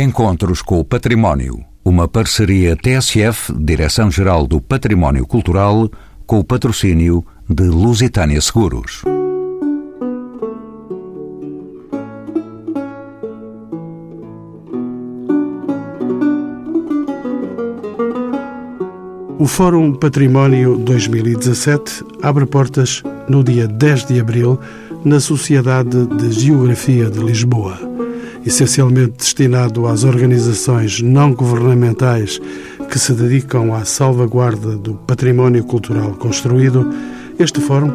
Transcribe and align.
Encontros 0.00 0.62
com 0.62 0.78
o 0.78 0.84
Património. 0.84 1.64
Uma 1.84 2.06
parceria 2.06 2.76
TSF, 2.76 3.52
Direção-Geral 3.52 4.46
do 4.46 4.60
Património 4.60 5.26
Cultural, 5.26 5.90
com 6.24 6.38
o 6.38 6.44
patrocínio 6.44 7.26
de 7.50 7.64
Lusitânia 7.64 8.40
Seguros. 8.40 9.02
O 19.36 19.46
Fórum 19.48 19.94
Património 19.94 20.78
2017 20.78 22.04
abre 22.22 22.46
portas 22.46 23.02
no 23.28 23.42
dia 23.42 23.66
10 23.66 24.06
de 24.06 24.20
abril 24.20 24.60
na 25.04 25.18
Sociedade 25.18 26.06
de 26.06 26.30
Geografia 26.30 27.10
de 27.10 27.18
Lisboa. 27.18 27.87
Essencialmente 28.46 29.18
destinado 29.18 29.86
às 29.86 30.04
organizações 30.04 31.02
não 31.02 31.34
governamentais 31.34 32.40
que 32.90 32.98
se 32.98 33.12
dedicam 33.12 33.74
à 33.74 33.84
salvaguarda 33.84 34.76
do 34.76 34.94
património 34.94 35.64
cultural 35.64 36.12
construído, 36.14 36.88
este 37.38 37.60
fórum 37.60 37.92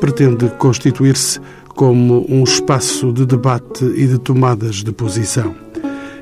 pretende 0.00 0.48
constituir-se 0.58 1.40
como 1.68 2.26
um 2.28 2.44
espaço 2.44 3.12
de 3.12 3.24
debate 3.26 3.84
e 3.84 4.06
de 4.06 4.18
tomadas 4.18 4.76
de 4.76 4.92
posição. 4.92 5.54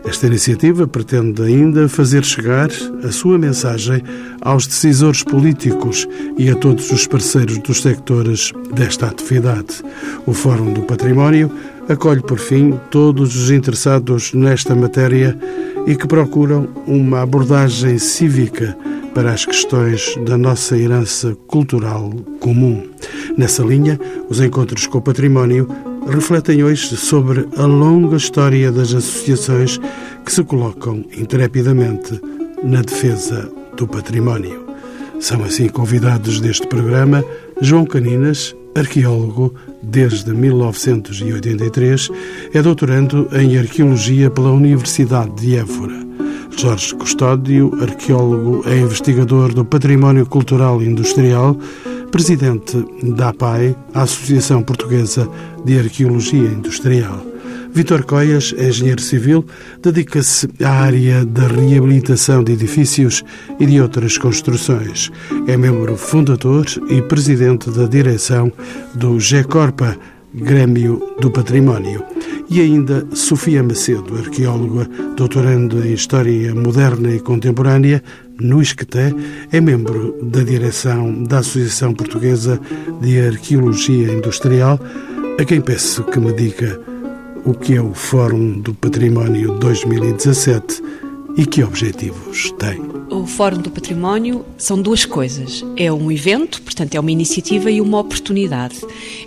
Esta 0.05 0.27
iniciativa 0.27 0.87
pretende 0.87 1.43
ainda 1.43 1.89
fazer 1.89 2.25
chegar 2.25 2.70
a 3.05 3.12
sua 3.12 3.39
mensagem 3.39 4.03
aos 4.41 4.67
decisores 4.67 5.23
políticos 5.23 6.09
e 6.37 6.51
a 6.51 6.57
todos 6.57 6.91
os 6.91 7.07
parceiros 7.07 7.59
dos 7.59 7.83
sectores 7.83 8.53
desta 8.75 9.07
atividade. 9.07 9.83
O 10.27 10.33
Fórum 10.33 10.73
do 10.73 10.83
Património 10.83 11.53
acolhe, 11.89 12.23
por 12.23 12.39
fim, 12.39 12.79
todos 12.91 13.37
os 13.37 13.51
interessados 13.51 14.33
nesta 14.33 14.75
matéria 14.75 15.39
e 15.87 15.97
que 15.97 16.07
procuram 16.07 16.69
uma 16.87 17.23
abordagem 17.23 17.99
cívica 17.99 18.77
para 19.15 19.33
as 19.33 19.45
questões 19.45 20.17
da 20.25 20.39
nossa 20.39 20.77
herança 20.77 21.37
cultural 21.47 22.11
comum. 22.41 22.83
Nessa 23.37 23.62
linha, 23.62 23.98
os 24.29 24.41
encontros 24.41 24.87
com 24.87 24.98
o 24.98 25.03
património 25.03 25.69
refletem 26.06 26.65
hoje 26.65 26.97
sobre 26.97 27.47
a 27.56 27.65
longa 27.65 28.17
história 28.17 28.73
das 28.73 28.95
associações 28.95 29.78
que 30.25 30.33
se 30.33 30.43
colocam 30.45 31.05
intrepidamente 31.17 32.21
na 32.62 32.83
defesa 32.83 33.51
do 33.77 33.87
património. 33.87 34.67
São 35.21 35.43
assim 35.45 35.69
convidados 35.69 36.41
deste 36.41 36.67
programa 36.67 37.25
João 37.61 37.84
Caninas, 37.84 38.56
arqueólogo 38.75 39.55
desde 39.83 40.33
1983, 40.33 42.11
é 42.55 42.62
doutorando 42.62 43.28
em 43.33 43.59
arqueologia 43.59 44.31
pela 44.31 44.51
Universidade 44.51 45.33
de 45.34 45.56
Évora. 45.56 46.03
Jorge 46.56 46.95
Custódio, 46.95 47.73
arqueólogo 47.81 48.62
e 48.69 48.81
investigador 48.81 49.55
do 49.55 49.65
património 49.65 50.27
cultural 50.27 50.83
e 50.83 50.87
industrial, 50.87 51.56
presidente 52.11 52.77
da 53.03 53.31
APAI, 53.31 53.75
Associação 53.95 54.62
Portuguesa 54.62 55.28
de 55.65 55.78
Arqueologia 55.78 56.48
Industrial. 56.48 57.31
Vítor 57.75 58.05
Coias, 58.05 58.55
engenheiro 58.59 59.01
civil, 59.01 59.47
dedica-se 59.83 60.47
à 60.62 60.69
área 60.69 61.25
da 61.25 61.47
reabilitação 61.47 62.45
de 62.45 62.53
edifícios 62.53 63.25
e 63.59 63.65
de 63.65 63.81
outras 63.81 64.19
construções. 64.19 65.11
É 65.47 65.56
membro 65.56 65.97
fundador 65.97 66.67
e 66.91 67.00
presidente 67.00 67.70
da 67.70 67.87
direção 67.87 68.53
do 68.95 69.19
GECORPA, 69.19 69.97
Grêmio 70.34 71.15
do 71.19 71.31
Património. 71.31 72.05
E 72.50 72.61
ainda 72.61 73.06
Sofia 73.15 73.62
Macedo, 73.62 74.19
arqueóloga, 74.19 74.87
doutorando 75.17 75.83
em 75.87 75.95
História 75.95 76.55
Moderna 76.55 77.11
e 77.11 77.20
Contemporânea, 77.20 78.03
no 78.39 78.61
Isqueté, 78.61 79.15
é 79.50 79.61
membro 79.61 80.19
da 80.23 80.43
direção 80.43 81.25
da 81.25 81.39
Associação 81.39 81.95
Portuguesa 81.95 82.61
de 83.00 83.19
Arqueologia 83.20 84.12
Industrial, 84.12 84.78
a 85.39 85.44
quem 85.44 85.60
peço 85.62 86.04
que 86.04 86.21
me 86.21 86.33
diga 86.34 86.91
o 87.44 87.54
que 87.54 87.75
é 87.75 87.82
o 87.82 87.92
Fórum 87.92 88.60
do 88.60 88.72
Património 88.75 89.58
2017 89.58 90.82
e 91.37 91.47
que 91.47 91.62
objetivos 91.62 92.53
tem. 92.59 92.81
O 93.10 93.26
Fórum 93.26 93.59
do 93.59 93.70
Património 93.70 94.44
são 94.56 94.81
duas 94.81 95.04
coisas. 95.04 95.65
É 95.76 95.93
um 95.93 96.10
evento, 96.10 96.62
portanto, 96.62 96.94
é 96.94 97.00
uma 97.00 97.10
iniciativa 97.10 97.70
e 97.70 97.81
uma 97.81 97.98
oportunidade. 97.98 98.81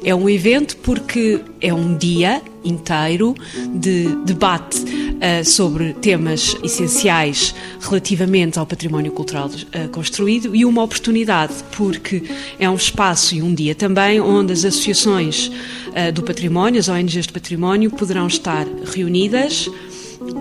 É 0.03 0.13
um 0.13 0.29
evento 0.29 0.77
porque 0.77 1.39
é 1.61 1.73
um 1.73 1.95
dia 1.97 2.41
inteiro 2.63 3.35
de 3.75 4.07
debate 4.25 4.79
uh, 4.79 5.45
sobre 5.45 5.93
temas 5.93 6.57
essenciais 6.63 7.53
relativamente 7.79 8.57
ao 8.57 8.65
património 8.65 9.11
cultural 9.11 9.49
uh, 9.49 9.89
construído 9.89 10.55
e 10.55 10.65
uma 10.65 10.81
oportunidade 10.81 11.53
porque 11.75 12.23
é 12.59 12.67
um 12.67 12.75
espaço 12.75 13.35
e 13.35 13.41
um 13.41 13.53
dia 13.53 13.75
também 13.75 14.19
onde 14.19 14.51
as 14.51 14.65
associações 14.65 15.47
uh, 15.47 16.11
do 16.11 16.23
património, 16.23 16.79
as 16.79 16.89
ONGs 16.89 17.27
de 17.27 17.33
património, 17.33 17.91
poderão 17.91 18.25
estar 18.25 18.65
reunidas 18.93 19.69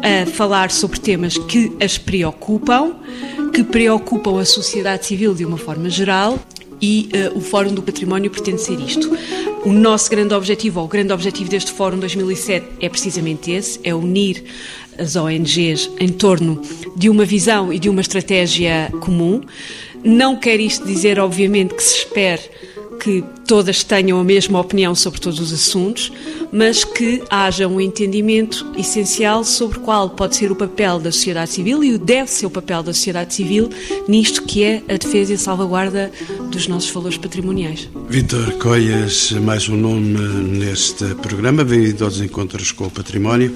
a 0.02 0.26
falar 0.26 0.70
sobre 0.70 0.98
temas 0.98 1.36
que 1.36 1.72
as 1.80 1.98
preocupam, 1.98 2.96
que 3.52 3.62
preocupam 3.62 4.40
a 4.40 4.44
sociedade 4.44 5.06
civil 5.06 5.34
de 5.34 5.44
uma 5.44 5.56
forma 5.56 5.88
geral 5.88 6.38
e 6.80 7.08
uh, 7.32 7.38
o 7.38 7.40
Fórum 7.40 7.72
do 7.72 7.82
Património 7.82 8.30
pretende 8.30 8.60
ser 8.60 8.78
isto. 8.80 9.16
O 9.64 9.72
nosso 9.72 10.10
grande 10.10 10.34
objetivo, 10.34 10.80
ou 10.80 10.86
o 10.86 10.88
grande 10.88 11.12
objetivo 11.12 11.48
deste 11.48 11.72
Fórum 11.72 11.98
2007 11.98 12.66
é 12.80 12.88
precisamente 12.88 13.50
esse, 13.50 13.80
é 13.82 13.94
unir 13.94 14.44
as 14.98 15.16
ONGs 15.16 15.90
em 15.98 16.08
torno 16.08 16.60
de 16.96 17.08
uma 17.08 17.24
visão 17.24 17.72
e 17.72 17.78
de 17.78 17.88
uma 17.88 18.00
estratégia 18.00 18.92
comum. 19.00 19.40
Não 20.04 20.36
quer 20.36 20.60
isto 20.60 20.86
dizer, 20.86 21.18
obviamente, 21.18 21.74
que 21.74 21.82
se 21.82 21.98
espere 21.98 22.42
que 23.04 23.22
todas 23.46 23.84
tenham 23.84 24.18
a 24.18 24.24
mesma 24.24 24.58
opinião 24.58 24.94
sobre 24.94 25.20
todos 25.20 25.38
os 25.38 25.52
assuntos, 25.52 26.10
mas 26.50 26.84
que 26.84 27.22
haja 27.28 27.68
um 27.68 27.78
entendimento 27.78 28.66
essencial 28.78 29.44
sobre 29.44 29.78
qual 29.80 30.08
pode 30.08 30.36
ser 30.36 30.50
o 30.50 30.56
papel 30.56 30.98
da 30.98 31.12
sociedade 31.12 31.50
civil 31.50 31.84
e 31.84 31.92
o 31.92 31.98
deve 31.98 32.30
ser 32.30 32.46
o 32.46 32.50
papel 32.50 32.82
da 32.82 32.94
sociedade 32.94 33.34
civil 33.34 33.68
nisto 34.08 34.42
que 34.44 34.64
é 34.64 34.82
a 34.88 34.96
defesa 34.96 35.32
e 35.32 35.34
a 35.34 35.38
salvaguarda 35.38 36.10
dos 36.50 36.66
nossos 36.66 36.88
valores 36.88 37.18
patrimoniais. 37.18 37.90
Vítor 38.08 38.52
Coias, 38.52 39.32
mais 39.32 39.68
um 39.68 39.76
nome 39.76 40.18
neste 40.58 41.04
programa. 41.16 41.62
Bem-vindo 41.62 42.06
aos 42.06 42.18
Encontros 42.22 42.72
com 42.72 42.86
o 42.86 42.90
Património. 42.90 43.54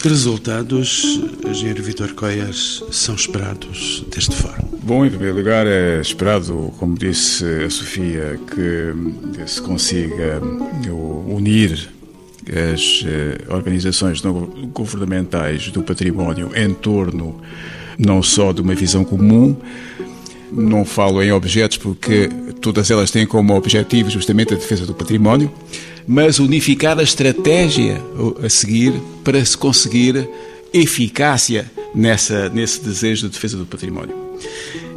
Que 0.00 0.08
resultados, 0.08 1.20
engenheiro 1.46 1.82
Vitor 1.82 2.14
Coias, 2.14 2.82
são 2.90 3.14
esperados 3.14 4.02
deste 4.10 4.34
fórum? 4.34 4.66
Bom, 4.82 5.04
em 5.04 5.10
primeiro 5.10 5.36
lugar, 5.36 5.66
é 5.66 6.00
esperado, 6.00 6.72
como 6.78 6.96
disse 6.96 7.44
a 7.44 7.68
Sofia, 7.68 8.40
que 8.46 9.46
se 9.46 9.60
consiga 9.60 10.40
unir 11.28 11.90
as 12.48 13.04
eh, 13.06 13.44
organizações 13.52 14.22
não 14.22 14.46
governamentais 14.72 15.70
do 15.70 15.82
património 15.82 16.50
em 16.56 16.72
torno 16.72 17.38
não 17.98 18.22
só 18.22 18.54
de 18.54 18.62
uma 18.62 18.74
visão 18.74 19.04
comum, 19.04 19.54
não 20.50 20.82
falo 20.82 21.22
em 21.22 21.30
objetos 21.30 21.76
porque 21.76 22.30
todas 22.62 22.90
elas 22.90 23.10
têm 23.10 23.26
como 23.26 23.54
objetivo 23.54 24.08
justamente 24.08 24.54
a 24.54 24.56
defesa 24.56 24.86
do 24.86 24.94
património, 24.94 25.52
mas 26.10 26.40
unificar 26.40 26.98
a 26.98 27.04
estratégia 27.04 28.02
a 28.44 28.48
seguir 28.48 28.92
para 29.22 29.44
se 29.44 29.56
conseguir 29.56 30.28
eficácia 30.74 31.70
nessa, 31.94 32.48
nesse 32.48 32.80
desejo 32.80 33.28
de 33.28 33.34
defesa 33.34 33.56
do 33.56 33.64
património. 33.64 34.16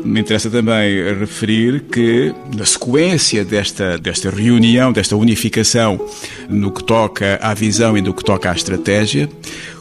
Me 0.03 0.21
interessa 0.21 0.49
também 0.49 1.13
referir 1.19 1.81
que, 1.81 2.33
na 2.57 2.65
sequência 2.65 3.45
desta, 3.45 3.95
desta 3.95 4.31
reunião, 4.31 4.91
desta 4.91 5.15
unificação, 5.15 6.03
no 6.49 6.71
que 6.71 6.83
toca 6.83 7.37
à 7.43 7.53
visão 7.53 7.95
e 7.95 8.01
no 8.01 8.11
que 8.11 8.23
toca 8.23 8.49
à 8.49 8.55
estratégia, 8.55 9.29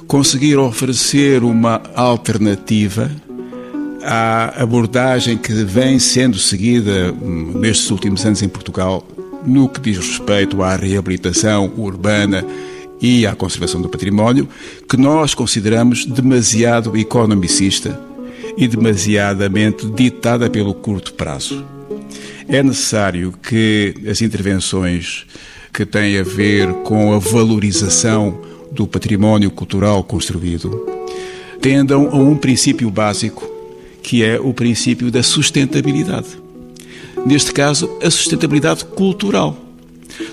conseguir 0.07 0.59
oferecer 0.59 1.43
uma 1.45 1.81
alternativa 1.95 3.11
à 4.03 4.63
abordagem 4.63 5.39
que 5.39 5.55
vem 5.65 5.99
sendo 5.99 6.39
seguida 6.39 7.11
hum, 7.23 7.53
nestes 7.59 7.91
últimos 7.91 8.23
anos 8.27 8.43
em 8.43 8.49
Portugal 8.51 9.07
no 9.45 9.69
que 9.69 9.81
diz 9.81 9.99
respeito 9.99 10.63
à 10.63 10.77
reabilitação 10.77 11.73
urbana 11.77 12.45
e 13.01 13.27
à 13.27 13.35
conservação 13.35 13.83
do 13.83 13.89
património, 13.89 14.49
que 14.89 14.97
nós 14.97 15.35
consideramos 15.35 16.07
demasiado 16.07 16.97
economicista 16.97 18.01
e 18.57 18.69
demasiadamente 18.69 19.87
ditada 19.91 20.49
pelo 20.49 20.75
curto 20.75 21.15
prazo. 21.15 21.65
É 22.49 22.63
necessário 22.63 23.33
que 23.33 23.95
as 24.09 24.21
intervenções 24.21 25.27
que 25.73 25.87
têm 25.87 26.19
a 26.19 26.23
ver 26.23 26.73
com 26.85 27.15
a 27.15 27.19
valorização 27.19 28.39
do 28.71 28.87
património 28.87 29.51
cultural 29.51 30.03
construído 30.05 30.87
tendam 31.61 32.09
a 32.11 32.17
um 32.17 32.37
princípio 32.37 32.91
básico, 32.91 33.49
que 34.03 34.23
é 34.23 34.39
o 34.39 34.53
princípio 34.53 35.11
da 35.11 35.23
sustentabilidade. 35.23 36.42
Neste 37.25 37.53
caso, 37.53 37.91
a 38.03 38.11
sustentabilidade 38.11 38.85
cultural. 38.85 39.57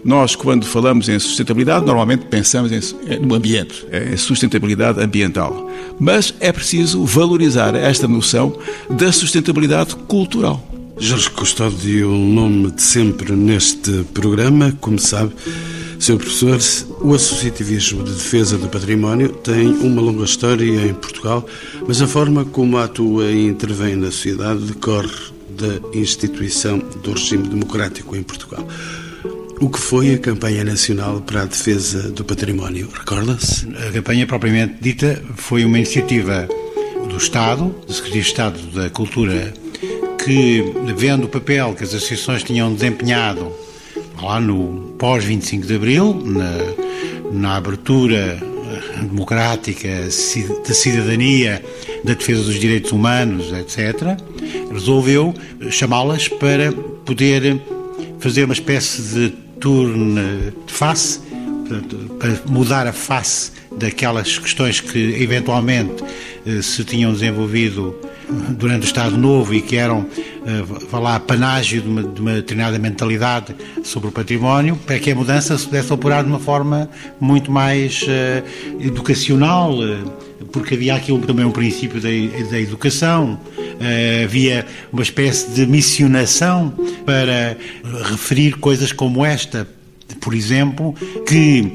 Nós, 0.04 0.36
quando 0.36 0.66
falamos 0.66 1.08
em 1.08 1.18
sustentabilidade, 1.20 1.86
normalmente 1.86 2.26
pensamos 2.26 2.72
em, 2.72 3.20
no 3.20 3.36
ambiente, 3.36 3.86
em 3.92 4.18
sustentabilidade 4.18 5.00
ambiental. 5.00 5.70
Mas 6.00 6.34
é 6.40 6.52
preciso 6.52 7.04
valorizar 7.06 7.76
esta 7.76 8.08
noção 8.08 8.58
da 8.90 9.12
sustentabilidade 9.12 9.96
cultural. 9.96 10.66
Jorge 10.98 11.30
Custódio, 11.30 12.12
o 12.12 12.18
nome 12.18 12.72
de 12.72 12.82
sempre 12.82 13.32
neste 13.32 14.04
programa, 14.14 14.76
como 14.82 15.00
sabe, 15.00 15.34
Sr. 15.98 16.18
Professor, 16.18 16.60
o 17.02 17.14
associativismo 17.14 18.04
de 18.04 18.14
defesa 18.14 18.58
do 18.58 18.68
património 18.68 19.30
tem 19.30 19.68
uma 19.68 20.02
longa 20.02 20.26
história 20.26 20.86
em 20.86 20.94
Portugal, 20.94 21.46
mas 21.88 22.02
a 22.02 22.08
forma 22.08 22.44
como 22.46 22.78
atua 22.78 23.26
e 23.26 23.48
intervém 23.48 23.96
na 23.96 24.12
sociedade 24.12 24.60
decorre 24.62 25.39
da 25.60 25.98
instituição 25.98 26.80
do 26.80 27.12
regime 27.12 27.48
democrático 27.48 28.16
em 28.16 28.24
Portugal. 28.24 28.66
O 29.60 29.70
que 29.70 29.78
foi 29.78 30.14
a 30.14 30.18
campanha 30.18 30.64
nacional 30.64 31.20
para 31.20 31.42
a 31.42 31.46
defesa 31.46 32.10
do 32.12 32.24
património? 32.24 32.90
Recorda-se? 32.94 33.68
A 33.90 33.92
campanha 33.92 34.26
propriamente 34.26 34.76
dita 34.80 35.22
foi 35.36 35.66
uma 35.66 35.78
iniciativa 35.78 36.48
do 37.10 37.18
Estado, 37.18 37.76
do 37.86 37.92
Secretaria 37.92 38.22
de 38.22 38.28
Estado 38.28 38.60
da 38.72 38.90
Cultura 38.90 39.54
que, 40.24 40.64
vendo 40.96 41.26
o 41.26 41.28
papel 41.28 41.74
que 41.74 41.84
as 41.84 41.94
associações 41.94 42.44
tinham 42.44 42.74
desempenhado 42.74 43.52
lá 44.22 44.40
no 44.40 44.94
pós-25 44.98 45.66
de 45.66 45.76
Abril, 45.76 46.22
na, 46.26 47.32
na 47.32 47.56
abertura 47.58 48.40
democrática 49.06 49.88
da 50.68 50.74
cidadania, 50.74 51.64
da 52.04 52.14
defesa 52.14 52.44
dos 52.44 52.60
direitos 52.60 52.92
humanos, 52.92 53.52
etc., 53.54 54.18
resolveu 54.72 55.34
chamá-las 55.70 56.28
para 56.28 56.72
poder 57.06 57.60
fazer 58.20 58.44
uma 58.44 58.54
espécie 58.54 59.02
de 59.02 59.30
turno 59.60 60.52
de 60.66 60.74
face, 60.74 61.20
para 62.20 62.42
mudar 62.48 62.88
a 62.88 62.94
face 62.94 63.52
daquelas 63.78 64.38
questões 64.38 64.82
que 64.82 65.22
eventualmente 65.22 66.04
eh, 66.46 66.62
se 66.62 66.84
tinham 66.84 67.14
desenvolvido 67.14 67.96
durante 68.58 68.84
o 68.84 68.86
Estado 68.86 69.18
Novo 69.18 69.54
e 69.54 69.62
que 69.62 69.76
eram, 69.76 70.02
uh, 70.02 71.00
lá, 71.00 71.20
panágio 71.20 71.82
de 71.82 71.88
uma, 71.88 72.04
de 72.04 72.22
uma 72.22 72.34
determinada 72.34 72.78
mentalidade 72.78 73.56
sobre 73.84 74.10
o 74.10 74.12
património, 74.12 74.76
para 74.76 75.00
que 75.00 75.12
a 75.12 75.16
mudança 75.16 75.58
se 75.58 75.66
pudesse 75.66 75.92
operar 75.92 76.24
de 76.24 76.30
uma 76.30 76.40
forma 76.40 76.90
muito 77.20 77.52
mais 77.52 78.04
uh, 78.04 78.80
educacional, 78.80 79.74
uh, 79.80 80.12
porque 80.52 80.76
havia 80.76 80.96
aqui 80.96 81.18
também 81.20 81.46
um 81.46 81.52
princípio 81.52 82.00
da, 82.00 82.10
da 82.50 82.60
educação, 82.60 83.40
uh, 83.58 84.24
havia 84.24 84.66
uma 84.92 85.02
espécie 85.02 85.52
de 85.52 85.66
missionação 85.66 86.74
para 87.06 87.58
referir 88.10 88.58
coisas 88.58 88.92
como 88.92 89.26
esta, 89.26 89.68
por 90.20 90.34
exemplo, 90.34 90.94
que 91.26 91.74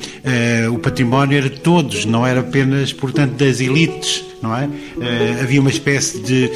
uh, 0.67 0.73
o 0.73 0.79
património 0.79 1.39
era 1.39 1.49
de 1.49 1.61
todos, 1.61 2.05
não 2.05 2.27
era 2.27 2.41
apenas, 2.41 2.93
portanto, 2.93 3.33
das 3.33 3.61
elites, 3.61 4.25
não 4.43 4.57
é? 4.57 4.67
Uh, 4.67 5.43
havia 5.43 5.61
uma 5.61 5.71
espécie 5.71 6.21
de 6.21 6.51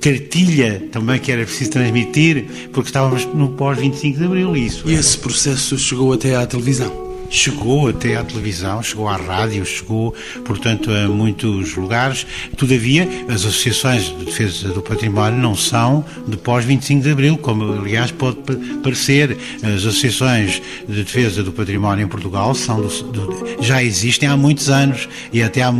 cartilha 0.00 0.82
também 0.90 1.18
que 1.18 1.30
era 1.32 1.44
preciso 1.44 1.70
transmitir, 1.70 2.46
porque 2.72 2.88
estávamos 2.88 3.24
no 3.26 3.50
pós-25 3.50 4.16
de 4.16 4.24
Abril. 4.24 4.56
Isso 4.56 4.88
e 4.88 4.94
esse 4.94 5.18
processo 5.18 5.78
chegou 5.78 6.12
até 6.12 6.34
à 6.36 6.46
televisão? 6.46 7.07
Chegou 7.30 7.88
até 7.88 8.16
à 8.16 8.24
televisão, 8.24 8.82
chegou 8.82 9.08
à 9.08 9.16
rádio, 9.16 9.64
chegou, 9.64 10.14
portanto, 10.44 10.90
a 10.90 11.08
muitos 11.08 11.74
lugares. 11.74 12.26
Todavia, 12.56 13.08
as 13.28 13.44
associações 13.44 14.04
de 14.04 14.24
defesa 14.24 14.68
do 14.68 14.82
património 14.82 15.38
não 15.38 15.54
são 15.54 16.04
de 16.26 16.36
pós-25 16.36 17.00
de 17.00 17.10
Abril, 17.10 17.38
como, 17.38 17.72
aliás, 17.72 18.10
pode 18.10 18.38
parecer. 18.82 19.36
As 19.62 19.84
associações 19.84 20.62
de 20.88 21.04
defesa 21.04 21.42
do 21.42 21.52
património 21.52 22.04
em 22.04 22.08
Portugal 22.08 22.54
são 22.54 22.80
do, 22.80 22.88
do, 22.88 23.62
já 23.62 23.82
existem 23.82 24.28
há 24.28 24.36
muitos 24.36 24.68
anos 24.68 25.08
e 25.32 25.42
até 25.42 25.62
há, 25.62 25.72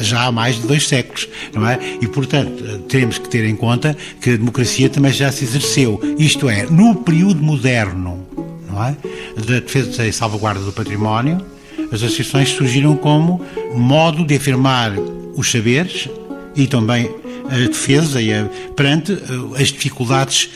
já 0.00 0.26
há 0.26 0.32
mais 0.32 0.56
de 0.56 0.66
dois 0.66 0.86
séculos, 0.86 1.28
não 1.54 1.66
é? 1.66 1.78
E, 2.00 2.06
portanto, 2.06 2.80
temos 2.88 3.18
que 3.18 3.28
ter 3.28 3.44
em 3.44 3.56
conta 3.56 3.96
que 4.20 4.30
a 4.30 4.36
democracia 4.36 4.88
também 4.88 5.12
já 5.12 5.30
se 5.30 5.44
exerceu. 5.44 6.00
Isto 6.18 6.48
é, 6.48 6.66
no 6.66 6.96
período 6.96 7.42
moderno, 7.42 8.29
não 8.80 8.86
é? 8.86 8.96
da 9.36 9.60
defesa 9.60 10.06
e 10.06 10.12
salvaguarda 10.12 10.60
do 10.60 10.72
património, 10.72 11.44
as 11.92 12.02
associações 12.02 12.50
surgiram 12.50 12.96
como 12.96 13.44
modo 13.74 14.24
de 14.24 14.36
afirmar 14.36 14.92
os 15.36 15.50
saberes 15.50 16.08
e 16.56 16.66
também 16.66 17.10
a 17.46 17.68
defesa 17.68 18.20
e 18.22 18.32
a, 18.32 18.44
perante 18.76 19.12
eh, 19.12 19.62
as 19.62 19.68
dificuldades 19.68 20.50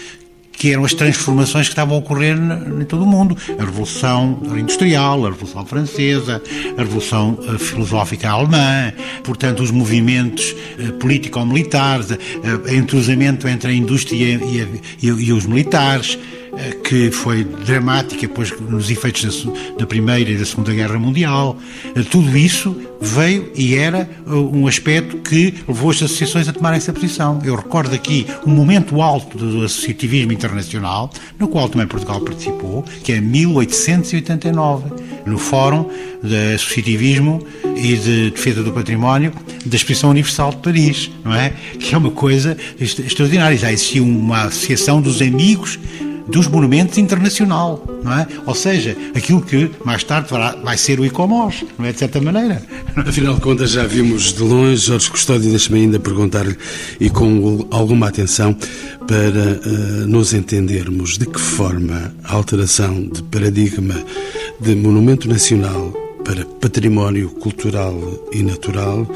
que 0.52 0.72
eram 0.72 0.84
as 0.84 0.94
transformações 0.94 1.66
que 1.66 1.72
estavam 1.72 1.96
a 1.96 1.98
ocorrer 1.98 2.36
em 2.36 2.84
todo 2.84 3.02
o 3.02 3.06
mundo. 3.06 3.36
A 3.58 3.64
Revolução 3.64 4.40
Industrial, 4.56 5.26
a 5.26 5.30
Revolução 5.30 5.66
Francesa, 5.66 6.40
a 6.76 6.80
Revolução 6.80 7.36
eh, 7.42 7.58
Filosófica 7.58 8.30
Alemã, 8.30 8.92
portanto, 9.24 9.62
os 9.62 9.72
movimentos 9.72 10.54
eh, 10.78 10.92
político-militares, 10.92 12.10
o 12.10 12.72
entrosamento 12.72 13.48
entre 13.48 13.72
a 13.72 13.74
indústria 13.74 14.40
e, 14.40 14.60
a, 14.60 14.66
e, 15.02 15.06
e 15.06 15.32
os 15.32 15.46
militares, 15.46 16.16
que 16.84 17.10
foi 17.10 17.44
dramática 17.44 18.22
depois 18.22 18.52
nos 18.60 18.90
efeitos 18.90 19.46
da 19.78 19.86
Primeira 19.86 20.30
e 20.30 20.36
da 20.36 20.44
Segunda 20.44 20.72
Guerra 20.72 20.98
Mundial. 20.98 21.56
Eh, 21.94 22.02
tudo 22.02 22.36
isso 22.36 22.76
veio 23.00 23.50
e 23.54 23.74
era 23.74 24.08
eh, 24.26 24.30
um 24.30 24.66
aspecto 24.66 25.18
que 25.18 25.54
levou 25.66 25.90
as 25.90 26.02
associações 26.02 26.48
a 26.48 26.52
tomarem 26.52 26.76
essa 26.76 26.92
posição. 26.92 27.40
Eu 27.44 27.56
recordo 27.56 27.94
aqui 27.94 28.26
um 28.46 28.50
momento 28.50 29.00
alto 29.00 29.36
do 29.38 29.64
associativismo 29.64 30.32
internacional, 30.32 31.10
no 31.38 31.48
qual 31.48 31.68
também 31.68 31.86
Portugal 31.86 32.20
participou, 32.20 32.84
que 33.02 33.12
é 33.12 33.20
1889, 33.20 34.92
no 35.26 35.38
Fórum 35.38 35.88
de 36.22 36.54
Associativismo 36.54 37.44
e 37.76 37.96
de 37.96 38.30
Defesa 38.30 38.62
do 38.62 38.72
Património 38.72 39.32
da 39.64 39.76
Exposição 39.76 40.10
Universal 40.10 40.50
de 40.50 40.56
Paris, 40.58 41.10
não 41.24 41.34
é? 41.34 41.52
Que 41.78 41.94
é 41.94 41.98
uma 41.98 42.10
coisa 42.10 42.56
extraordinária. 42.78 43.56
Já 43.56 43.72
existia 43.72 44.02
uma 44.02 44.44
associação 44.44 45.00
dos 45.00 45.20
amigos 45.20 45.78
dos 46.26 46.48
monumentos 46.48 46.98
internacional, 46.98 47.84
não 48.02 48.12
é? 48.12 48.26
Ou 48.46 48.54
seja, 48.54 48.96
aquilo 49.14 49.42
que 49.42 49.70
mais 49.84 50.02
tarde 50.04 50.28
vai 50.62 50.76
ser 50.78 50.98
o 51.00 51.04
ICOMOS, 51.04 51.64
não 51.78 51.86
é? 51.86 51.92
De 51.92 51.98
certa 51.98 52.20
maneira. 52.20 52.62
Afinal 52.96 53.34
de 53.34 53.40
contas, 53.40 53.70
já 53.70 53.86
vimos 53.86 54.32
de 54.32 54.42
longe, 54.42 54.86
Jorge 54.86 55.10
Custódio, 55.10 55.50
deixa-me 55.50 55.80
ainda 55.80 55.98
perguntar-lhe, 55.98 56.56
e 57.00 57.10
com 57.10 57.66
alguma 57.70 58.08
atenção, 58.08 58.56
para 59.06 59.60
uh, 59.66 60.06
nos 60.06 60.32
entendermos 60.32 61.18
de 61.18 61.26
que 61.26 61.40
forma 61.40 62.14
a 62.24 62.34
alteração 62.34 63.08
de 63.08 63.22
paradigma 63.24 63.94
de 64.60 64.74
monumento 64.74 65.28
nacional 65.28 65.92
para 66.24 66.44
património 66.44 67.28
cultural 67.28 67.94
e 68.32 68.42
natural 68.42 69.06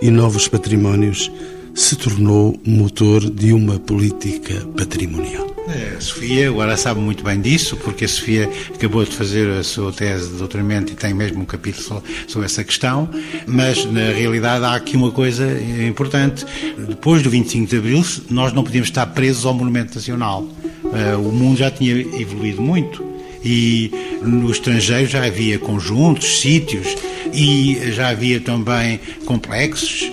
e 0.00 0.10
novos 0.10 0.48
patrimónios 0.48 1.30
se 1.74 1.94
tornou 1.96 2.58
motor 2.66 3.20
de 3.30 3.52
uma 3.52 3.78
política 3.78 4.54
patrimonial. 4.76 5.57
É, 5.68 5.96
a 5.96 6.00
Sofia 6.00 6.48
agora 6.48 6.76
sabe 6.76 6.98
muito 7.00 7.22
bem 7.22 7.40
disso, 7.40 7.76
porque 7.76 8.06
a 8.06 8.08
Sofia 8.08 8.48
acabou 8.74 9.04
de 9.04 9.14
fazer 9.14 9.50
a 9.50 9.62
sua 9.62 9.92
tese 9.92 10.30
de 10.30 10.36
doutoramento 10.36 10.92
e 10.92 10.96
tem 10.96 11.12
mesmo 11.12 11.42
um 11.42 11.44
capítulo 11.44 12.02
sobre 12.26 12.46
essa 12.46 12.64
questão, 12.64 13.08
mas 13.46 13.84
na 13.84 14.10
realidade 14.12 14.64
há 14.64 14.74
aqui 14.74 14.96
uma 14.96 15.10
coisa 15.10 15.46
importante. 15.86 16.46
Depois 16.88 17.22
do 17.22 17.28
25 17.28 17.66
de 17.66 17.76
Abril, 17.76 18.04
nós 18.30 18.52
não 18.52 18.64
podíamos 18.64 18.88
estar 18.88 19.06
presos 19.08 19.44
ao 19.44 19.52
Monumento 19.52 19.94
Nacional. 19.94 20.48
Eh, 20.94 21.16
o 21.16 21.30
mundo 21.32 21.58
já 21.58 21.70
tinha 21.70 21.92
evoluído 22.18 22.62
muito 22.62 23.04
e 23.44 23.90
no 24.22 24.50
estrangeiro 24.50 25.06
já 25.06 25.24
havia 25.24 25.58
conjuntos, 25.58 26.40
sítios 26.40 26.96
e 27.32 27.92
já 27.92 28.08
havia 28.08 28.40
também 28.40 29.00
complexos 29.24 30.10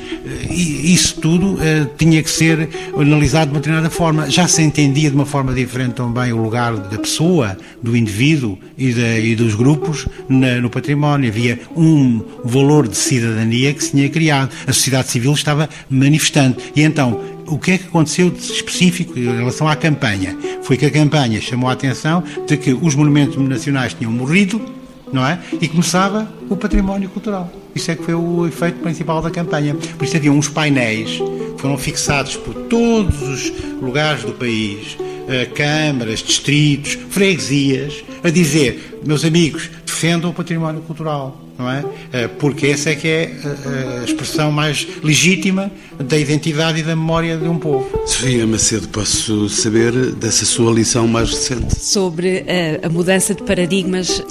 e 0.50 0.94
isso 0.94 1.22
tudo 1.22 1.54
uh, 1.54 1.60
tinha 1.98 2.22
que 2.24 2.30
ser 2.30 2.68
analisado 2.98 3.48
de 3.48 3.52
uma 3.52 3.60
determinada 3.60 3.90
forma. 3.90 4.30
Já 4.30 4.48
se 4.48 4.62
entendia 4.64 5.10
de 5.10 5.16
uma 5.16 5.26
forma 5.26 5.54
diferente 5.54 5.94
também 5.94 6.34
o 6.34 6.38
lugar 6.38 6.76
da 6.76 6.98
pessoa, 6.98 7.56
do 7.82 7.96
indivíduo 7.96 8.58
e, 8.78 8.92
da, 8.92 9.20
e 9.20 9.36
dos 9.36 9.54
grupos 9.54 10.08
no 10.28 10.70
património. 10.70 11.30
Havia 11.30 11.60
um 11.76 12.24
valor 12.44 12.88
de 12.88 12.98
cidadania 12.98 13.74
que 13.74 13.84
se 13.84 13.92
tinha 13.92 14.10
criado. 14.10 14.50
A 14.66 14.74
sociedade 14.74 15.10
civil 15.10 15.34
estava 15.34 15.70
manifestando. 15.90 16.58
E 16.76 16.82
então, 16.82 17.22
o 17.46 17.60
que 17.60 17.72
é 17.74 17.78
que 17.78 17.88
aconteceu 17.88 18.32
de 18.32 18.40
específico 18.40 19.18
em 19.18 19.26
relação 19.26 19.68
à 19.68 19.76
campanha? 19.76 20.36
Foi 20.64 20.76
que 20.76 20.86
a 20.86 20.92
campanha 20.92 21.40
chamou 21.40 21.70
a 21.70 21.74
atenção 21.74 22.24
de 22.48 22.58
que 22.58 22.74
os 22.74 22.96
monumentos 22.96 23.38
nacionais 23.38 23.94
tinham 23.94 24.12
morrido, 24.12 24.60
não 25.12 25.26
é? 25.26 25.40
E 25.62 25.68
começava 25.68 26.28
o 26.50 26.56
património 26.56 27.10
cultural. 27.10 27.52
Isso 27.74 27.92
é 27.92 27.96
que 27.96 28.04
foi 28.04 28.14
o 28.14 28.48
efeito 28.48 28.80
principal 28.80 29.22
da 29.22 29.30
campanha. 29.30 29.76
Por 29.76 30.06
isso 30.06 30.16
havia 30.16 30.32
uns 30.32 30.48
painéis 30.48 31.12
que 31.56 31.62
foram 31.62 31.78
fixados 31.78 32.36
por 32.38 32.54
todos 32.54 33.22
os 33.22 33.54
lugares 33.82 34.24
do 34.24 34.34
país, 34.34 34.98
eh, 35.28 35.46
câmaras, 35.46 36.20
distritos, 36.20 36.94
freguesias, 37.10 38.04
a 38.24 38.30
dizer, 38.30 39.00
meus 39.06 39.26
amigos, 39.26 39.70
defendam 39.86 40.30
o 40.30 40.34
património 40.34 40.82
cultural 40.82 41.42
não 41.58 41.70
é? 41.70 41.84
Eh, 42.12 42.28
porque 42.28 42.68
essa 42.68 42.90
é 42.90 42.96
que 42.96 43.08
é 43.08 43.32
a 44.02 44.04
expressão 44.04 44.52
mais 44.52 44.88
legítima 45.04 45.72
da 46.00 46.18
identidade 46.18 46.80
e 46.80 46.84
da 46.84 46.96
memória 46.96 47.38
de 47.38 47.48
um 47.48 47.58
povo. 47.58 47.88
Sofia 48.06 48.46
Macedo, 48.46 48.88
posso 48.90 49.48
saber 49.50 49.94
dessa 50.16 50.46
sua 50.46 50.72
lição 50.72 51.08
mais 51.08 51.30
recente? 51.30 51.76
Sobre 51.80 52.44
a, 52.84 52.88
a 52.88 52.90
mudança 52.90 53.34
de 53.34 53.44
paradigmas 53.44 54.24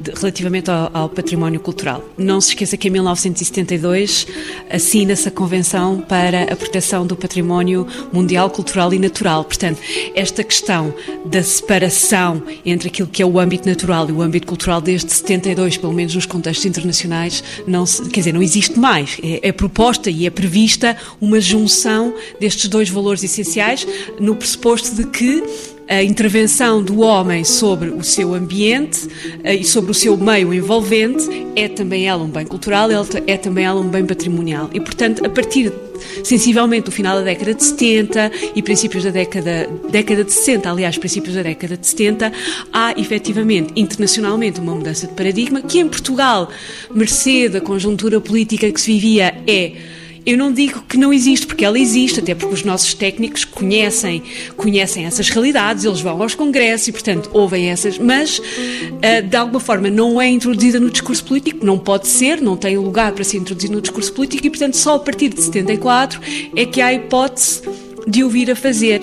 de, 0.00 0.10
relativamente 0.12 0.70
ao, 0.70 0.90
ao, 0.92 1.08
património 1.08 1.60
cultural. 1.60 2.04
Não 2.18 2.40
se 2.40 2.48
esqueça 2.48 2.76
que 2.76 2.88
em 2.88 2.90
1972 2.90 4.26
assina-se 4.70 5.28
a 5.28 5.30
Convenção 5.30 6.00
para 6.00 6.44
a 6.44 6.56
Proteção 6.56 7.06
do 7.06 7.14
Património 7.14 7.86
Mundial, 8.12 8.50
Cultural 8.50 8.92
e 8.92 8.98
Natural. 8.98 9.44
Portanto, 9.44 9.78
esta 10.14 10.42
questão 10.42 10.92
da 11.26 11.42
separação 11.42 12.42
entre 12.64 12.88
aquilo 12.88 13.08
que 13.08 13.22
é 13.22 13.26
o 13.26 13.38
âmbito 13.38 13.68
natural 13.68 14.08
e 14.08 14.12
o 14.12 14.20
âmbito 14.20 14.46
cultural 14.46 14.80
desde 14.80 15.12
72, 15.12 15.76
pelo 15.76 15.92
menos 15.92 16.14
nos 16.14 16.26
contextos 16.26 16.66
internacionais, 16.78 17.42
não 17.66 17.86
se, 17.86 18.02
quer 18.08 18.20
dizer, 18.20 18.32
não 18.32 18.42
existe 18.42 18.78
mais. 18.78 19.18
É, 19.22 19.48
é 19.48 19.52
proposta 19.52 20.10
e 20.10 20.26
é 20.26 20.30
prevista 20.30 20.96
uma 21.20 21.40
junção 21.40 22.14
destes 22.40 22.68
dois 22.68 22.88
valores 22.88 23.22
essenciais 23.22 23.86
no 24.18 24.34
pressuposto 24.34 24.96
de 24.96 25.06
que 25.06 25.42
a 25.88 26.02
intervenção 26.02 26.82
do 26.82 27.00
homem 27.00 27.44
sobre 27.44 27.90
o 27.90 28.02
seu 28.02 28.34
ambiente 28.34 29.06
eh, 29.44 29.56
e 29.56 29.64
sobre 29.64 29.90
o 29.90 29.94
seu 29.94 30.16
meio 30.16 30.54
envolvente 30.54 31.28
é 31.54 31.68
também 31.68 32.06
ela 32.06 32.22
um 32.22 32.30
bem 32.30 32.46
cultural, 32.46 32.88
é 33.26 33.36
também 33.36 33.64
ela 33.64 33.80
um 33.80 33.88
bem 33.88 34.06
patrimonial. 34.06 34.70
E, 34.72 34.80
portanto, 34.80 35.24
a 35.24 35.28
partir 35.28 35.72
sensivelmente 36.24 36.86
do 36.86 36.92
final 36.92 37.18
da 37.18 37.24
década 37.24 37.54
de 37.54 37.64
70 37.64 38.32
e 38.54 38.62
princípios 38.62 39.04
da 39.04 39.10
década, 39.10 39.68
década 39.90 40.24
de 40.24 40.32
60, 40.32 40.70
aliás, 40.70 40.98
princípios 40.98 41.34
da 41.34 41.42
década 41.42 41.76
de 41.76 41.86
70, 41.86 42.32
há 42.72 42.92
efetivamente 42.98 43.72
internacionalmente 43.76 44.60
uma 44.60 44.74
mudança 44.74 45.06
de 45.06 45.14
paradigma 45.14 45.62
que 45.62 45.78
em 45.78 45.88
Portugal, 45.88 46.48
mercê 46.94 47.48
da 47.48 47.60
conjuntura 47.60 48.20
política 48.20 48.70
que 48.70 48.80
se 48.80 48.92
vivia, 48.92 49.34
é 49.46 49.72
eu 50.24 50.36
não 50.36 50.52
digo 50.52 50.82
que 50.82 50.96
não 50.96 51.12
existe, 51.12 51.46
porque 51.46 51.64
ela 51.64 51.78
existe, 51.78 52.20
até 52.20 52.34
porque 52.34 52.54
os 52.54 52.64
nossos 52.64 52.94
técnicos 52.94 53.44
conhecem, 53.44 54.22
conhecem 54.56 55.04
essas 55.04 55.28
realidades, 55.28 55.84
eles 55.84 56.00
vão 56.00 56.22
aos 56.22 56.34
congressos 56.34 56.88
e, 56.88 56.92
portanto, 56.92 57.30
ouvem 57.32 57.68
essas, 57.70 57.98
mas 57.98 58.40
eh, 59.00 59.22
de 59.22 59.36
alguma 59.36 59.60
forma 59.60 59.90
não 59.90 60.20
é 60.20 60.28
introduzida 60.28 60.78
no 60.78 60.90
discurso 60.90 61.24
político, 61.24 61.64
não 61.64 61.78
pode 61.78 62.08
ser, 62.08 62.40
não 62.40 62.56
tem 62.56 62.76
lugar 62.76 63.12
para 63.12 63.24
ser 63.24 63.38
introduzida 63.38 63.74
no 63.74 63.80
discurso 63.80 64.12
político 64.12 64.46
e, 64.46 64.50
portanto, 64.50 64.76
só 64.76 64.96
a 64.96 65.00
partir 65.00 65.28
de 65.28 65.42
74 65.42 66.20
é 66.54 66.64
que 66.64 66.80
há 66.80 66.86
a 66.86 66.94
hipótese 66.94 67.62
de 68.06 68.22
ouvir 68.24 68.50
a 68.50 68.56
fazer. 68.56 69.00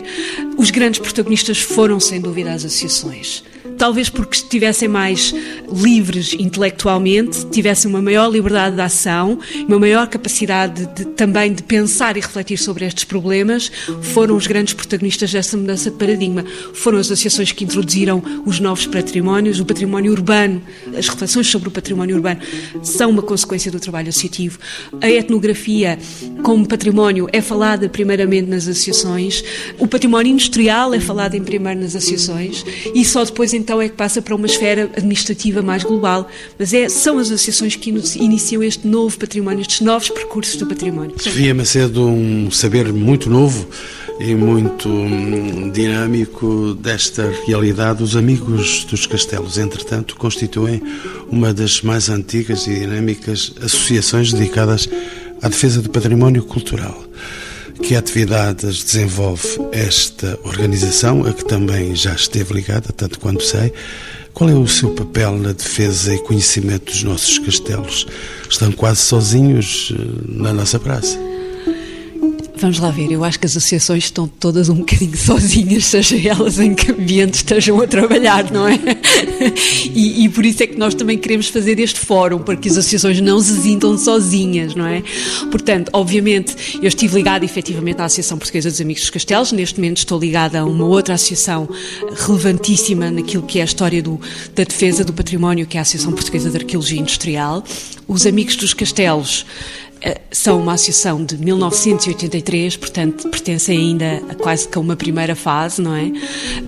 Os 0.57 0.71
grandes 0.71 0.99
protagonistas 0.99 1.59
foram, 1.59 1.99
sem 1.99 2.19
dúvida, 2.19 2.51
as 2.51 2.65
associações 2.65 3.43
talvez 3.79 4.09
porque 4.09 4.35
estivessem 4.35 4.89
mais 4.89 5.33
livres 5.71 6.33
intelectualmente, 6.33 7.45
tivessem 7.45 7.89
uma 7.89 8.01
maior 8.01 8.29
liberdade 8.29 8.75
de 8.75 8.81
ação, 8.81 9.39
uma 9.67 9.79
maior 9.79 10.05
capacidade 10.07 10.85
de, 10.87 11.05
também 11.05 11.53
de 11.53 11.63
pensar 11.63 12.17
e 12.17 12.19
refletir 12.19 12.57
sobre 12.57 12.85
estes 12.85 13.05
problemas, 13.05 13.71
foram 14.01 14.35
os 14.35 14.45
grandes 14.45 14.73
protagonistas 14.73 15.31
desta 15.31 15.55
mudança 15.55 15.89
de 15.89 15.95
paradigma. 15.95 16.43
Foram 16.73 16.99
as 16.99 17.07
associações 17.07 17.53
que 17.53 17.63
introduziram 17.63 18.21
os 18.45 18.59
novos 18.59 18.85
patrimónios, 18.85 19.61
o 19.61 19.65
património 19.65 20.11
urbano, 20.11 20.61
as 20.97 21.07
reflexões 21.07 21.47
sobre 21.47 21.69
o 21.69 21.71
património 21.71 22.17
urbano 22.17 22.41
são 22.83 23.09
uma 23.09 23.21
consequência 23.21 23.71
do 23.71 23.79
trabalho 23.79 24.09
associativo. 24.09 24.59
A 24.99 25.09
etnografia, 25.09 25.97
como 26.43 26.67
património, 26.67 27.29
é 27.31 27.39
falada 27.39 27.87
primeiramente 27.87 28.49
nas 28.49 28.67
associações, 28.67 29.41
o 29.77 29.87
património 29.87 30.33
industrial 30.33 30.93
é 30.93 30.99
falado 30.99 31.35
em 31.35 31.43
primeiro 31.43 31.79
nas 31.79 31.95
associações 31.95 32.65
e 32.93 33.05
só 33.05 33.23
depois 33.23 33.53
então 33.53 33.68
então 33.69 33.79
é 33.79 33.87
que 33.87 33.95
passa 33.95 34.19
para 34.19 34.33
uma 34.33 34.47
esfera 34.47 34.89
administrativa 34.97 35.61
mais 35.61 35.83
global. 35.83 36.27
Mas 36.57 36.73
é, 36.73 36.89
são 36.89 37.19
as 37.19 37.27
associações 37.27 37.75
que 37.75 37.91
iniciam 38.15 38.63
este 38.63 38.87
novo 38.87 39.15
património, 39.19 39.61
estes 39.61 39.81
novos 39.81 40.09
percursos 40.09 40.55
do 40.55 40.65
património. 40.65 41.13
Sofia 41.19 41.53
Macedo, 41.53 42.07
um 42.07 42.49
saber 42.49 42.91
muito 42.91 43.29
novo 43.29 43.67
e 44.19 44.33
muito 44.33 44.89
hum, 44.89 45.69
dinâmico 45.69 46.73
desta 46.81 47.31
realidade. 47.45 48.01
Os 48.01 48.15
Amigos 48.15 48.85
dos 48.85 49.05
Castelos, 49.05 49.59
entretanto, 49.59 50.15
constituem 50.15 50.81
uma 51.29 51.53
das 51.53 51.83
mais 51.83 52.09
antigas 52.09 52.65
e 52.65 52.73
dinâmicas 52.73 53.53
associações 53.61 54.33
dedicadas 54.33 54.89
à 55.43 55.47
defesa 55.47 55.79
do 55.79 55.91
património 55.91 56.41
cultural. 56.41 57.03
Que 57.81 57.95
atividades 57.95 58.83
desenvolve 58.83 59.47
esta 59.71 60.37
organização, 60.43 61.25
a 61.25 61.33
que 61.33 61.45
também 61.45 61.95
já 61.95 62.13
esteve 62.13 62.53
ligada, 62.53 62.93
tanto 62.95 63.19
quanto 63.19 63.43
sei? 63.43 63.73
Qual 64.33 64.49
é 64.49 64.53
o 64.53 64.67
seu 64.67 64.91
papel 64.91 65.37
na 65.37 65.51
defesa 65.51 66.13
e 66.13 66.19
conhecimento 66.19 66.91
dos 66.91 67.03
nossos 67.03 67.39
castelos? 67.39 68.05
Estão 68.49 68.71
quase 68.71 69.01
sozinhos 69.01 69.93
eh, 69.93 70.01
na 70.27 70.53
nossa 70.53 70.79
praça. 70.79 71.17
Vamos 72.59 72.77
lá 72.79 72.91
ver, 72.91 73.09
eu 73.09 73.23
acho 73.23 73.39
que 73.39 73.45
as 73.45 73.55
associações 73.55 74.03
estão 74.03 74.27
todas 74.27 74.67
um 74.67 74.75
bocadinho 74.75 75.15
sozinhas, 75.15 75.85
seja 75.85 76.17
elas 76.27 76.59
em 76.59 76.75
que 76.75 76.91
ambiente 76.91 77.35
estejam 77.35 77.79
a 77.81 77.87
trabalhar, 77.87 78.51
não 78.51 78.67
é? 78.67 78.77
E, 79.95 80.25
e, 80.25 80.29
por 80.29 80.45
isso 80.45 80.63
é 80.63 80.67
que 80.67 80.77
nós 80.77 80.93
também 80.93 81.17
queremos 81.17 81.47
fazer 81.47 81.79
este 81.79 81.99
fórum, 81.99 82.39
para 82.39 82.57
que 82.57 82.67
as 82.67 82.77
associações 82.77 83.21
não 83.21 83.39
se 83.39 83.61
sintam 83.61 83.97
sozinhas, 83.97 84.75
não 84.75 84.85
é? 84.85 85.01
Portanto, 85.49 85.89
obviamente, 85.93 86.55
eu 86.81 86.87
estive 86.87 87.15
ligada 87.15 87.45
efetivamente 87.45 88.01
à 88.01 88.05
Associação 88.05 88.37
Portuguesa 88.37 88.69
dos 88.69 88.81
Amigos 88.81 89.03
dos 89.03 89.09
Castelos, 89.09 89.51
neste 89.53 89.79
momento 89.79 89.97
estou 89.97 90.19
ligada 90.19 90.59
a 90.59 90.65
uma 90.65 90.85
outra 90.85 91.13
associação 91.13 91.69
relevantíssima 92.13 93.09
naquilo 93.09 93.43
que 93.43 93.59
é 93.59 93.61
a 93.61 93.65
história 93.65 94.01
do, 94.01 94.19
da 94.53 94.63
defesa 94.65 95.05
do 95.05 95.13
património, 95.13 95.65
que 95.65 95.77
é 95.77 95.79
a 95.79 95.83
Associação 95.83 96.11
Portuguesa 96.11 96.49
de 96.49 96.57
Arqueologia 96.57 96.99
Industrial. 96.99 97.63
Os 98.07 98.25
Amigos 98.25 98.55
dos 98.55 98.73
Castelos 98.73 99.45
são 100.31 100.59
uma 100.61 100.73
associação 100.73 101.23
de 101.23 101.37
1983, 101.37 102.77
portanto 102.77 103.27
pertencem 103.29 103.77
ainda 103.77 104.23
a 104.29 104.35
quase 104.35 104.67
que 104.67 104.77
a 104.77 104.81
uma 104.81 104.95
primeira 104.95 105.35
fase, 105.35 105.81
não 105.81 105.95
é? 105.95 106.11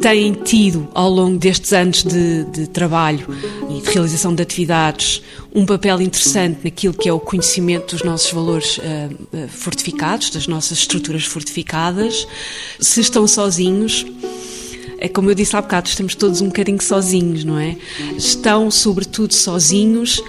Têm 0.02 0.34
tido 0.34 0.88
ao 0.94 1.10
longo 1.10 1.38
destes 1.38 1.72
anos 1.72 2.04
de, 2.04 2.44
de, 2.46 2.68
trabalho 2.68 3.26
e 3.70 3.82
de 3.82 3.90
realização 3.90 4.34
de 4.36 4.42
atividades 4.42 5.24
um 5.54 5.66
papel 5.66 6.02
interessante 6.02 6.60
naquilo 6.64 6.94
que 6.94 7.08
é 7.08 7.14
o 7.14 7.20
conhecimento 7.20 7.96
dos 7.96 8.04
nossos 8.04 8.32
valores 8.32 8.78
uh, 8.78 9.48
fortificados, 9.50 10.30
das 10.30 10.48
nossas 10.48 10.80
estruturas 10.80 11.26
fortificadas. 11.26 12.28
Se 12.80 13.02
estão 13.02 13.28
sozinhos, 13.28 14.06
é 14.98 15.10
como 15.10 15.30
eu 15.30 15.36
disse 15.36 15.56
há 15.56 15.62
bocado, 15.62 15.90
estamos 15.90 16.16
todos 16.16 16.42
um 16.42 16.48
bocadinho 16.48 16.82
sozinhos, 16.82 17.44
não 17.44 17.58
é? 17.58 17.76
Estão, 18.18 18.72
sobretudo, 18.72 19.34
sozinhos 19.34 20.22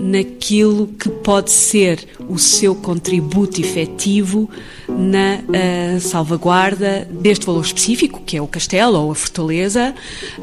naquilo 0.00 0.86
que 0.86 1.08
pode 1.08 1.50
ser 1.50 2.08
o 2.28 2.38
seu 2.38 2.74
contributo 2.74 3.60
efetivo 3.60 4.48
na 4.88 5.40
uh, 5.40 6.00
salvaguarda 6.00 7.06
deste 7.10 7.44
valor 7.44 7.64
específico, 7.64 8.22
que 8.24 8.36
é 8.36 8.42
o 8.42 8.46
castelo 8.46 8.98
ou 8.98 9.12
a 9.12 9.14
fortaleza, 9.14 9.94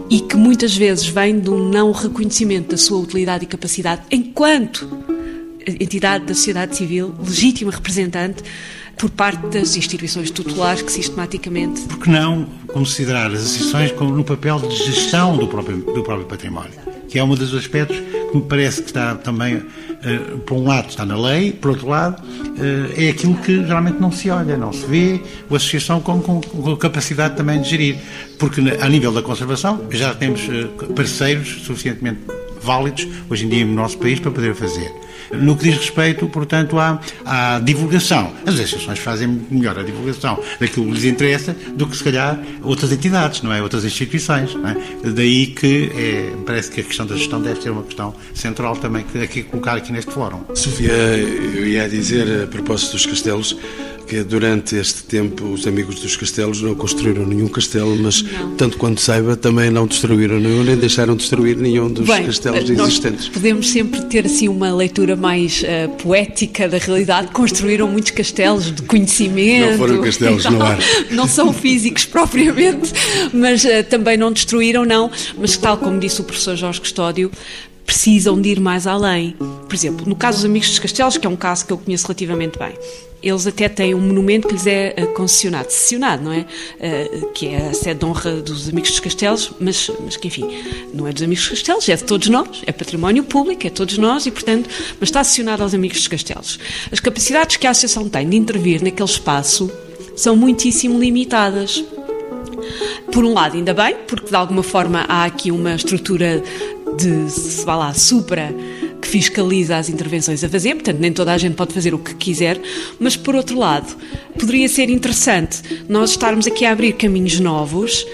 e 0.09 0.21
que 0.21 0.37
muitas 0.37 0.75
vezes 0.75 1.07
vem 1.07 1.39
do 1.39 1.57
não 1.57 1.91
reconhecimento 1.91 2.69
da 2.69 2.77
sua 2.77 2.99
utilidade 2.99 3.43
e 3.43 3.47
capacidade 3.47 4.03
enquanto 4.11 4.87
entidade 5.67 6.25
da 6.25 6.33
sociedade 6.33 6.77
civil, 6.77 7.13
legítima 7.19 7.71
representante 7.71 8.43
por 8.97 9.09
parte 9.11 9.45
das 9.47 9.75
instituições 9.75 10.31
tutelares 10.31 10.81
que 10.81 10.91
sistematicamente. 10.91 11.81
Por 11.81 11.99
que 11.99 12.09
não 12.09 12.47
considerar 12.67 13.31
as 13.31 13.41
associações 13.41 13.91
como 13.91 14.15
no 14.15 14.23
papel 14.23 14.59
de 14.59 14.75
gestão 14.75 15.37
do 15.37 15.47
próprio, 15.47 15.77
do 15.77 16.03
próprio 16.03 16.25
património? 16.25 16.86
Que 17.07 17.19
é 17.19 17.23
um 17.23 17.33
dos 17.33 17.53
aspectos 17.53 17.97
que 17.97 18.37
me 18.37 18.43
parece 18.43 18.81
que 18.81 18.89
está 18.89 19.15
também, 19.15 19.55
uh, 19.55 20.37
por 20.45 20.55
um 20.55 20.65
lado, 20.65 20.89
está 20.89 21.05
na 21.05 21.17
lei, 21.17 21.51
por 21.51 21.71
outro 21.71 21.87
lado, 21.87 22.21
uh, 22.21 22.93
é 22.95 23.09
aquilo 23.09 23.35
que 23.35 23.63
geralmente 23.63 23.99
não 23.99 24.11
se 24.11 24.29
olha, 24.29 24.57
não 24.57 24.73
se 24.73 24.85
vê, 24.85 25.21
a 25.49 25.55
associação 25.55 26.01
com, 26.01 26.21
com, 26.21 26.41
com 26.41 26.75
capacidade 26.75 27.35
também 27.35 27.61
de 27.61 27.69
gerir. 27.69 27.97
Porque, 28.37 28.61
a 28.79 28.89
nível 28.89 29.11
da 29.11 29.21
conservação, 29.21 29.85
já 29.89 30.13
temos 30.13 30.41
uh, 30.47 30.93
parceiros 30.93 31.63
suficientemente 31.63 32.19
válidos, 32.67 33.07
hoje 33.29 33.45
em 33.45 33.49
dia, 33.49 33.65
no 33.65 33.73
nosso 33.73 33.97
país, 33.97 34.19
para 34.19 34.29
poder 34.29 34.53
fazer. 34.53 34.91
No 35.33 35.57
que 35.57 35.63
diz 35.65 35.77
respeito, 35.77 36.27
portanto, 36.27 36.77
à, 36.79 37.01
à 37.25 37.59
divulgação, 37.59 38.31
as 38.45 38.53
associações 38.55 38.99
fazem 38.99 39.41
melhor 39.49 39.77
a 39.77 39.83
divulgação 39.83 40.39
daquilo 40.59 40.85
que 40.85 40.91
lhes 40.91 41.03
interessa 41.03 41.55
do 41.75 41.87
que, 41.87 41.97
se 41.97 42.03
calhar, 42.03 42.39
outras 42.63 42.91
entidades, 42.91 43.41
não 43.41 43.51
é? 43.51 43.61
Outras 43.61 43.83
instituições. 43.83 44.53
Não 44.53 44.69
é? 44.69 44.75
Daí 45.03 45.47
que 45.47 45.91
é, 45.93 46.33
parece 46.45 46.71
que 46.71 46.81
a 46.81 46.83
questão 46.83 47.05
da 47.05 47.15
gestão 47.15 47.41
deve 47.41 47.61
ser 47.61 47.71
uma 47.71 47.83
questão 47.83 48.15
central 48.33 48.75
também 48.77 49.03
que 49.03 49.17
aqui 49.19 49.43
colocar 49.43 49.75
aqui 49.75 49.91
neste 49.91 50.11
fórum. 50.11 50.43
Sofia, 50.53 50.91
eu 50.91 51.67
ia 51.67 51.89
dizer, 51.89 52.43
a 52.43 52.47
propósito 52.47 52.93
dos 52.93 53.05
castelos, 53.05 53.57
que 54.07 54.23
durante 54.23 54.75
este 54.75 55.03
tempo 55.03 55.43
os 55.45 55.67
amigos 55.67 55.99
dos 55.99 56.15
castelos 56.15 56.61
não 56.61 56.73
construíram 56.73 57.25
nenhum 57.25 57.47
castelo, 57.47 57.95
mas 57.97 58.21
não. 58.21 58.55
tanto 58.55 58.77
quanto 58.77 59.01
saiba 59.01 59.35
também 59.35 59.69
não 59.69 59.85
destruíram 59.85 60.39
nenhum, 60.39 60.63
nem 60.63 60.77
deixaram 60.77 61.15
destruir 61.15 61.57
nenhum 61.57 61.91
dos 61.91 62.07
Bem, 62.07 62.25
castelos 62.25 62.69
existentes. 62.69 63.27
Podemos 63.27 63.69
sempre 63.69 64.01
ter 64.05 64.25
assim 64.25 64.47
uma 64.47 64.73
leitura 64.73 65.15
mais 65.15 65.61
uh, 65.63 65.89
poética 66.01 66.69
da 66.69 66.77
realidade. 66.77 67.31
Construíram 67.31 67.87
muitos 67.87 68.11
castelos 68.11 68.73
de 68.73 68.81
conhecimento. 68.83 69.71
Não 69.71 69.77
foram 69.77 70.01
castelos 70.01 70.45
no 70.45 70.63
ar. 70.63 70.79
Não 71.11 71.27
são 71.27 71.51
físicos 71.51 72.05
propriamente, 72.07 72.93
mas 73.33 73.63
uh, 73.65 73.83
também 73.89 74.17
não 74.17 74.31
destruíram, 74.31 74.85
não. 74.85 75.11
Mas 75.37 75.57
tal 75.57 75.77
como 75.77 75.99
disse 75.99 76.21
o 76.21 76.23
professor 76.23 76.55
Jorge 76.55 76.79
Custódio, 76.79 77.31
precisam 77.87 78.39
de 78.39 78.49
ir 78.49 78.59
mais 78.59 78.85
além. 78.85 79.33
Por 79.67 79.73
exemplo, 79.73 80.05
no 80.05 80.15
caso 80.15 80.39
dos 80.39 80.45
Amigos 80.45 80.69
dos 80.69 80.77
Castelos, 80.77 81.17
que 81.17 81.25
é 81.25 81.29
um 81.29 81.37
caso 81.37 81.65
que 81.65 81.71
eu 81.71 81.77
conheço 81.77 82.05
relativamente 82.05 82.59
bem, 82.59 82.73
eles 83.23 83.47
até 83.47 83.67
têm 83.67 83.95
um 83.95 84.01
monumento 84.01 84.47
que 84.47 84.53
lhes 84.53 84.67
é 84.67 84.93
eh, 84.95 85.05
concessionado, 85.07 85.71
cessionado, 85.71 86.23
não 86.23 86.31
é? 86.31 86.45
Uh, 86.79 87.31
que 87.31 87.47
é 87.47 87.69
a 87.69 87.73
sede 87.73 88.01
de 88.01 88.05
honra 88.05 88.41
dos 88.41 88.69
Amigos 88.69 88.91
dos 88.91 88.99
Castelos, 88.99 89.51
mas, 89.59 89.89
mas 90.03 90.15
que, 90.17 90.27
enfim, 90.27 90.47
não 90.93 91.07
é 91.07 91.13
dos 91.13 91.23
Amigos 91.23 91.43
dos 91.45 91.59
Castelos, 91.59 91.89
é 91.89 91.95
de 91.95 92.03
todos 92.03 92.27
nós, 92.27 92.61
é 92.67 92.71
património 92.71 93.23
público, 93.23 93.65
é 93.65 93.69
de 93.69 93.75
todos 93.75 93.97
nós 93.97 94.27
e, 94.27 94.31
portanto, 94.31 94.69
mas 94.99 95.09
está 95.09 95.23
cessionado 95.23 95.63
aos 95.63 95.73
Amigos 95.73 95.97
dos 95.97 96.07
Castelos. 96.07 96.59
As 96.91 96.99
capacidades 96.99 97.57
que 97.57 97.65
a 97.65 97.71
Associação 97.71 98.07
tem 98.07 98.29
de 98.29 98.37
intervir 98.37 98.83
naquele 98.83 99.09
espaço 99.09 99.71
são 100.15 100.35
muitíssimo 100.35 100.99
limitadas. 100.99 101.83
Por 103.11 103.25
um 103.25 103.33
lado, 103.33 103.55
ainda 103.55 103.73
bem, 103.73 103.95
porque 104.07 104.29
de 104.29 104.35
alguma 104.35 104.61
forma 104.61 105.05
há 105.07 105.25
aqui 105.25 105.51
uma 105.51 105.73
estrutura 105.73 106.43
de, 106.95 107.29
se 107.29 107.65
vá 107.65 107.75
lá, 107.75 107.93
supra 107.93 108.53
que 109.01 109.07
fiscaliza 109.07 109.77
as 109.77 109.89
intervenções 109.89 110.43
a 110.43 110.49
fazer, 110.49 110.75
portanto, 110.75 110.97
nem 110.99 111.13
toda 111.13 111.33
a 111.33 111.37
gente 111.37 111.55
pode 111.55 111.73
fazer 111.73 111.93
o 111.93 111.99
que 111.99 112.15
quiser, 112.15 112.59
mas 112.99 113.15
por 113.15 113.35
outro 113.35 113.57
lado, 113.57 113.95
poderia 114.37 114.67
ser 114.67 114.89
interessante 114.89 115.61
nós 115.87 116.11
estarmos 116.11 116.47
aqui 116.47 116.65
a 116.65 116.71
abrir 116.71 116.93
caminhos 116.93 117.39
novos 117.39 118.05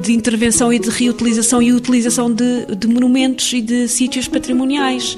de 0.00 0.12
intervenção 0.12 0.72
e 0.72 0.78
de 0.78 0.88
reutilização 0.88 1.62
e 1.62 1.72
utilização 1.72 2.32
de, 2.32 2.66
de 2.76 2.86
monumentos 2.88 3.52
e 3.52 3.60
de 3.60 3.88
sítios 3.88 4.26
patrimoniais, 4.26 5.16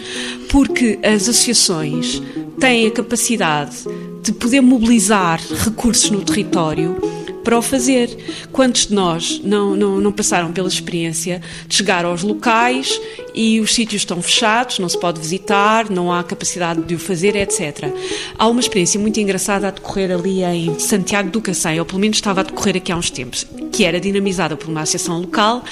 porque 0.51 0.99
as 1.03 1.23
associações 1.29 2.21
têm 2.59 2.87
a 2.87 2.91
capacidade 2.91 3.77
de 4.23 4.33
poder 4.33 4.61
mobilizar 4.61 5.41
recursos 5.65 6.11
no 6.11 6.23
território 6.23 6.97
para 7.45 7.59
o 7.59 7.63
fazer. 7.63 8.09
Quantos 8.51 8.87
de 8.87 8.95
nós 8.95 9.41
não, 9.45 9.77
não, 9.77 10.01
não 10.01 10.11
passaram 10.11 10.51
pela 10.51 10.67
experiência 10.67 11.41
de 11.69 11.77
chegar 11.77 12.05
aos 12.05 12.23
locais 12.23 12.99
e 13.35 13.61
os 13.61 13.75
sítios 13.75 14.03
estão 14.03 14.21
fechados, 14.23 14.79
não 14.79 14.89
se 14.89 14.99
pode 14.99 15.21
visitar, 15.21 15.91
não 15.91 16.13
há 16.13 16.25
capacidade 16.25 16.83
de 16.83 16.95
o 16.95 16.99
fazer, 16.99 17.37
etc. 17.37 17.93
Há 18.39 18.49
uma 18.49 18.61
experiência 18.61 18.99
muito 18.99 19.21
engraçada 19.21 19.69
a 19.69 19.71
decorrer 19.71 20.11
ali 20.11 20.43
em 20.43 20.79
Santiago 20.79 21.31
do 21.31 21.41
Cacém, 21.41 21.79
ou 21.79 21.85
pelo 21.85 22.01
menos 22.01 22.17
estava 22.17 22.41
a 22.41 22.45
decorrer 22.45 22.77
aqui 22.77 22.91
há 22.91 22.97
uns 22.97 23.11
tempos, 23.11 23.47
que 23.71 23.85
era 23.85 24.01
dinamizada 24.01 24.57
por 24.57 24.71
uma 24.71 24.83
associação 24.83 25.21
local 25.21 25.63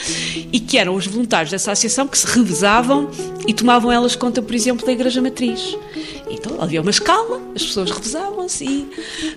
e 0.52 0.61
que 0.61 0.76
eram 0.76 0.95
os 0.95 1.07
voluntários 1.07 1.50
dessa 1.50 1.73
associação 1.73 2.07
que 2.07 2.19
se 2.19 2.26
revezavam 2.26 3.09
e 3.47 3.55
tomavam 3.55 3.91
elas 3.91 4.14
conta, 4.14 4.43
por 4.43 4.55
exemplo, 4.55 4.85
da 4.85 4.93
Igreja 4.93 5.23
Matriz. 5.23 5.76
Então 6.29 6.61
havia 6.61 6.83
uma 6.83 6.91
escala, 6.91 7.41
as 7.55 7.62
pessoas 7.62 7.91
revezavam-se 7.91 8.64
e 8.64 8.88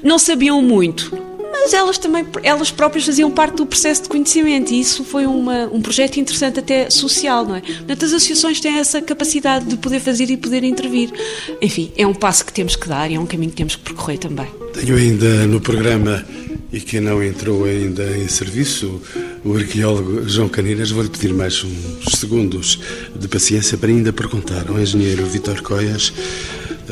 não 0.04 0.18
sabiam 0.18 0.62
muito 0.62 1.35
mas 1.66 1.74
elas 1.74 1.98
também, 1.98 2.24
elas 2.44 2.70
próprias 2.70 3.08
faziam 3.08 3.32
parte 3.32 3.56
do 3.56 3.66
processo 3.66 4.04
de 4.04 4.10
conhecimento 4.10 4.72
e 4.72 4.80
isso 4.80 5.04
foi 5.04 5.26
uma, 5.26 5.66
um 5.74 5.82
projeto 5.82 6.18
interessante 6.18 6.60
até 6.60 6.92
social, 6.92 7.44
não 7.44 7.56
é? 7.56 7.62
Portanto, 7.62 8.06
as 8.06 8.14
associações 8.14 8.60
têm 8.60 8.78
essa 8.78 9.02
capacidade 9.02 9.66
de 9.66 9.76
poder 9.76 10.00
fazer 10.00 10.30
e 10.30 10.38
poder 10.38 10.64
intervir. 10.64 11.12
Enfim, 11.60 11.92
é 11.98 12.06
um 12.06 12.14
passo 12.14 12.46
que 12.46 12.54
temos 12.54 12.76
que 12.76 12.88
dar 12.88 13.10
e 13.10 13.16
é 13.16 13.20
um 13.20 13.26
caminho 13.26 13.50
que 13.50 13.58
temos 13.58 13.76
que 13.76 13.82
percorrer 13.82 14.20
também. 14.20 14.46
Tenho 14.76 14.96
ainda 14.96 15.48
no 15.48 15.60
programa, 15.60 16.24
e 16.72 16.80
quem 16.80 17.02
não 17.02 17.24
entrou 17.24 17.66
ainda 17.66 18.16
em 18.16 18.28
serviço, 18.28 19.02
o 19.44 19.58
arqueólogo 19.58 20.30
João 20.30 20.48
Caninas, 20.48 20.92
vou-lhe 20.92 21.10
pedir 21.10 21.34
mais 21.34 21.64
uns 21.64 22.20
segundos 22.20 22.80
de 23.16 23.28
paciência 23.28 23.76
para 23.76 23.90
ainda 23.90 24.14
perguntar 24.14 24.70
ao 24.70 24.80
engenheiro 24.80 25.26
Vitor 25.26 25.64
Coias 25.64 26.14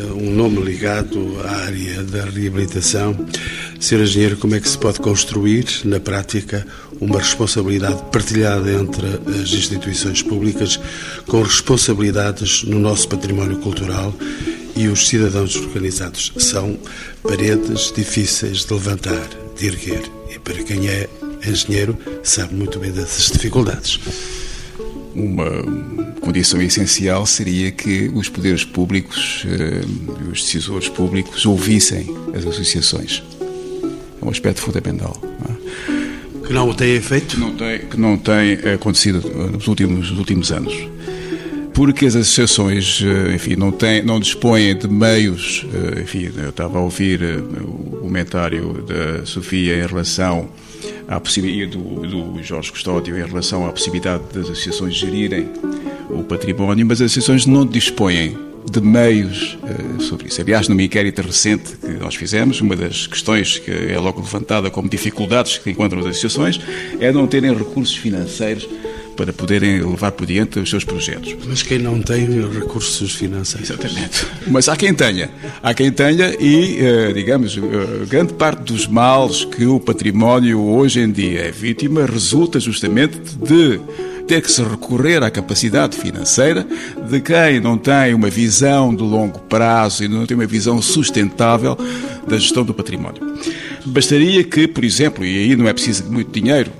um 0.01 0.31
nome 0.31 0.61
ligado 0.61 1.37
à 1.43 1.51
área 1.65 2.03
da 2.03 2.25
reabilitação. 2.25 3.15
Ser 3.79 3.99
engenheiro, 3.99 4.37
como 4.37 4.55
é 4.55 4.59
que 4.59 4.69
se 4.69 4.77
pode 4.77 4.99
construir, 4.99 5.65
na 5.83 5.99
prática, 5.99 6.65
uma 6.99 7.19
responsabilidade 7.19 8.01
partilhada 8.11 8.71
entre 8.71 9.05
as 9.41 9.51
instituições 9.51 10.21
públicas, 10.21 10.79
com 11.27 11.41
responsabilidades 11.41 12.63
no 12.63 12.79
nosso 12.79 13.07
património 13.07 13.57
cultural 13.59 14.13
e 14.75 14.87
os 14.87 15.07
cidadãos 15.07 15.55
organizados? 15.55 16.31
São 16.37 16.77
paredes 17.21 17.91
difíceis 17.95 18.65
de 18.65 18.73
levantar, 18.73 19.29
de 19.57 19.67
erguer. 19.67 20.03
E 20.33 20.39
para 20.39 20.63
quem 20.63 20.87
é 20.87 21.09
engenheiro, 21.45 21.97
sabe 22.23 22.53
muito 22.55 22.79
bem 22.79 22.91
dessas 22.91 23.31
dificuldades 23.31 23.99
uma 25.15 26.12
condição 26.23 26.61
essencial 26.61 27.25
seria 27.25 27.69
que 27.69 28.09
os 28.13 28.29
poderes 28.29 28.63
públicos, 28.63 29.45
eh, 29.45 29.81
os 30.31 30.41
decisores 30.41 30.87
públicos, 30.87 31.45
ouvissem 31.45 32.07
as 32.33 32.45
associações. 32.45 33.21
É 34.21 34.25
um 34.25 34.29
aspecto 34.29 34.61
fundamental. 34.61 35.21
Não 35.21 35.53
é? 35.53 36.47
Que 36.47 36.53
não 36.53 36.69
o 36.69 36.73
tem 36.73 36.99
feito? 37.01 37.37
Não 37.37 37.53
tem, 37.53 37.79
que 37.79 37.99
não 37.99 38.17
tem 38.17 38.53
acontecido 38.73 39.21
nos 39.51 39.67
últimos, 39.67 40.09
nos 40.09 40.17
últimos 40.17 40.51
anos. 40.51 40.73
Porque 41.73 42.05
as 42.05 42.15
associações, 42.15 43.01
eh, 43.01 43.33
enfim, 43.33 43.55
não, 43.55 43.71
têm, 43.71 44.03
não 44.03 44.19
dispõem 44.19 44.77
de 44.77 44.87
meios. 44.87 45.65
Eh, 45.73 46.01
enfim, 46.01 46.31
eu 46.37 46.49
estava 46.49 46.77
a 46.77 46.81
ouvir 46.81 47.21
o 47.61 47.97
comentário 48.01 48.83
da 48.83 49.25
Sofia 49.25 49.83
em 49.83 49.87
relação 49.87 50.49
à 51.07 51.19
possibilidade 51.19 51.75
do, 51.75 52.33
do 52.33 52.43
Jorge 52.43 52.71
Custódio 52.71 53.17
em 53.17 53.25
relação 53.25 53.67
à 53.67 53.71
possibilidade 53.71 54.23
das 54.31 54.49
associações 54.49 54.93
gerirem 54.93 55.49
o 56.09 56.23
património, 56.23 56.85
mas 56.85 57.01
as 57.01 57.11
associações 57.11 57.47
não 57.47 57.65
dispõem 57.65 58.37
de 58.69 58.79
meios 58.79 59.57
sobre 59.99 60.27
isso. 60.27 60.39
Aliás, 60.41 60.67
no 60.67 60.79
inquérito 60.79 61.21
recente 61.21 61.75
que 61.75 61.91
nós 61.93 62.15
fizemos, 62.15 62.61
uma 62.61 62.75
das 62.75 63.07
questões 63.07 63.57
que 63.57 63.71
é 63.71 63.99
logo 63.99 64.21
levantada 64.21 64.69
como 64.69 64.87
dificuldades 64.87 65.57
que 65.57 65.69
encontram 65.71 65.99
as 65.99 66.05
associações 66.05 66.61
é 66.99 67.11
não 67.11 67.27
terem 67.27 67.53
recursos 67.53 67.95
financeiros 67.95 68.67
para 69.15 69.31
poderem 69.31 69.81
levar 69.81 70.11
por 70.11 70.25
diante 70.25 70.59
os 70.59 70.69
seus 70.69 70.83
projetos. 70.83 71.35
Mas 71.47 71.61
quem 71.61 71.79
não 71.79 72.01
tem 72.01 72.25
recursos 72.51 73.13
financeiros. 73.13 73.69
Exatamente. 73.69 74.25
Mas 74.47 74.67
há 74.67 74.75
quem 74.75 74.93
tenha. 74.93 75.29
Há 75.61 75.73
quem 75.73 75.91
tenha 75.91 76.35
e, 76.39 76.79
eh, 76.79 77.13
digamos, 77.13 77.57
eh, 77.57 78.05
grande 78.07 78.33
parte 78.33 78.63
dos 78.63 78.87
males 78.87 79.45
que 79.45 79.65
o 79.65 79.79
património 79.79 80.61
hoje 80.61 80.99
em 80.99 81.11
dia 81.11 81.41
é 81.41 81.51
vítima 81.51 82.05
resulta 82.05 82.59
justamente 82.59 83.17
de 83.37 83.79
ter 84.27 84.41
que 84.41 84.51
se 84.51 84.63
recorrer 84.63 85.21
à 85.21 85.29
capacidade 85.29 85.97
financeira 85.97 86.65
de 87.09 87.19
quem 87.19 87.59
não 87.59 87.77
tem 87.77 88.13
uma 88.13 88.29
visão 88.29 88.95
de 88.95 89.03
longo 89.03 89.39
prazo 89.39 90.03
e 90.03 90.07
não 90.07 90.25
tem 90.25 90.35
uma 90.35 90.45
visão 90.45 90.81
sustentável 90.81 91.77
da 92.27 92.37
gestão 92.37 92.63
do 92.63 92.73
património. 92.73 93.21
Bastaria 93.85 94.43
que, 94.43 94.67
por 94.67 94.83
exemplo, 94.83 95.25
e 95.25 95.37
aí 95.37 95.55
não 95.55 95.67
é 95.67 95.73
preciso 95.73 96.05
muito 96.09 96.31
dinheiro, 96.31 96.71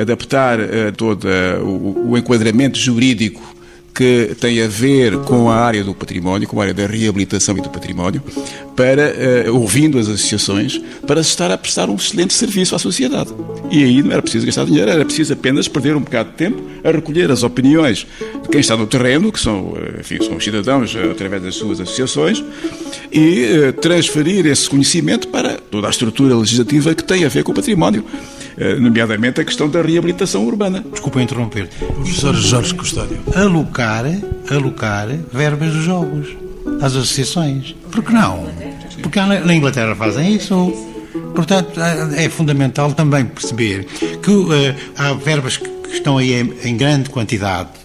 adaptar 0.00 0.60
uh, 0.60 0.92
todo 0.96 1.26
o, 1.62 2.12
o 2.12 2.18
enquadramento 2.18 2.78
jurídico 2.78 3.52
que 3.94 4.34
tem 4.40 4.62
a 4.62 4.68
ver 4.68 5.18
com 5.18 5.50
a 5.50 5.56
área 5.56 5.84
do 5.84 5.94
património, 5.94 6.48
com 6.48 6.58
a 6.60 6.64
área 6.64 6.74
da 6.74 6.86
reabilitação 6.86 7.56
e 7.58 7.60
do 7.60 7.68
património, 7.68 8.22
para, 8.74 9.12
uh, 9.48 9.54
ouvindo 9.54 9.98
as 9.98 10.08
associações, 10.08 10.80
para 11.06 11.22
se 11.22 11.30
estar 11.30 11.50
a 11.50 11.58
prestar 11.58 11.90
um 11.90 11.94
excelente 11.94 12.32
serviço 12.32 12.74
à 12.74 12.78
sociedade. 12.78 13.30
E 13.70 13.84
aí 13.84 14.02
não 14.02 14.12
era 14.12 14.22
preciso 14.22 14.46
gastar 14.46 14.64
dinheiro, 14.64 14.90
era 14.90 15.04
preciso 15.04 15.32
apenas 15.34 15.68
perder 15.68 15.94
um 15.94 16.00
bocado 16.00 16.30
de 16.30 16.36
tempo 16.36 16.62
a 16.82 16.90
recolher 16.90 17.30
as 17.30 17.42
opiniões 17.42 18.06
de 18.42 18.48
quem 18.48 18.60
está 18.60 18.76
no 18.76 18.86
terreno, 18.86 19.30
que 19.30 19.40
são, 19.40 19.74
eh, 19.76 20.00
enfim, 20.00 20.18
são 20.22 20.36
os 20.36 20.44
cidadãos 20.44 20.94
através 21.10 21.42
das 21.42 21.54
suas 21.54 21.80
associações, 21.80 22.42
e 23.10 23.72
transferir 23.80 24.46
esse 24.46 24.68
conhecimento 24.68 25.28
para 25.28 25.54
toda 25.70 25.86
a 25.86 25.90
estrutura 25.90 26.34
legislativa 26.34 26.94
que 26.94 27.04
tem 27.04 27.24
a 27.24 27.28
ver 27.28 27.44
com 27.44 27.52
o 27.52 27.54
património 27.54 28.04
eh, 28.04 28.41
nomeadamente 28.80 29.40
a 29.40 29.44
questão 29.44 29.68
da 29.68 29.82
reabilitação 29.82 30.44
urbana. 30.46 30.84
Desculpa 30.90 31.22
interromper. 31.22 31.68
Professor 31.68 32.34
Jorge 32.34 32.74
Custódio. 32.74 33.20
Alocar, 33.34 34.04
alocar 34.50 35.08
verbas 35.32 35.72
dos 35.72 35.84
jogos 35.84 36.28
às 36.80 36.94
associações. 36.94 37.74
Por 37.90 38.02
que 38.02 38.12
não? 38.12 38.48
Porque 39.02 39.20
na 39.20 39.54
Inglaterra 39.54 39.94
fazem 39.94 40.34
isso. 40.34 40.72
Portanto, 41.34 41.80
é 42.16 42.28
fundamental 42.28 42.92
também 42.92 43.24
perceber 43.24 43.84
que 44.22 44.30
uh, 44.30 44.74
há 44.96 45.12
verbas 45.12 45.56
que 45.56 45.68
estão 45.92 46.16
aí 46.18 46.32
em, 46.32 46.52
em 46.64 46.76
grande 46.76 47.10
quantidade 47.10 47.81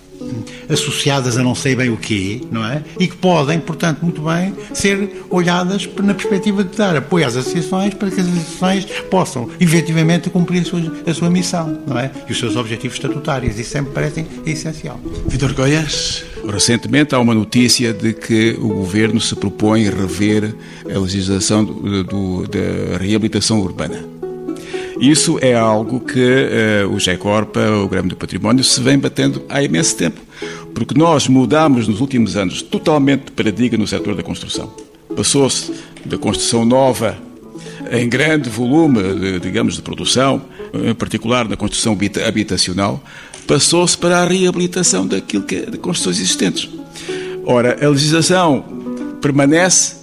associadas 0.70 1.38
a 1.38 1.44
não 1.44 1.56
sei 1.56 1.76
bem 1.76 1.90
o 1.90 1.98
quê, 1.98 2.42
não 2.52 2.66
é? 2.66 2.84
E 3.00 3.08
que 3.08 3.16
podem, 3.16 3.60
portanto, 3.60 4.00
muito 4.02 4.22
bem 4.22 4.54
ser 4.74 5.24
olhadas 5.30 5.88
na 6.02 6.14
perspectiva 6.14 6.64
de 6.64 6.76
dar 6.78 6.96
apoio 6.96 7.26
às 7.26 7.36
associações 7.36 7.94
para 7.94 8.10
que 8.10 8.20
as 8.20 8.28
associações 8.28 8.86
possam 9.10 9.50
efetivamente 9.60 10.30
cumprir 10.30 10.62
a 10.62 10.66
sua, 10.66 10.82
a 11.06 11.14
sua 11.14 11.30
missão, 11.30 11.80
não 11.88 11.98
é? 11.98 12.12
E 12.28 12.32
os 12.32 12.40
seus 12.40 12.56
objetivos 12.56 12.98
estatutários. 12.98 13.58
Isso 13.60 13.72
sempre 13.72 13.92
parece 13.94 14.26
essencial. 14.46 15.00
Vitor 15.28 15.54
Goiás. 15.54 16.24
Recentemente 16.48 17.14
há 17.14 17.20
uma 17.20 17.34
notícia 17.34 17.94
de 17.94 18.14
que 18.14 18.56
o 18.60 18.70
Governo 18.70 19.20
se 19.20 19.36
propõe 19.36 19.84
rever 19.90 20.56
a 20.94 20.98
legislação 20.98 21.64
do, 21.66 22.04
do, 22.04 22.48
da 22.48 22.98
reabilitação 22.98 23.60
urbana. 23.60 24.18
Isso 25.00 25.38
é 25.42 25.54
algo 25.54 26.00
que 26.00 26.20
uh, 26.20 26.94
o 26.94 27.00
GECORPA, 27.00 27.60
o 27.84 27.88
Grêmio 27.88 28.10
do 28.10 28.16
Património, 28.16 28.64
se 28.64 28.82
vem 28.82 28.98
batendo 28.98 29.44
há 29.48 29.62
imenso 29.62 29.96
tempo. 29.96 30.20
Porque 30.74 30.98
nós 30.98 31.28
mudamos 31.28 31.88
nos 31.88 32.02
últimos 32.02 32.36
anos 32.36 32.62
totalmente 32.62 33.26
de 33.26 33.32
paradigma 33.32 33.78
no 33.78 33.88
setor 33.88 34.16
da 34.16 34.24
construção. 34.24 34.74
Passou-se 35.16 35.72
da 36.06 36.18
construção 36.18 36.66
nova 36.66 37.18
em 37.92 38.08
grande 38.10 38.50
volume, 38.50 39.40
digamos, 39.40 39.76
de 39.76 39.82
produção, 39.82 40.42
em 40.74 40.94
particular 40.94 41.48
na 41.48 41.56
construção 41.56 41.98
habitacional, 42.26 43.02
passou-se 43.48 43.98
para 43.98 44.20
a 44.20 44.26
reabilitação 44.26 45.08
daquilo 45.08 45.44
que 45.44 45.56
é 45.56 45.66
de 45.66 45.78
construções 45.78 46.18
existentes. 46.18 46.70
Ora, 47.46 47.78
a 47.84 47.90
legislação 47.90 48.66
permanece 49.22 49.96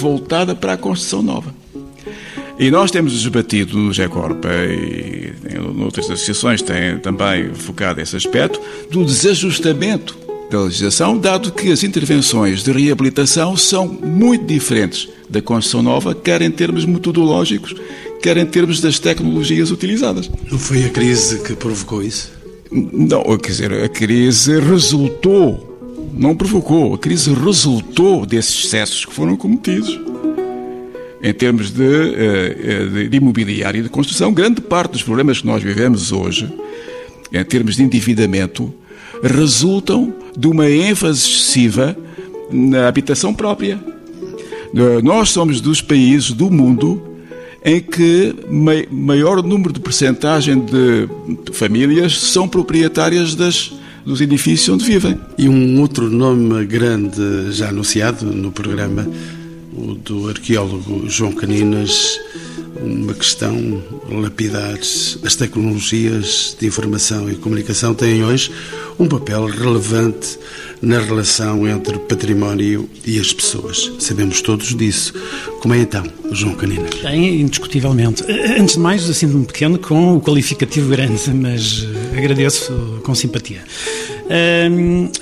voltada 0.00 0.54
para 0.54 0.72
a 0.72 0.76
construção 0.76 1.22
nova. 1.22 1.54
E 2.58 2.70
nós 2.70 2.90
temos 2.90 3.22
debatido 3.22 3.76
no 3.76 3.92
GECORPA 3.92 4.48
e 4.48 5.32
em 5.54 5.82
outras 5.82 6.06
associações 6.06 6.62
têm 6.62 6.98
também 6.98 7.52
focado 7.52 8.00
esse 8.00 8.16
aspecto 8.16 8.58
do 8.90 9.04
desajustamento 9.04 10.16
da 10.50 10.62
legislação, 10.62 11.18
dado 11.18 11.52
que 11.52 11.70
as 11.70 11.82
intervenções 11.82 12.62
de 12.62 12.72
reabilitação 12.72 13.56
são 13.58 13.86
muito 13.86 14.46
diferentes 14.46 15.08
da 15.28 15.42
construção 15.42 15.82
nova, 15.82 16.14
quer 16.14 16.40
em 16.40 16.50
termos 16.50 16.86
metodológicos, 16.86 17.74
quer 18.22 18.38
em 18.38 18.46
termos 18.46 18.80
das 18.80 18.98
tecnologias 18.98 19.70
utilizadas. 19.70 20.30
Não 20.50 20.58
foi 20.58 20.84
a 20.84 20.88
crise 20.88 21.40
que 21.40 21.54
provocou 21.54 22.02
isso? 22.02 22.32
Não, 22.70 23.22
quer 23.38 23.50
dizer, 23.50 23.72
a 23.84 23.88
crise 23.88 24.58
resultou, 24.60 25.78
não 26.14 26.34
provocou, 26.34 26.94
a 26.94 26.98
crise 26.98 27.34
resultou 27.34 28.24
desses 28.24 28.64
excessos 28.64 29.04
que 29.04 29.12
foram 29.12 29.36
cometidos 29.36 30.00
em 31.26 31.32
termos 31.32 31.72
de, 31.72 31.82
eh, 31.82 32.88
de, 32.92 33.08
de 33.08 33.16
imobiliário 33.16 33.80
e 33.80 33.82
de 33.82 33.88
construção, 33.88 34.32
grande 34.32 34.60
parte 34.60 34.92
dos 34.92 35.02
problemas 35.02 35.40
que 35.40 35.46
nós 35.46 35.60
vivemos 35.60 36.12
hoje, 36.12 36.48
em 37.32 37.44
termos 37.44 37.74
de 37.74 37.82
endividamento, 37.82 38.72
resultam 39.20 40.14
de 40.38 40.46
uma 40.46 40.70
ênfase 40.70 41.28
excessiva 41.28 41.96
na 42.48 42.86
habitação 42.86 43.34
própria. 43.34 43.76
Eh, 44.72 45.02
nós 45.02 45.30
somos 45.30 45.60
dos 45.60 45.82
países 45.82 46.30
do 46.30 46.48
mundo 46.48 47.02
em 47.64 47.80
que 47.80 48.32
maior 48.88 49.42
número 49.42 49.72
de 49.72 49.80
percentagem 49.80 50.60
de 50.60 51.08
famílias 51.52 52.16
são 52.20 52.46
proprietárias 52.46 53.34
das, 53.34 53.72
dos 54.04 54.20
edifícios 54.20 54.68
onde 54.68 54.84
vivem. 54.84 55.18
E 55.36 55.48
um 55.48 55.80
outro 55.80 56.08
nome 56.08 56.64
grande 56.66 57.50
já 57.50 57.70
anunciado 57.70 58.26
no 58.26 58.52
programa 58.52 59.08
do 60.04 60.28
arqueólogo 60.28 61.08
João 61.08 61.32
Caninas, 61.32 62.18
uma 62.80 63.14
questão 63.14 63.82
lapidar. 64.08 64.78
As 64.78 65.36
tecnologias 65.36 66.56
de 66.58 66.66
informação 66.66 67.30
e 67.30 67.34
comunicação 67.36 67.94
têm 67.94 68.24
hoje 68.24 68.50
um 68.98 69.06
papel 69.06 69.46
relevante 69.46 70.38
na 70.80 71.00
relação 71.00 71.66
entre 71.68 71.98
património 71.98 72.88
e 73.04 73.18
as 73.18 73.32
pessoas. 73.32 73.92
Sabemos 73.98 74.40
todos 74.40 74.74
disso. 74.74 75.12
Como 75.60 75.74
é 75.74 75.78
então, 75.78 76.04
João 76.32 76.54
Caninas? 76.54 76.94
Tem, 76.94 77.40
indiscutivelmente. 77.40 78.24
Antes 78.58 78.74
de 78.74 78.80
mais, 78.80 79.08
assim, 79.08 79.26
um 79.26 79.44
pequeno 79.44 79.78
com 79.78 80.16
o 80.16 80.20
qualificativo 80.20 80.90
grande, 80.90 81.30
mas 81.32 81.86
agradeço 82.16 82.72
com 83.02 83.14
simpatia. 83.14 83.62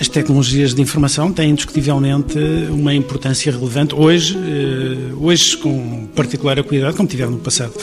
As 0.01 0.09
tecnologias 0.09 0.73
de 0.73 0.81
informação 0.81 1.31
têm 1.31 1.51
indiscutivelmente 1.51 2.39
uma 2.71 2.95
importância 2.95 3.53
relevante 3.53 3.95
hoje, 3.95 4.35
eh, 4.37 5.13
hoje 5.21 5.59
com 5.59 6.07
particular 6.15 6.59
acuidade, 6.59 6.97
como 6.97 7.07
tiveram 7.07 7.33
no 7.33 7.39
passado. 7.39 7.75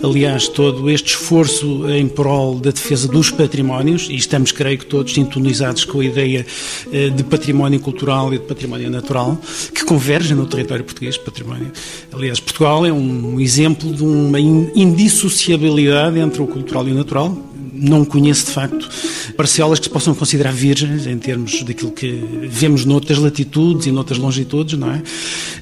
Aliás, 0.00 0.46
todo 0.46 0.88
este 0.88 1.08
esforço 1.08 1.90
em 1.90 2.06
prol 2.06 2.60
da 2.60 2.70
defesa 2.70 3.08
dos 3.08 3.28
patrimónios, 3.28 4.08
e 4.08 4.14
estamos, 4.14 4.52
creio 4.52 4.78
que 4.78 4.86
todos 4.86 5.12
sintonizados 5.12 5.84
com 5.84 5.98
a 5.98 6.04
ideia 6.04 6.46
eh, 6.92 7.10
de 7.10 7.24
património 7.24 7.80
cultural 7.80 8.32
e 8.32 8.38
de 8.38 8.44
património 8.44 8.88
natural, 8.88 9.36
que 9.74 9.84
convergem 9.84 10.36
no 10.36 10.46
território 10.46 10.84
português, 10.84 11.16
património. 11.16 11.72
Aliás, 12.12 12.38
Portugal 12.38 12.86
é 12.86 12.92
um 12.92 13.40
exemplo 13.40 13.92
de 13.92 14.04
uma 14.04 14.38
indissociabilidade 14.38 16.20
entre 16.20 16.40
o 16.40 16.46
cultural 16.46 16.86
e 16.86 16.92
o 16.92 16.94
natural, 16.94 17.36
não 17.78 18.04
conheço 18.04 18.46
de 18.46 18.52
facto 18.52 18.88
parcelas 19.36 19.78
que 19.78 19.84
se 19.84 19.90
possam 19.90 20.14
considerar 20.14 20.52
virgens 20.52 21.06
em 21.06 21.18
termos 21.18 21.62
daquilo 21.62 21.92
que 21.92 22.20
vemos 22.48 22.84
noutras 22.84 23.18
latitudes 23.18 23.86
e 23.86 23.92
noutras 23.92 24.18
longitudes, 24.18 24.78
não 24.78 24.92
é? 24.92 25.02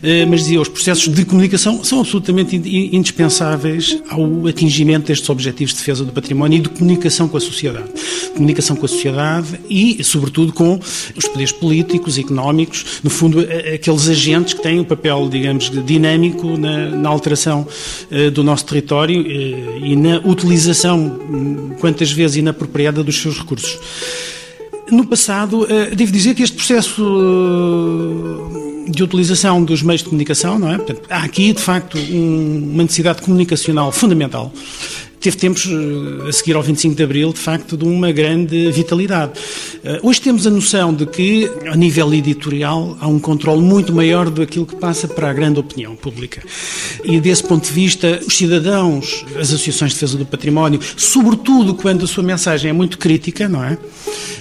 Eh, 0.03 0.27
mas 0.27 0.41
dizia, 0.41 0.61
os 0.61 0.69
processos 0.69 1.13
de 1.13 1.25
comunicação 1.25 1.83
são 1.85 2.01
absolutamente 2.01 2.57
indispensáveis 2.57 3.99
ao 4.09 4.47
atingimento 4.47 5.09
destes 5.09 5.29
objetivos 5.29 5.73
de 5.73 5.81
defesa 5.81 6.05
do 6.05 6.13
património 6.13 6.59
e 6.59 6.61
de 6.61 6.69
comunicação 6.69 7.29
com 7.29 7.37
a 7.37 7.41
sociedade. 7.41 7.89
Comunicação 8.35 8.77
com 8.77 8.87
a 8.87 8.89
sociedade 8.89 9.61
e, 9.69 10.03
sobretudo, 10.03 10.53
com 10.53 10.79
os 11.15 11.27
poderes 11.27 11.53
políticos, 11.53 12.19
económicos, 12.19 13.01
no 13.03 13.11
fundo, 13.11 13.41
aqueles 13.75 14.09
agentes 14.09 14.55
que 14.55 14.63
têm 14.63 14.81
um 14.81 14.85
papel, 14.85 15.29
digamos, 15.29 15.71
dinâmico 15.85 16.57
na, 16.57 16.91
na 16.91 17.09
alteração 17.09 17.67
uh, 18.11 18.31
do 18.31 18.43
nosso 18.43 18.65
território 18.65 19.21
uh, 19.21 19.85
e 19.85 19.97
na 19.97 20.19
utilização, 20.19 20.99
hum, 20.99 21.75
quantas 22.07 22.13
vezes 22.13 22.37
inapropriada, 22.37 23.03
dos 23.03 23.21
seus 23.21 23.39
recursos. 23.39 23.79
No 24.91 25.07
passado, 25.07 25.67
devo 25.97 26.13
dizer 26.13 26.35
que 26.35 26.43
este 26.43 26.57
processo 26.57 27.03
de 28.89 29.03
utilização 29.03 29.65
dos 29.65 29.83
meios 29.83 30.01
de 30.01 30.09
comunicação, 30.09 30.59
não 30.59 30.73
é? 30.73 30.77
Portanto, 30.77 31.03
há 31.11 31.25
aqui, 31.25 31.53
de 31.53 31.61
facto, 31.61 31.99
um, 31.99 32.71
uma 32.73 32.85
necessidade 32.85 33.21
comunicacional 33.21 33.91
fundamental 33.91 34.53
teve 35.27 35.39
tempos 35.39 35.67
eh, 35.67 36.29
a 36.29 36.33
seguir 36.33 36.55
ao 36.55 36.63
25 36.63 36.95
de 36.95 37.03
Abril, 37.03 37.33
de 37.33 37.41
facto, 37.41 37.77
de 37.77 37.85
uma 37.85 38.13
grande 38.13 38.71
vitalidade. 38.71 39.33
Eh, 39.83 39.99
hoje 40.01 40.21
temos 40.21 40.47
a 40.47 40.51
noção 40.51 40.95
de 40.95 41.05
que, 41.05 41.51
a 41.67 41.75
nível 41.75 42.15
editorial, 42.15 42.97
há 43.01 43.09
um 43.09 43.19
controle 43.19 43.61
muito 43.61 43.93
maior 43.93 44.31
do 44.31 44.41
aquilo 44.41 44.65
que 44.65 44.77
passa 44.77 45.09
para 45.09 45.29
a 45.29 45.33
grande 45.33 45.59
opinião 45.59 45.97
pública. 45.97 46.41
E 47.05 47.21
desse 47.21 47.43
ponto 47.43 47.67
de 47.67 47.73
vista, 47.73 48.21
os 48.25 48.37
cidadãos, 48.37 49.25
as 49.35 49.49
associações 49.49 49.93
de 49.93 49.97
defesa 49.97 50.17
do 50.17 50.27
património, 50.27 50.79
sobretudo 50.97 51.75
quando 51.75 52.05
a 52.05 52.07
sua 52.07 52.23
mensagem 52.23 52.71
é 52.71 52.73
muito 52.73 52.97
crítica, 52.97 53.49
não 53.49 53.65
é? 53.65 53.77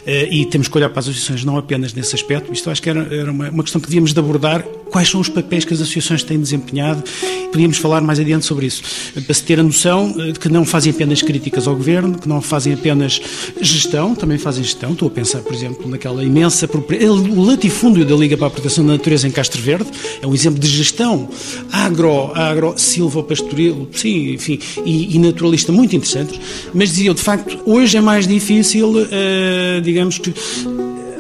Eh, 0.06 0.28
e 0.32 0.46
temos 0.46 0.68
que 0.68 0.78
olhar 0.78 0.90
para 0.90 1.00
as 1.00 1.08
associações 1.08 1.44
não 1.44 1.58
apenas 1.58 1.94
nesse 1.94 2.14
aspecto, 2.14 2.54
isto 2.54 2.70
acho 2.70 2.82
que 2.82 2.92
era, 2.92 3.32
uma 3.32 3.64
questão 3.64 3.82
que 3.82 3.88
devíamos 3.88 4.14
de 4.14 4.20
abordar, 4.20 4.64
quais 4.92 5.10
são 5.10 5.20
os 5.20 5.30
papéis 5.30 5.66
que 5.66 5.74
as 5.74 5.82
associações 5.82 6.24
têm 6.24 6.40
desempenhado, 6.40 7.04
podíamos 7.52 7.78
falar 7.78 8.02
mais 8.02 8.20
adiante 8.20 8.46
sobre 8.46 8.68
isso, 8.68 8.84
para 9.26 9.34
se 9.34 9.44
ter 9.44 9.60
a 9.60 9.64
noção 9.64 10.12
de 10.12 10.40
que 10.40 10.48
não 10.48 10.64
fazem 10.76 10.92
apenas 10.92 11.22
críticas 11.22 11.70
ao 11.70 11.74
governo, 11.74 12.18
que 12.20 12.28
não 12.28 12.42
fazem 12.42 12.74
apenas 12.74 13.22
gestão, 13.62 14.14
também 14.14 14.38
fazem 14.38 14.62
gestão. 14.62 14.92
Estou 14.92 15.08
a 15.08 15.12
pensar, 15.12 15.40
por 15.40 15.54
exemplo, 15.54 15.90
naquela 15.90 16.22
imensa 16.22 16.70
o 16.70 17.44
latifúndio 17.46 18.04
da 18.04 18.14
Liga 18.14 18.36
para 18.36 18.48
a 18.48 18.50
Proteção 18.50 18.86
da 18.86 18.92
Natureza 18.92 19.26
em 19.26 19.32
Castro 19.32 19.62
Verde, 19.62 19.90
é 20.22 20.28
um 20.28 20.34
exemplo 20.34 20.60
de 20.60 20.68
gestão 20.68 21.30
agro, 21.72 22.30
agro 22.34 22.74
silvopastoril, 22.76 23.88
sim, 23.94 24.34
enfim, 24.34 24.60
e, 24.86 25.16
e, 25.16 25.20
naturalista 25.20 25.72
muito 25.72 25.96
interessante. 25.96 26.38
Mas 26.74 26.90
dizia, 26.90 27.14
de 27.14 27.22
facto, 27.22 27.58
hoje 27.66 27.96
é 27.96 28.02
mais 28.02 28.28
difícil, 28.28 28.90
uh, 28.90 29.82
digamos 29.82 30.18
que 30.18 30.34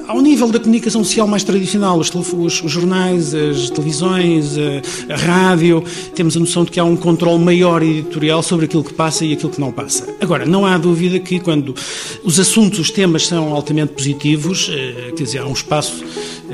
ao 0.08 0.22
nível 0.22 0.50
da 0.50 0.60
comunicação 0.60 1.04
social 1.04 1.28
mais 1.28 1.44
tradicional, 1.44 1.98
os, 1.98 2.13
os, 2.13 2.63
os 2.63 2.72
jornais, 2.72 3.34
as 3.34 3.70
televisões, 3.70 4.56
a, 4.58 5.13
a, 5.13 5.18
rádio, 5.18 5.84
temos 6.13 6.38
a 6.38 6.39
noção 6.39 6.63
de 6.63 6.72
que 6.72 6.80
há 6.80 6.84
um 6.84 6.96
controle 6.96 7.44
maior 7.44 7.82
editorial 7.82 8.41
sobre 8.44 8.65
aquilo 8.65 8.84
que 8.84 8.94
passa 8.94 9.26
e 9.26 9.34
aquilo 9.34 9.52
que 9.52 9.60
não 9.60 9.72
passa. 9.72 10.08
Agora, 10.22 10.46
não 10.46 10.65
há 10.65 10.78
dúvida 10.78 11.20
que 11.20 11.39
quando 11.39 11.74
os 12.24 12.39
assuntos, 12.39 12.80
os 12.80 12.91
temas 12.91 13.26
são 13.26 13.54
altamente 13.54 13.94
positivos, 13.94 14.70
eh, 14.72 15.13
quer 15.15 15.24
dizer, 15.24 15.39
há 15.39 15.46
um 15.46 15.54
espaço 15.54 16.04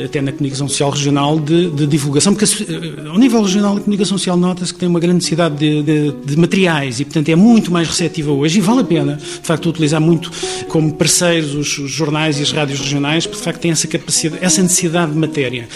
até 0.04 0.22
na 0.22 0.32
comunicação 0.32 0.68
social 0.68 0.90
regional, 0.92 1.40
de, 1.40 1.70
de 1.70 1.88
divulgação, 1.88 2.34
porque 2.34 2.46
eh, 2.46 3.10
ao 3.10 3.18
nível 3.18 3.42
regional 3.42 3.78
a 3.78 3.80
comunicação 3.80 4.18
social 4.18 4.38
nota-se 4.38 4.74
que 4.74 4.80
tem 4.80 4.88
uma 4.88 5.00
grande 5.00 5.16
necessidade 5.16 5.56
de, 5.56 5.84
de, 5.84 6.12
de, 6.12 6.38
materiais 6.38 7.00
e, 7.00 7.06
portanto, 7.06 7.30
é 7.30 7.36
muito 7.36 7.72
mais 7.72 7.88
receptiva 7.88 8.32
hoje 8.32 8.60
e 8.60 8.62
vale 8.62 8.82
a 8.82 8.84
pena, 8.84 9.16
de 9.16 9.48
facto, 9.48 9.70
utilizar 9.70 10.02
muito 10.02 10.32
como 10.68 10.94
parceiros 10.94 11.54
os, 11.56 11.78
os 11.78 11.92
jornais 11.92 12.40
e 12.40 12.42
as 12.42 12.52
rádios 12.52 12.80
regionais, 12.80 13.26
porque, 13.26 13.40
de 13.40 13.44
facto, 13.44 13.60
tem 13.60 13.72
essa 13.72 13.88
capacidade, 13.88 14.44
essa 14.44 14.62
necessidade 14.62 15.12
de 15.12 15.18
matéria. 15.18 15.68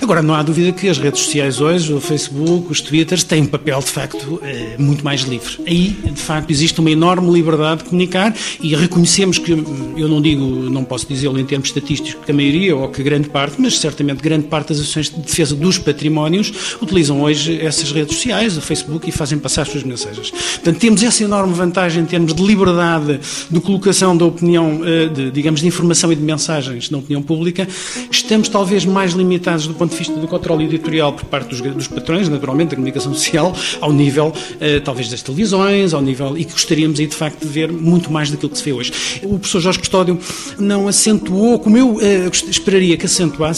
Agora, 0.00 0.22
não 0.22 0.34
há 0.34 0.42
dúvida 0.42 0.72
que 0.72 0.88
as 0.88 0.98
redes 0.98 1.20
sociais 1.20 1.60
hoje, 1.60 1.92
o 1.92 2.00
Facebook, 2.00 2.70
os 2.70 2.80
Twitters, 2.80 3.24
têm 3.24 3.42
um 3.42 3.46
papel, 3.46 3.80
de 3.80 3.90
facto, 3.90 4.40
eh, 4.42 4.76
muito 4.78 5.04
mais 5.04 5.22
livre. 5.22 5.60
Aí, 5.66 5.96
de 6.04 6.20
facto, 6.20 6.50
existe 6.50 6.80
uma 6.80 6.90
enorme 6.90 7.32
liberdade 7.32 7.82
de 7.82 7.88
comunicar 7.88 8.34
e 8.60 8.74
reconhecemos 8.74 9.38
que, 9.38 9.52
eu 9.52 10.08
não 10.08 10.20
digo, 10.20 10.44
não 10.44 10.84
posso 10.84 11.06
dizê-lo 11.08 11.38
em 11.38 11.44
termos 11.44 11.68
estatísticos, 11.68 12.24
que 12.24 12.30
a 12.30 12.34
maioria 12.34 12.76
ou 12.76 12.88
que 12.88 13.02
grande 13.02 13.28
parte, 13.28 13.60
mas 13.64 13.78
certamente 13.78 14.20
grande 14.20 14.46
parte 14.46 14.68
das 14.68 14.80
ações 14.80 15.08
de 15.08 15.18
defesa 15.20 15.54
dos 15.54 15.78
patrimónios 15.78 16.76
utilizam 16.82 17.22
hoje 17.22 17.58
essas 17.60 17.90
redes 17.90 18.14
sociais, 18.14 18.58
o 18.58 18.60
Facebook, 18.60 19.08
e 19.08 19.12
fazem 19.12 19.38
passar 19.38 19.62
as 19.62 19.68
suas 19.68 19.82
mensagens. 19.82 20.30
Portanto, 20.30 20.78
temos 20.78 21.02
essa 21.02 21.24
enorme 21.24 21.54
vantagem 21.54 22.02
em 22.02 22.06
termos 22.06 22.34
de 22.34 22.42
liberdade 22.42 23.18
de 23.50 23.60
colocação 23.60 24.14
da 24.14 24.26
opinião, 24.26 24.82
eh, 24.84 25.06
de, 25.06 25.30
digamos, 25.30 25.60
de 25.60 25.66
informação 25.66 26.12
e 26.12 26.16
de 26.16 26.22
mensagens 26.22 26.90
na 26.90 26.98
opinião 26.98 27.22
pública. 27.22 27.66
Estamos 28.10 28.50
talvez 28.50 28.84
mais 28.84 29.12
limitados 29.12 29.66
do 29.66 29.72
ponto 29.72 29.92
de 29.92 29.96
vista 29.96 30.14
do 30.14 30.28
controle 30.28 30.64
editorial 30.66 31.14
por 31.14 31.24
parte 31.24 31.48
dos, 31.48 31.62
dos 31.62 31.88
patrões, 31.88 32.28
naturalmente, 32.28 32.70
da 32.70 32.76
comunicação 32.76 33.14
social, 33.14 33.56
ao 33.80 33.92
nível, 33.94 34.30
eh, 34.60 34.80
talvez, 34.80 35.08
das 35.08 35.22
televisões, 35.22 35.94
ao 35.94 36.02
nível, 36.02 36.36
e 36.36 36.44
que 36.44 36.52
gostaríamos 36.52 37.00
aí, 37.00 37.06
de 37.06 37.16
facto, 37.16 37.40
de 37.40 37.48
ver 37.48 37.72
muito 37.72 38.12
mais 38.12 38.30
daquilo 38.30 38.50
que 38.50 38.58
se 38.58 38.64
vê 38.64 38.74
hoje. 38.74 38.92
O 39.22 39.38
professor 39.38 39.60
Jorge 39.60 39.78
Custódio 39.78 40.18
não 40.58 40.86
acentuou, 40.86 41.58
como 41.58 41.78
eu 41.78 41.98
eh, 42.02 42.28
esperaria 42.50 42.96
que 42.98 43.06
acentuasse, 43.06 43.53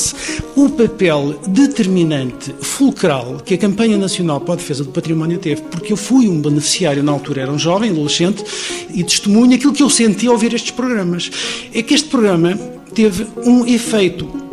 o 0.54 0.68
papel 0.68 1.40
determinante, 1.48 2.54
fulcral, 2.60 3.40
que 3.44 3.54
a 3.54 3.58
campanha 3.58 3.96
nacional 3.96 4.40
para 4.40 4.54
a 4.54 4.56
defesa 4.56 4.84
do 4.84 4.90
património 4.90 5.38
teve, 5.38 5.62
porque 5.62 5.92
eu 5.92 5.96
fui 5.96 6.28
um 6.28 6.40
beneficiário 6.40 7.02
na 7.02 7.12
altura, 7.12 7.42
era 7.42 7.52
um 7.52 7.58
jovem, 7.58 7.90
adolescente, 7.90 8.44
e 8.92 9.02
testemunho 9.02 9.54
aquilo 9.54 9.72
que 9.72 9.82
eu 9.82 9.90
senti 9.90 10.26
ao 10.26 10.34
ouvir 10.34 10.54
estes 10.54 10.70
programas. 10.70 11.30
É 11.74 11.82
que 11.82 11.94
este 11.94 12.08
programa 12.08 12.56
teve 12.94 13.26
um 13.44 13.66
efeito 13.66 14.45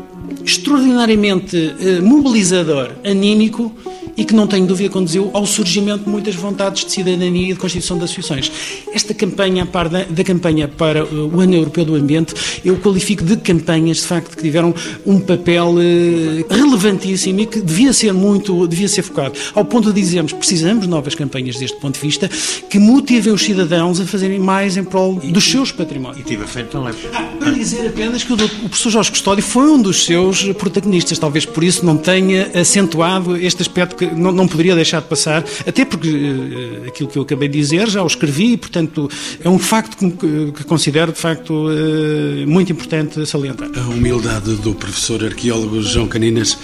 extraordinariamente 0.45 1.75
eh, 1.79 2.01
mobilizador, 2.01 2.91
anímico 3.03 3.71
e 4.15 4.23
que 4.23 4.33
não 4.33 4.47
tenho 4.47 4.65
dúvida 4.65 4.89
conduziu 4.89 5.31
ao 5.33 5.45
surgimento 5.45 6.03
de 6.03 6.09
muitas 6.09 6.35
vontades 6.35 6.85
de 6.85 6.91
cidadania 6.91 7.49
e 7.49 7.53
de 7.53 7.59
constituição 7.59 7.97
de 7.97 8.03
associações. 8.03 8.51
Esta 8.93 9.13
campanha, 9.13 9.63
a 9.63 9.65
par 9.65 9.89
da, 9.89 10.03
da 10.03 10.23
campanha 10.23 10.67
para 10.67 11.05
o 11.05 11.39
Ano 11.39 11.55
Europeu 11.55 11.85
do 11.85 11.95
Ambiente, 11.95 12.33
eu 12.63 12.77
qualifico 12.77 13.23
de 13.23 13.37
campanhas, 13.37 13.97
de 13.97 14.03
facto, 14.03 14.35
que 14.35 14.43
tiveram 14.43 14.73
um 15.05 15.19
papel 15.19 15.75
eh, 15.79 16.45
relevantíssimo 16.49 17.39
e 17.41 17.45
que 17.45 17.61
devia 17.61 17.91
ser 17.93 18.13
muito, 18.13 18.67
devia 18.67 18.87
ser 18.87 19.01
focado, 19.01 19.33
ao 19.55 19.65
ponto 19.65 19.91
de 19.91 19.99
dizermos, 19.99 20.33
precisamos 20.33 20.83
de 20.83 20.89
novas 20.89 21.15
campanhas 21.15 21.57
deste 21.57 21.79
ponto 21.79 21.95
de 21.95 22.01
vista, 22.01 22.29
que 22.69 22.77
motivem 22.77 23.33
os 23.33 23.41
cidadãos 23.41 23.99
a 23.99 24.05
fazerem 24.05 24.39
mais 24.39 24.77
em 24.77 24.83
prol 24.83 25.15
dos 25.15 25.43
seus 25.43 25.71
patrimónios. 25.71 26.19
E 26.19 26.23
tive 26.23 26.45
feito 26.45 26.69
também. 26.69 26.93
Ah, 27.13 27.23
para 27.39 27.51
dizer 27.51 27.87
apenas 27.87 28.23
que 28.23 28.31
o, 28.31 28.35
o 28.35 28.69
professor 28.69 28.89
Jorge 28.91 29.11
Custódio 29.11 29.43
foi 29.43 29.65
um 29.67 29.81
dos 29.81 30.05
seus 30.05 30.32
protagonistas, 30.55 31.19
talvez 31.19 31.45
por 31.45 31.63
isso 31.63 31.85
não 31.85 31.97
tenha 31.97 32.51
acentuado 32.59 33.37
este 33.37 33.61
aspecto 33.61 33.95
que 33.95 34.05
não, 34.05 34.31
não 34.31 34.47
poderia 34.47 34.75
deixar 34.75 35.01
de 35.01 35.07
passar, 35.07 35.43
até 35.67 35.85
porque 35.85 36.09
uh, 36.09 36.87
aquilo 36.87 37.09
que 37.09 37.17
eu 37.17 37.23
acabei 37.23 37.47
de 37.47 37.59
dizer 37.59 37.89
já 37.89 38.01
o 38.01 38.07
escrevi 38.07 38.53
e, 38.53 38.57
portanto, 38.57 39.09
é 39.43 39.49
um 39.49 39.59
facto 39.59 39.97
que, 39.97 40.51
que 40.51 40.63
considero, 40.63 41.11
de 41.11 41.19
facto, 41.19 41.51
uh, 41.51 42.47
muito 42.47 42.71
importante 42.71 43.25
salientar. 43.25 43.69
A 43.75 43.89
humildade 43.89 44.55
do 44.55 44.73
professor 44.73 45.23
arqueólogo 45.23 45.81
João 45.81 46.07
Caninas 46.07 46.57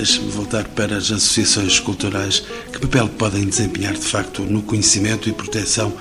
Deixe-me 0.00 0.30
voltar 0.30 0.64
para 0.68 0.96
as 0.96 1.12
associações 1.12 1.78
culturais. 1.78 2.42
Que 2.72 2.80
papel 2.80 3.06
podem 3.06 3.44
desempenhar, 3.44 3.92
de 3.92 4.00
facto, 4.06 4.40
no 4.40 4.62
conhecimento 4.62 5.28
e 5.28 5.32
proteção 5.32 5.92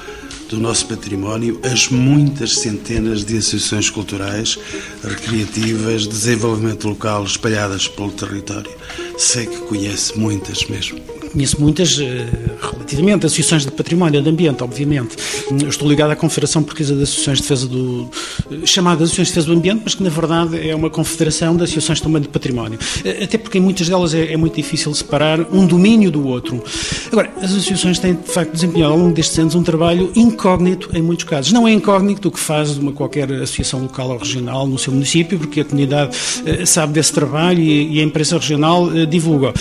do 0.50 0.60
nosso 0.60 0.88
património 0.88 1.60
as 1.64 1.90
muitas 1.90 2.56
centenas 2.56 3.24
de 3.24 3.38
associações 3.38 3.90
culturais, 3.90 4.58
recreativas, 5.04 6.08
desenvolvimento 6.08 6.90
local 6.90 7.24
espalhadas 7.24 7.88
pelo 7.88 8.12
território? 8.12 8.72
Sei 9.18 9.46
que 9.46 9.58
conhece 9.62 10.18
muitas 10.18 10.66
mesmo. 10.66 11.19
Conheço 11.32 11.62
muitas, 11.62 12.00
eh, 12.00 12.28
relativamente, 12.60 13.26
associações 13.26 13.64
de 13.64 13.72
património, 13.72 14.20
de 14.20 14.30
ambiente, 14.30 14.64
obviamente. 14.64 15.16
Eu 15.52 15.70
estou 15.70 15.88
ligado 15.88 16.10
à 16.10 16.16
Confederação 16.16 16.64
Portuguesa 16.64 16.96
de 16.96 17.04
Associações 17.04 17.38
de 17.38 17.44
Defesa 17.44 17.68
do. 17.68 18.10
Eh, 18.52 18.66
chamada 18.66 19.04
Associações 19.04 19.28
de 19.28 19.34
Defesa 19.34 19.48
do 19.48 19.54
Ambiente, 19.54 19.82
mas 19.84 19.94
que 19.94 20.04
na 20.04 20.10
verdade 20.10 20.70
é 20.70 20.76
uma 20.76 20.90
confederação 20.90 21.56
de 21.56 21.64
associações 21.64 22.02
também 22.02 22.22
de 22.22 22.30
património. 22.30 22.80
Eh, 23.06 23.24
até 23.26 23.38
porque 23.38 23.60
em 23.60 23.62
muitas 23.62 23.88
delas 23.88 24.16
é, 24.16 24.34
é 24.34 24.38
muito 24.38 24.56
difícil 24.56 24.94
separar 24.96 25.40
um 25.54 25.68
domínio 25.68 26.10
do 26.10 26.28
outro. 26.28 26.64
Agora, 27.12 27.32
as 27.38 27.52
associações 27.52 28.00
têm 28.00 28.16
de 28.16 28.28
facto 28.28 28.54
desempenhado 28.54 28.94
ao 28.94 29.00
longo 29.00 29.14
destes 29.14 29.38
anos 29.38 29.54
um 29.54 29.62
trabalho 29.62 30.12
incógnito 30.16 30.90
em 30.94 31.02
muitos 31.02 31.26
casos. 31.26 31.52
Não 31.52 31.68
é 31.68 31.72
incógnito 31.72 32.30
o 32.30 32.32
que 32.32 32.40
faz 32.40 32.76
uma 32.76 32.92
qualquer 32.92 33.32
associação 33.34 33.84
local 33.84 34.10
ou 34.10 34.18
regional 34.18 34.66
no 34.66 34.80
seu 34.80 34.92
município, 34.92 35.38
porque 35.38 35.62
a 35.62 35.66
comunidade 35.66 36.18
sabe 36.66 36.94
desse 36.94 37.14
trabalho 37.14 37.60
e, 37.60 37.98
e 37.98 38.00
a 38.00 38.04
imprensa 38.04 38.36
regional 38.38 38.90
divulga. 39.06 39.54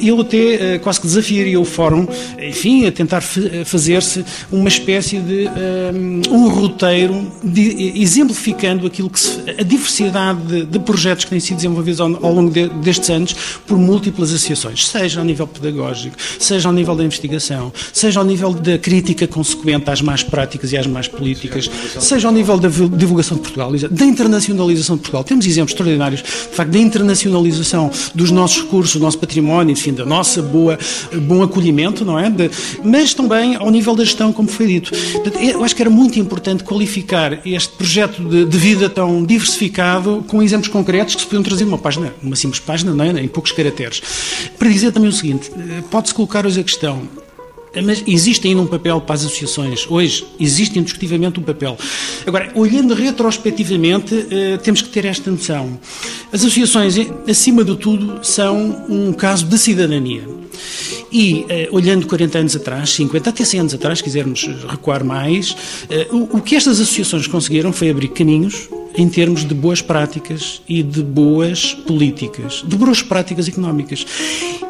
Eu 0.00 0.20
até 0.20 0.78
quase 0.78 1.00
que 1.00 1.06
desafiaria 1.16 1.58
o 1.58 1.64
Fórum, 1.64 2.06
enfim, 2.38 2.86
a 2.86 2.92
tentar 2.92 3.22
fazer-se 3.64 4.24
uma 4.52 4.68
espécie 4.68 5.18
de 5.18 5.48
um, 5.94 6.34
um 6.34 6.48
roteiro 6.48 7.26
de, 7.42 8.00
exemplificando 8.00 8.86
aquilo 8.86 9.08
que 9.08 9.18
se, 9.18 9.40
a 9.58 9.62
diversidade 9.62 10.40
de, 10.42 10.64
de, 10.64 10.78
projetos 10.78 11.24
que 11.24 11.30
têm 11.30 11.40
sido 11.40 11.56
desenvolvidos 11.56 12.00
ao, 12.00 12.24
ao 12.24 12.32
longo 12.32 12.50
de, 12.50 12.68
destes 12.68 13.08
anos 13.10 13.34
por 13.66 13.78
múltiplas 13.78 14.30
associações, 14.30 14.86
seja 14.86 15.20
ao 15.20 15.24
nível 15.24 15.46
pedagógico, 15.46 16.16
seja 16.38 16.68
ao 16.68 16.74
nível 16.74 16.94
da 16.94 17.04
investigação, 17.04 17.72
seja 17.92 18.20
ao 18.20 18.26
nível 18.26 18.52
da 18.52 18.78
crítica 18.78 19.26
consequente 19.26 19.90
às 19.90 20.00
más 20.00 20.22
práticas 20.22 20.72
e 20.72 20.76
às 20.76 20.86
más 20.86 21.08
políticas, 21.08 21.70
seja 21.98 22.28
ao 22.28 22.34
nível 22.34 22.58
da 22.58 22.68
divulgação 22.68 23.36
de 23.36 23.42
Portugal, 23.42 23.72
da 23.90 24.04
internacionalização 24.04 24.96
de 24.96 25.02
Portugal. 25.02 25.24
Temos 25.24 25.46
exemplos 25.46 25.72
extraordinários, 25.72 26.22
de 26.22 26.56
facto, 26.56 26.70
da 26.70 26.78
internacionalização 26.78 27.90
dos 28.14 28.30
nossos 28.30 28.62
recursos, 28.62 28.96
do 28.96 29.00
nosso 29.00 29.18
património, 29.18 29.72
enfim, 29.72 29.92
da 29.92 30.04
nossa 30.04 30.42
boa 30.42 30.78
bom 31.14 31.42
acolhimento, 31.42 32.04
não 32.04 32.18
é? 32.18 32.30
De, 32.30 32.50
mas 32.84 33.14
também 33.14 33.56
ao 33.56 33.70
nível 33.70 33.94
da 33.94 34.04
gestão, 34.04 34.32
como 34.32 34.48
foi 34.48 34.66
dito. 34.66 34.92
Eu 35.40 35.64
acho 35.64 35.74
que 35.74 35.82
era 35.82 35.90
muito 35.90 36.18
importante 36.18 36.64
qualificar 36.64 37.40
este 37.46 37.72
projeto 37.74 38.22
de, 38.22 38.44
de 38.44 38.58
vida 38.58 38.88
tão 38.88 39.24
diversificado 39.24 40.24
com 40.26 40.42
exemplos 40.42 40.68
concretos 40.68 41.14
que 41.14 41.20
se 41.20 41.26
podiam 41.26 41.42
trazer 41.42 41.64
numa 41.64 41.78
página, 41.78 42.14
numa 42.22 42.36
simples 42.36 42.60
página, 42.60 42.92
não 42.92 43.04
é? 43.04 43.20
em 43.20 43.28
poucos 43.28 43.52
caracteres. 43.52 44.02
Para 44.58 44.68
dizer 44.68 44.92
também 44.92 45.08
o 45.08 45.12
seguinte, 45.12 45.50
eh, 45.56 45.82
pode-se 45.90 46.14
colocar 46.14 46.46
hoje 46.46 46.60
a 46.60 46.64
questão, 46.64 47.02
mas 47.82 48.02
existe 48.06 48.46
ainda 48.48 48.62
um 48.62 48.66
papel 48.66 49.00
para 49.00 49.14
as 49.14 49.24
associações. 49.24 49.86
Hoje 49.88 50.24
existe 50.38 50.78
indiscutivelmente 50.78 51.38
um 51.40 51.42
papel. 51.42 51.76
Agora, 52.26 52.50
olhando 52.54 52.94
retrospectivamente, 52.94 54.26
eh, 54.30 54.58
temos 54.58 54.82
que 54.82 54.88
ter 54.88 55.04
esta 55.04 55.30
noção. 55.30 55.78
As 56.32 56.40
associações, 56.40 56.96
eh, 56.96 57.06
acima 57.28 57.64
de 57.64 57.76
tudo, 57.76 58.20
são 58.22 58.84
um 58.88 59.12
caso 59.12 59.46
de 59.46 59.58
cidadania. 59.58 60.36
E, 61.12 61.46
eh, 61.48 61.68
olhando 61.70 62.06
40 62.06 62.38
anos 62.38 62.56
atrás, 62.56 62.90
50, 62.90 63.30
até 63.30 63.44
100 63.44 63.60
anos 63.60 63.74
atrás, 63.74 64.00
quisermos 64.00 64.48
recuar 64.68 65.04
mais, 65.04 65.56
eh, 65.88 66.08
o 66.10 66.40
que 66.40 66.56
estas 66.56 66.80
associações 66.80 67.26
conseguiram 67.26 67.72
foi 67.72 67.90
abrir 67.90 68.08
caminhos 68.08 68.68
em 68.96 69.08
termos 69.08 69.44
de 69.44 69.54
boas 69.54 69.82
práticas 69.82 70.62
e 70.68 70.82
de 70.82 71.02
boas 71.02 71.74
políticas, 71.74 72.64
de 72.66 72.76
boas 72.76 73.02
práticas 73.02 73.46
económicas. 73.46 74.06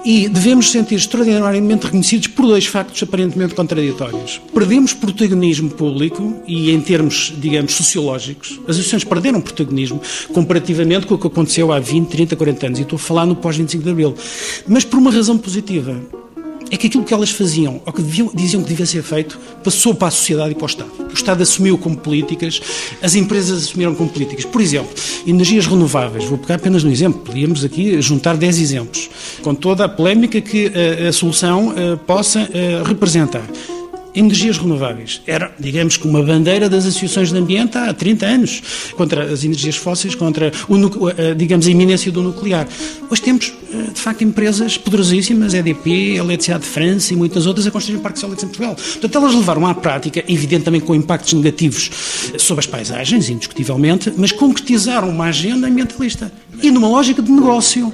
E 0.05 0.29
devemos 0.29 0.71
sentir 0.71 0.97
extraordinariamente 0.97 1.87
reconhecidos 1.87 2.29
por 2.29 2.47
dois 2.47 2.67
factos 2.67 3.03
aparentemente 3.03 3.55
contraditórios. 3.55 4.41
Perdemos 4.53 4.93
protagonismo 4.93 5.71
público 5.71 6.43
e, 6.47 6.71
em 6.71 6.81
termos, 6.81 7.33
digamos, 7.39 7.75
sociológicos, 7.75 8.61
as 8.65 8.77
associações 8.77 9.05
perderam 9.05 9.41
protagonismo 9.41 10.01
comparativamente 10.33 11.07
com 11.07 11.15
o 11.15 11.19
que 11.19 11.27
aconteceu 11.27 11.73
há 11.73 11.79
20, 11.79 12.09
30, 12.09 12.37
40 12.37 12.67
anos. 12.67 12.79
E 12.79 12.83
estou 12.83 12.97
a 12.97 13.01
falar 13.01 13.27
no 13.27 13.37
pós-25 13.37 13.83
de 13.83 13.91
Abril. 13.91 14.15
Mas 14.67 14.85
por 14.85 14.99
uma 14.99 15.11
razão 15.11 15.39
positiva 15.39 16.01
é 16.71 16.77
que 16.77 16.87
aquilo 16.87 17.05
que 17.05 17.15
elas 17.15 17.31
faziam, 17.31 17.81
ou 17.85 17.93
que 17.93 18.03
deviam, 18.03 18.31
diziam 18.35 18.63
que 18.63 18.69
devia 18.69 18.87
ser 18.87 19.03
feito, 19.03 19.39
passou 19.63 19.95
para 19.95 20.09
a 20.09 20.11
sociedade 20.11 20.53
e 20.53 20.55
para 20.55 20.65
o 20.65 20.67
Estado. 20.67 20.91
O 21.11 21.15
Estado 21.15 21.43
assumiu 21.43 21.79
como 21.79 21.97
políticas, 21.97 22.61
as 23.03 23.15
empresas 23.15 23.65
assumiram 23.65 23.95
como 23.95 24.11
políticas. 24.11 24.45
Por 24.45 24.61
exemplo, 24.61 24.91
energias 25.27 25.67
renováveis. 25.67 26.25
Vou 26.25 26.39
pegar 26.39 26.57
apenas 26.57 26.85
um 26.85 26.91
exemplo. 26.91 27.21
Podíamos 27.21 27.65
aqui 27.65 28.01
juntar 28.03 28.37
10 28.37 28.59
exemplos, 28.59 29.09
com 29.43 29.55
toda 29.55 29.85
a 29.85 29.89
polémica 29.89 30.41
que 30.41 30.71
a, 31.05 31.09
a 31.09 31.13
solução 31.13 31.73
a, 31.73 31.97
possa 31.97 32.41
a, 32.41 32.87
representar 32.87 33.45
energias 34.17 34.57
renováveis. 34.57 35.21
Era, 35.27 35.53
digamos 35.59 35.97
que, 35.97 36.07
uma 36.07 36.23
bandeira 36.23 36.69
das 36.69 36.87
associações 36.87 37.31
de 37.31 37.39
ambiente 37.39 37.77
há 37.77 37.93
30 37.93 38.27
anos, 38.27 38.63
contra 38.97 39.25
as 39.25 39.45
energias 39.45 39.77
fósseis, 39.77 40.15
contra, 40.15 40.51
o, 40.69 41.35
digamos, 41.35 41.67
a 41.67 41.71
iminência 41.71 42.11
do 42.11 42.23
nuclear. 42.23 42.67
Hoje 43.11 43.23
temos, 43.23 43.53
eh, 43.73 43.91
de 43.93 44.01
facto, 44.01 44.25
empresas 44.25 44.79
poderosíssimas, 44.79 45.55
EDP, 45.55 46.17
Eletricidade 46.17 46.65
de 46.65 46.71
França 46.71 47.13
e 47.13 47.17
muitas 47.17 47.47
outras, 47.47 47.67
a 47.67 47.71
construir 47.71 47.99
parques 47.99 48.23
eólicos 48.23 48.45
em 48.45 48.49
Portugal. 48.49 48.75
Portanto, 48.75 49.19
elas 49.19 49.35
levaram 49.35 49.67
à 49.67 49.75
prática, 49.75 50.25
evidente 50.27 50.65
também 50.65 50.81
com 50.81 50.95
impactos 50.95 51.35
negativos 51.35 51.91
sobre 52.39 52.61
as 52.61 52.67
paisagens, 52.67 53.29
indiscutivelmente, 53.29 54.13
mas 54.17 54.33
concretizaram 54.33 55.09
uma 55.11 55.27
agenda 55.27 55.67
ambientalista. 55.67 56.33
E 56.63 56.71
numa 56.71 56.89
lógica 56.89 57.21
de 57.21 57.31
negócio. 57.31 57.93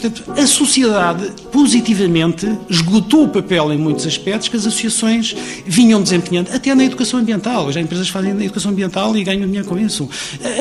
Portanto, 0.00 0.30
a 0.30 0.46
sociedade 0.46 1.32
positivamente 1.50 2.46
esgotou 2.70 3.24
o 3.24 3.28
papel 3.28 3.72
em 3.72 3.76
muitos 3.76 4.06
aspectos 4.06 4.48
que 4.48 4.56
as 4.56 4.64
associações 4.64 5.34
vinham 5.66 6.00
desempenhando, 6.00 6.52
até 6.52 6.72
na 6.72 6.84
educação 6.84 7.18
ambiental. 7.18 7.72
Já 7.72 7.80
empresas 7.80 8.08
fazem 8.08 8.32
na 8.32 8.44
educação 8.44 8.70
ambiental 8.70 9.16
e 9.16 9.24
ganham 9.24 9.44
dinheiro 9.46 9.66
com 9.66 9.76
isso. 9.76 10.08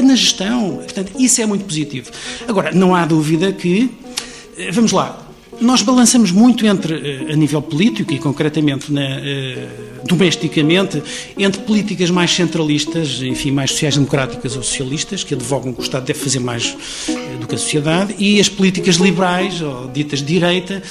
Na 0.04 0.15
gestão. 0.15 0.78
Portanto, 0.78 1.12
isso 1.19 1.39
é 1.39 1.45
muito 1.45 1.65
positivo. 1.65 2.10
Agora, 2.47 2.71
não 2.71 2.95
há 2.95 3.06
dúvida 3.06 3.52
que. 3.52 3.91
Eh, 4.58 4.71
vamos 4.71 4.91
lá, 4.91 5.27
nós 5.60 5.82
balançamos 5.82 6.32
muito 6.32 6.65
entre, 6.65 6.93
eh, 6.93 7.34
a 7.34 7.36
nível 7.36 7.62
político 7.62 8.13
e 8.13 8.20
concretamente 8.20 8.91
na, 8.91 9.02
uh, 9.02 10.06
domesticamente, 10.06 11.02
entre 11.38 11.62
políticas 11.62 12.10
mais 12.10 12.32
centralistas, 12.32 13.22
enfim, 13.22 13.52
mais 13.52 13.72
sociais-democráticas 13.72 14.56
ou 14.56 14.63
socialistas, 14.63 15.24
que 15.24 15.34
advogam 15.34 15.74
que 15.74 15.80
o 15.80 15.84
Estado 15.84 16.06
deve 16.06 16.20
fazer 16.20 16.39
mais 16.39 16.76
uh, 17.08 17.38
do 17.39 17.48
que 17.48 17.56
a 17.56 17.58
sociedade, 17.58 18.15
e 18.17 18.39
as 18.39 18.50
políticas 18.50 18.96
liberais, 18.98 19.62
ou 19.62 19.88
ditas 19.88 20.20
de 20.20 20.26
direita, 20.26 20.82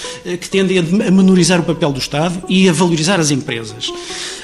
que 0.40 0.48
tendem 0.48 0.78
a 0.78 1.10
menorizar 1.10 1.60
o 1.60 1.62
papel 1.62 1.92
do 1.92 1.98
Estado 1.98 2.42
e 2.48 2.68
a 2.68 2.72
valorizar 2.72 3.20
as 3.20 3.30
empresas. 3.30 3.92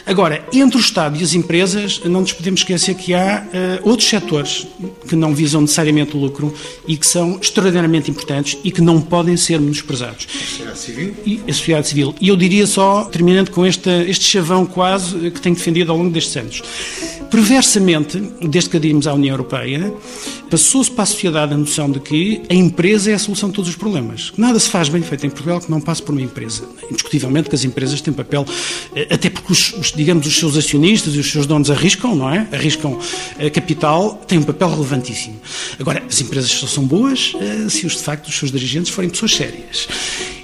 Agora, 0.04 0.44
entre 0.52 0.76
o 0.76 0.80
Estado 0.80 1.18
e 1.18 1.22
as 1.22 1.34
empresas, 1.34 2.00
não 2.04 2.22
nos 2.22 2.32
podemos 2.32 2.60
esquecer 2.60 2.94
que 2.94 3.14
há 3.14 3.44
outros 3.82 4.08
setores 4.08 4.66
que 5.08 5.14
não 5.14 5.34
visam 5.34 5.60
necessariamente 5.60 6.16
o 6.16 6.20
lucro 6.20 6.52
e 6.86 6.96
que 6.96 7.06
são 7.06 7.38
extraordinariamente 7.40 8.10
importantes 8.10 8.58
e 8.64 8.70
que 8.70 8.80
não 8.80 9.00
podem 9.00 9.36
ser 9.36 9.60
menosprezados. 9.60 10.26
A 10.26 10.44
sociedade 10.44 10.78
civil? 10.78 11.14
E 11.24 11.40
a 11.48 11.52
sociedade 11.52 11.88
civil. 11.88 12.14
E 12.20 12.28
eu 12.28 12.36
diria 12.36 12.66
só, 12.66 13.04
terminando 13.04 13.50
com 13.50 13.64
este, 13.64 13.90
este 14.08 14.24
chavão 14.24 14.66
quase 14.66 15.30
que 15.30 15.40
tenho 15.40 15.54
defendido 15.54 15.92
ao 15.92 15.98
longo 15.98 16.10
destes 16.10 16.36
anos. 16.36 16.62
Perversamente, 17.30 18.18
desde 18.42 18.68
que 18.68 18.76
aderimos 18.76 19.06
à 19.06 19.14
União 19.14 19.32
Europeia, 19.32 19.92
passou-se 20.50 20.90
para 20.90 21.04
a 21.04 21.06
sociedade 21.06 21.54
a 21.54 21.56
noção 21.56 21.90
de 21.90 21.98
que 21.98 22.42
a 22.50 22.52
empresa 22.52 23.10
é 23.10 23.14
a 23.14 23.18
solução 23.18 23.48
de 23.48 23.54
todos 23.54 23.70
os 23.70 23.76
problemas. 23.76 24.30
Nada 24.36 24.58
se 24.58 24.68
faz 24.68 24.90
bem 24.90 25.00
feito 25.00 25.24
em 25.24 25.30
Portugal 25.30 25.58
que 25.58 25.70
não 25.70 25.80
passe 25.80 26.02
por 26.02 26.12
uma 26.12 26.20
empresa. 26.20 26.68
Indiscutivelmente 26.90 27.48
que 27.48 27.54
as 27.54 27.64
empresas 27.64 28.02
têm 28.02 28.12
papel, 28.12 28.44
eh, 28.94 29.08
até 29.10 29.30
porque 29.30 29.50
os, 29.50 29.72
os, 29.72 29.91
digamos, 29.94 30.26
os 30.26 30.37
seus 30.37 30.57
acionistas 30.57 31.14
e 31.14 31.18
os 31.18 31.31
seus 31.31 31.46
donos 31.46 31.70
arriscam, 31.70 32.14
não 32.14 32.33
é? 32.33 32.46
Arriscam 32.52 32.98
eh, 33.38 33.50
capital, 33.50 34.22
têm 34.26 34.38
um 34.38 34.42
papel 34.42 34.70
relevantíssimo. 34.70 35.37
Agora, 35.78 36.02
as 36.09 36.20
empresas 36.20 36.50
só 36.50 36.66
são 36.66 36.85
boas 36.85 37.33
eh, 37.40 37.68
se 37.68 37.87
os, 37.87 37.94
de 37.94 38.02
facto, 38.02 38.28
os 38.28 38.35
seus 38.35 38.50
dirigentes 38.50 38.90
forem 38.90 39.11
pessoas 39.11 39.35
sérias. 39.35 39.88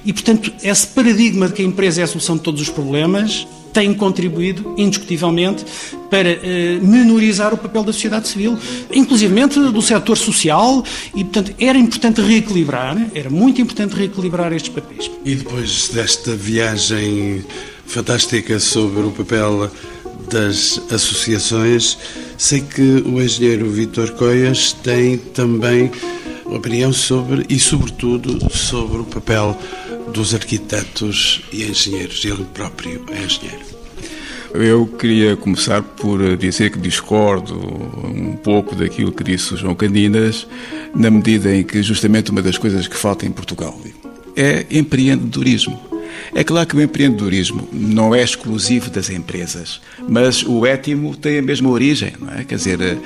E, 0.04 0.12
portanto, 0.12 0.52
esse 0.62 0.86
paradigma 0.88 1.48
de 1.48 1.54
que 1.54 1.62
a 1.62 1.64
empresa 1.64 2.00
é 2.00 2.04
a 2.04 2.06
solução 2.06 2.36
de 2.36 2.42
todos 2.42 2.60
os 2.60 2.68
problemas 2.68 3.46
tem 3.72 3.92
contribuído, 3.94 4.74
indiscutivelmente, 4.76 5.64
para 6.10 6.28
eh, 6.28 6.78
menorizar 6.82 7.52
o 7.52 7.56
papel 7.56 7.84
da 7.84 7.92
sociedade 7.92 8.26
civil, 8.26 8.58
inclusivamente 8.92 9.58
do 9.60 9.82
setor 9.82 10.16
social, 10.16 10.82
e, 11.14 11.22
portanto, 11.22 11.54
era 11.60 11.78
importante 11.78 12.20
reequilibrar, 12.20 12.96
era 13.14 13.30
muito 13.30 13.60
importante 13.60 13.94
reequilibrar 13.94 14.52
estes 14.52 14.72
papéis. 14.72 15.10
E 15.24 15.34
depois 15.34 15.88
desta 15.88 16.34
viagem 16.34 17.44
fantástica 17.88 18.60
sobre 18.60 19.00
o 19.00 19.10
papel 19.10 19.70
das 20.30 20.80
associações, 20.90 21.98
sei 22.36 22.60
que 22.60 23.02
o 23.04 23.20
engenheiro 23.20 23.70
Vítor 23.70 24.10
Coias 24.12 24.72
tem 24.72 25.16
também 25.16 25.90
opinião 26.44 26.92
sobre, 26.92 27.44
e 27.48 27.58
sobretudo, 27.58 28.38
sobre 28.50 28.98
o 28.98 29.04
papel 29.04 29.58
dos 30.12 30.34
arquitetos 30.34 31.42
e 31.52 31.64
engenheiros. 31.64 32.24
Ele 32.24 32.44
próprio 32.52 33.04
é 33.10 33.24
engenheiro. 33.24 33.66
Eu 34.54 34.86
queria 34.86 35.36
começar 35.36 35.82
por 35.82 36.36
dizer 36.36 36.70
que 36.70 36.78
discordo 36.78 37.54
um 38.04 38.36
pouco 38.36 38.74
daquilo 38.74 39.12
que 39.12 39.22
disse 39.22 39.54
o 39.54 39.56
João 39.56 39.74
Candinas, 39.74 40.46
na 40.94 41.10
medida 41.10 41.54
em 41.54 41.62
que 41.62 41.82
justamente 41.82 42.30
uma 42.30 42.40
das 42.40 42.56
coisas 42.56 42.86
que 42.88 42.96
falta 42.96 43.26
em 43.26 43.30
Portugal 43.30 43.78
é 44.36 44.64
empreendedorismo. 44.70 45.87
É 46.34 46.44
claro 46.44 46.66
que 46.66 46.76
o 46.76 46.80
empreendedorismo 46.80 47.68
não 47.72 48.14
é 48.14 48.22
exclusivo 48.22 48.90
das 48.90 49.10
empresas, 49.10 49.80
mas 50.08 50.42
o 50.42 50.66
étimo 50.66 51.16
tem 51.16 51.38
a 51.38 51.42
mesma 51.42 51.70
origem, 51.70 52.12
não 52.20 52.32
é? 52.32 52.44
Quer 52.44 52.56
dizer, 52.56 52.98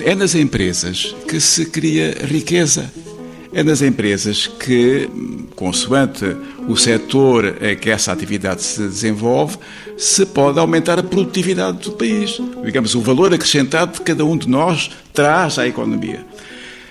é 0.00 0.14
nas 0.14 0.34
empresas 0.34 1.14
que 1.28 1.40
se 1.40 1.66
cria 1.66 2.16
riqueza. 2.24 2.90
É 3.56 3.62
nas 3.62 3.82
empresas 3.82 4.48
que, 4.48 5.08
consoante 5.54 6.24
o 6.66 6.76
setor 6.76 7.56
em 7.62 7.76
que 7.76 7.88
essa 7.88 8.10
atividade 8.10 8.64
se 8.64 8.80
desenvolve, 8.80 9.56
se 9.96 10.26
pode 10.26 10.58
aumentar 10.58 10.98
a 10.98 11.04
produtividade 11.04 11.78
do 11.78 11.92
país. 11.92 12.40
Digamos, 12.64 12.96
o 12.96 13.00
valor 13.00 13.32
acrescentado 13.32 13.92
de 13.92 14.00
cada 14.00 14.24
um 14.24 14.36
de 14.36 14.48
nós 14.48 14.90
traz 15.12 15.56
à 15.56 15.68
economia. 15.68 16.26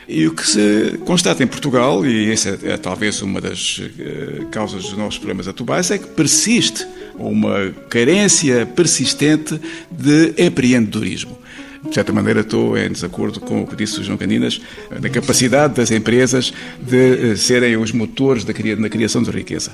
E 0.08 0.28
o 0.28 0.34
que 0.34 0.46
se 0.46 1.00
constata 1.06 1.44
em 1.44 1.48
Portugal, 1.48 2.06
e 2.06 2.32
essa 2.32 2.60
é, 2.64 2.72
é 2.72 2.78
talvez 2.78 3.22
uma 3.22 3.40
das 3.40 3.80
uh, 3.80 4.46
causas 4.52 4.84
dos 4.84 4.98
nossos 4.98 5.18
problemas 5.18 5.48
atuais, 5.48 5.92
é 5.92 5.98
que 5.98 6.08
persiste 6.08 6.86
uma 7.16 7.72
carência 7.90 8.66
persistente 8.66 9.60
de 9.92 10.34
empreendedorismo 10.38 11.43
de 11.88 11.94
certa 11.94 12.14
maneira, 12.14 12.42
estou 12.42 12.78
em 12.78 12.90
desacordo 12.90 13.40
com 13.40 13.62
o 13.62 13.68
que 13.68 13.76
disse 13.76 14.00
o 14.00 14.04
João 14.04 14.18
Candinas, 14.18 14.62
na 15.02 15.10
capacidade 15.10 15.76
das 15.76 15.92
empresas 15.92 16.54
de 16.82 17.32
eh, 17.32 17.36
serem 17.36 17.78
os 17.78 17.92
motores 17.92 18.44
da, 18.44 18.54
na 18.78 18.90
criação 18.90 19.22
de 19.22 19.30
riqueza. 19.30 19.72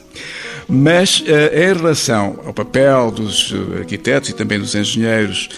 Mas, 0.68 1.24
eh, 1.26 1.70
em 1.70 1.74
relação 1.74 2.40
ao 2.46 2.54
papel 2.54 3.12
dos 3.12 3.54
eh, 3.54 3.80
arquitetos 3.80 4.30
e 4.30 4.34
também 4.34 4.60
dos 4.60 4.76
engenheiros 4.76 5.50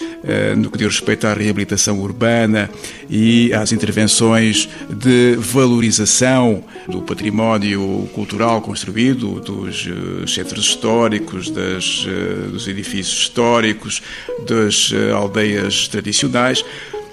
no 0.56 0.70
que 0.70 0.78
diz 0.78 0.86
respeito 0.86 1.26
à 1.26 1.34
reabilitação 1.34 1.98
urbana 1.98 2.70
e 3.10 3.52
às 3.52 3.72
intervenções 3.72 4.68
de 4.88 5.34
valorização 5.36 6.62
do 6.86 7.02
património 7.02 8.08
cultural 8.14 8.60
construído, 8.62 9.40
dos 9.40 9.88
centros 10.32 10.64
históricos, 10.64 11.50
das, 11.50 12.06
dos 12.52 12.68
edifícios 12.68 13.22
históricos, 13.22 14.00
das 14.46 14.92
aldeias 15.12 15.88
tradicionais, 15.88 16.41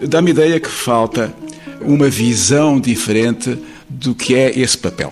dá-me 0.02 0.32
ideia 0.32 0.60
que 0.60 0.70
falta 0.70 1.34
uma 1.82 2.10
visão 2.10 2.80
diferente 2.80 3.58
do 3.88 4.14
que 4.16 4.36
é 4.36 4.58
esse 4.60 4.78
papel. 4.78 5.12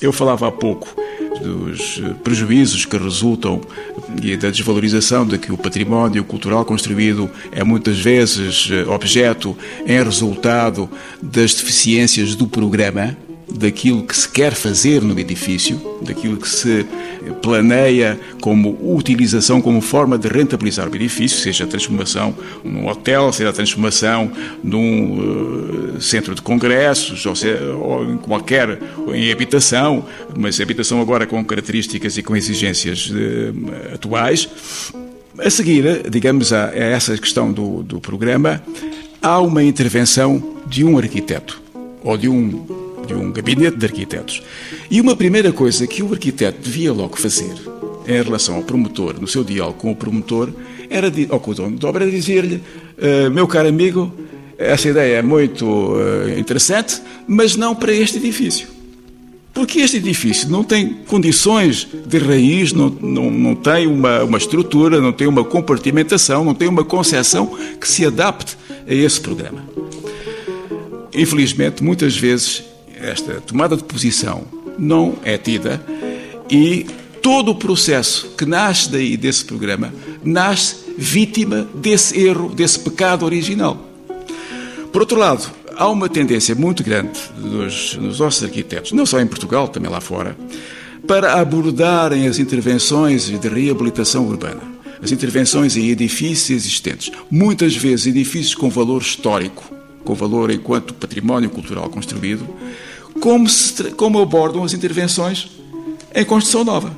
Eu 0.00 0.12
falava 0.12 0.48
há 0.48 0.52
pouco 0.52 0.94
dos 1.40 2.00
prejuízos 2.22 2.84
que 2.84 2.96
resultam 2.96 3.60
e 4.22 4.36
da 4.36 4.50
desvalorização 4.50 5.26
de 5.26 5.38
que 5.38 5.52
o 5.52 5.58
património 5.58 6.24
cultural 6.24 6.64
construído 6.64 7.30
é 7.52 7.64
muitas 7.64 7.98
vezes 7.98 8.68
objeto 8.88 9.56
em 9.86 10.02
resultado 10.02 10.88
das 11.20 11.54
deficiências 11.54 12.34
do 12.34 12.46
programa 12.46 13.16
daquilo 13.54 14.02
que 14.02 14.16
se 14.16 14.28
quer 14.28 14.52
fazer 14.52 15.00
no 15.02 15.18
edifício, 15.18 15.80
daquilo 16.02 16.36
que 16.36 16.48
se 16.48 16.84
planeia 17.40 18.18
como 18.40 18.76
utilização, 18.82 19.60
como 19.60 19.80
forma 19.80 20.18
de 20.18 20.28
rentabilizar 20.28 20.88
o 20.88 20.94
edifício, 20.94 21.38
seja 21.38 21.64
a 21.64 21.66
transformação 21.66 22.34
num 22.62 22.86
hotel, 22.88 23.32
seja 23.32 23.50
a 23.50 23.52
transformação 23.52 24.30
num 24.62 25.94
uh, 25.96 26.00
centro 26.00 26.34
de 26.34 26.42
congressos, 26.42 27.24
ou, 27.24 27.34
seja, 27.34 27.64
ou 27.74 28.04
em 28.04 28.16
qualquer, 28.16 28.78
em 29.14 29.30
habitação, 29.30 30.04
mas 30.36 30.60
habitação 30.60 31.00
agora 31.00 31.26
com 31.26 31.42
características 31.44 32.18
e 32.18 32.22
com 32.22 32.36
exigências 32.36 33.10
uh, 33.10 33.94
atuais. 33.94 34.48
A 35.38 35.50
seguir, 35.50 36.08
digamos, 36.10 36.52
a, 36.52 36.66
a 36.66 36.74
essa 36.74 37.16
questão 37.16 37.52
do, 37.52 37.82
do 37.82 38.00
programa, 38.00 38.62
há 39.22 39.40
uma 39.40 39.62
intervenção 39.62 40.56
de 40.66 40.84
um 40.84 40.98
arquiteto 40.98 41.60
ou 42.02 42.16
de 42.16 42.28
um 42.28 42.83
de 43.06 43.14
um 43.14 43.30
gabinete 43.32 43.76
de 43.76 43.86
arquitetos. 43.86 44.42
E 44.90 45.00
uma 45.00 45.16
primeira 45.16 45.52
coisa 45.52 45.86
que 45.86 46.02
o 46.02 46.12
arquiteto 46.12 46.60
devia 46.62 46.92
logo 46.92 47.18
fazer 47.18 47.54
em 48.06 48.22
relação 48.22 48.56
ao 48.56 48.62
promotor, 48.62 49.20
no 49.20 49.26
seu 49.26 49.42
diálogo 49.42 49.78
com 49.78 49.90
o 49.90 49.96
promotor, 49.96 50.50
era 50.90 51.10
ou 51.30 51.40
com 51.40 51.50
o 51.50 51.54
dono 51.54 51.76
de 51.76 51.86
obra, 51.86 52.10
dizer-lhe: 52.10 52.56
uh, 52.56 53.30
meu 53.30 53.46
caro 53.46 53.68
amigo, 53.68 54.12
essa 54.58 54.88
ideia 54.88 55.16
é 55.16 55.22
muito 55.22 55.66
uh, 55.66 56.38
interessante, 56.38 57.00
mas 57.26 57.56
não 57.56 57.74
para 57.74 57.92
este 57.92 58.18
edifício. 58.18 58.68
Porque 59.52 59.78
este 59.78 59.98
edifício 59.98 60.50
não 60.50 60.64
tem 60.64 60.94
condições 61.06 61.86
de 62.06 62.18
raiz, 62.18 62.72
não, 62.72 62.90
não, 62.90 63.30
não 63.30 63.54
tem 63.54 63.86
uma, 63.86 64.24
uma 64.24 64.36
estrutura, 64.36 65.00
não 65.00 65.12
tem 65.12 65.28
uma 65.28 65.44
compartimentação, 65.44 66.44
não 66.44 66.54
tem 66.54 66.66
uma 66.66 66.84
concepção 66.84 67.56
que 67.80 67.88
se 67.88 68.04
adapte 68.04 68.56
a 68.86 68.92
esse 68.92 69.20
programa. 69.20 69.64
Infelizmente, 71.14 71.84
muitas 71.84 72.16
vezes 72.16 72.64
esta 73.04 73.40
tomada 73.40 73.76
de 73.76 73.84
posição 73.84 74.44
não 74.78 75.16
é 75.22 75.36
tida 75.38 75.84
e 76.50 76.86
todo 77.22 77.50
o 77.50 77.54
processo 77.54 78.34
que 78.36 78.44
nasce 78.44 78.90
daí 78.90 79.16
desse 79.16 79.44
programa 79.44 79.92
nasce 80.22 80.76
vítima 80.96 81.66
desse 81.74 82.18
erro, 82.18 82.48
desse 82.50 82.78
pecado 82.78 83.24
original. 83.24 83.78
Por 84.92 85.02
outro 85.02 85.18
lado, 85.18 85.50
há 85.76 85.88
uma 85.88 86.08
tendência 86.08 86.54
muito 86.54 86.82
grande 86.82 87.18
dos 87.36 87.96
nossos 88.18 88.44
arquitetos, 88.44 88.92
não 88.92 89.04
só 89.04 89.20
em 89.20 89.26
Portugal, 89.26 89.68
também 89.68 89.90
lá 89.90 90.00
fora, 90.00 90.36
para 91.06 91.34
abordarem 91.40 92.26
as 92.26 92.38
intervenções 92.38 93.26
de 93.26 93.48
reabilitação 93.48 94.26
urbana, 94.26 94.62
as 95.02 95.12
intervenções 95.12 95.76
em 95.76 95.90
edifícios 95.90 96.50
existentes, 96.50 97.12
muitas 97.30 97.76
vezes 97.76 98.06
edifícios 98.06 98.54
com 98.54 98.70
valor 98.70 99.02
histórico, 99.02 99.64
com 100.04 100.14
valor 100.14 100.50
enquanto 100.50 100.94
património 100.94 101.50
cultural 101.50 101.88
construído, 101.90 102.46
como, 103.20 103.48
se, 103.48 103.84
como 103.92 104.20
abordam 104.20 104.64
as 104.64 104.72
intervenções 104.72 105.50
em 106.14 106.24
construção 106.24 106.64
nova. 106.64 106.96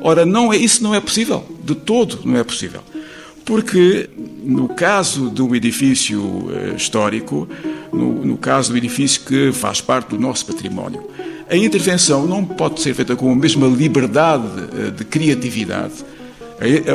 Ora, 0.00 0.24
não 0.24 0.52
é, 0.52 0.56
isso 0.56 0.82
não 0.82 0.94
é 0.94 1.00
possível, 1.00 1.44
de 1.62 1.74
todo 1.74 2.20
não 2.24 2.36
é 2.36 2.44
possível. 2.44 2.80
Porque, 3.44 4.10
no 4.42 4.68
caso 4.68 5.30
de 5.30 5.40
um 5.40 5.54
edifício 5.54 6.48
eh, 6.50 6.74
histórico, 6.76 7.48
no, 7.92 8.24
no 8.24 8.36
caso 8.36 8.72
do 8.72 8.76
edifício 8.76 9.22
que 9.22 9.52
faz 9.52 9.80
parte 9.80 10.10
do 10.10 10.18
nosso 10.18 10.46
património, 10.46 11.08
a 11.48 11.56
intervenção 11.56 12.26
não 12.26 12.44
pode 12.44 12.80
ser 12.80 12.92
feita 12.92 13.14
com 13.14 13.30
a 13.30 13.36
mesma 13.36 13.68
liberdade 13.68 14.44
eh, 14.76 14.90
de 14.90 15.04
criatividade. 15.04 15.94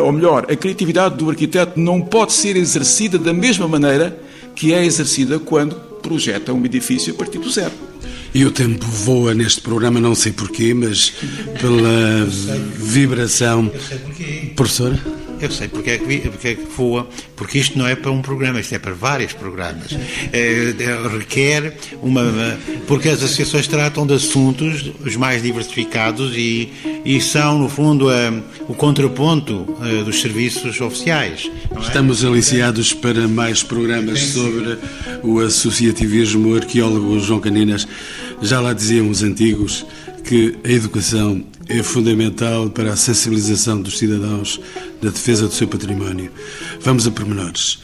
Ou 0.04 0.12
melhor, 0.12 0.48
a 0.50 0.56
criatividade 0.56 1.16
do 1.16 1.30
arquiteto 1.30 1.80
não 1.80 2.02
pode 2.02 2.34
ser 2.34 2.56
exercida 2.56 3.20
da 3.20 3.32
mesma 3.32 3.68
maneira 3.68 4.20
que 4.56 4.74
é 4.74 4.84
exercida 4.84 5.38
quando 5.38 5.76
projeta 6.02 6.52
um 6.52 6.66
edifício 6.66 7.14
a 7.14 7.16
partir 7.16 7.38
do 7.38 7.50
zero. 7.50 7.91
E 8.34 8.46
o 8.46 8.52
tempo 8.52 8.86
voa 8.86 9.34
neste 9.34 9.60
programa, 9.62 10.00
não 10.00 10.16
sei 10.16 10.32
porquê, 10.32 10.74
mas 10.74 11.14
pela 11.60 12.26
vibração. 12.76 13.70
Eu 13.74 13.82
sei 13.82 13.98
porquê. 14.00 14.52
Professor? 14.56 14.98
Eu 15.42 15.50
sei 15.50 15.68
porque 15.68 15.90
é 15.90 15.98
que, 15.98 16.30
porque 16.30 16.48
é 16.50 16.56
que 16.56 16.66
voa, 16.66 17.08
porque 17.36 17.58
isto 17.58 17.78
não 17.78 17.88
é 17.88 17.96
para 17.96 18.12
um 18.12 18.22
programa, 18.22 18.60
isto 18.60 18.76
é 18.76 18.80
para 18.80 18.94
vários 18.94 19.34
programas. 19.34 19.98
É, 20.32 20.74
é, 20.78 21.18
requer 21.18 21.78
uma. 22.02 22.22
Porque 22.88 23.10
as 23.10 23.24
associações 23.24 23.68
tratam 23.68 24.06
de 24.06 24.14
assuntos 24.14 24.92
os 25.04 25.16
mais 25.16 25.42
diversificados 25.42 26.34
e, 26.36 26.72
e 27.04 27.20
são, 27.20 27.58
no 27.58 27.70
fundo, 27.70 28.10
a, 28.10 28.32
o 28.68 28.76
contraponto 28.76 29.76
a, 29.82 30.04
dos 30.04 30.22
serviços 30.22 30.80
oficiais. 30.80 31.50
É? 31.72 31.80
Estamos 31.80 32.24
aliciados 32.24 32.94
para 32.94 33.28
mais 33.28 33.64
programas 33.64 34.20
sobre 34.20 34.78
o 35.24 35.40
associativismo. 35.40 36.50
O 36.50 36.56
arqueólogo 36.56 37.20
João 37.20 37.40
Caninas 37.40 37.88
já 38.42 38.60
lá 38.60 38.74
diziam 38.74 39.10
os 39.10 39.24
antigos 39.24 39.86
que 40.24 40.56
a 40.64 40.70
educação 40.70 41.44
é 41.68 41.82
fundamental 41.84 42.70
para 42.70 42.94
a 42.94 42.96
sensibilização 42.96 43.82
dos 43.82 43.98
cidadãos 43.98 44.60
da 45.02 45.10
defesa 45.10 45.48
do 45.48 45.54
seu 45.54 45.68
património. 45.68 46.32
Vamos 46.82 47.08
a 47.08 47.12
pormenores. 47.12 47.80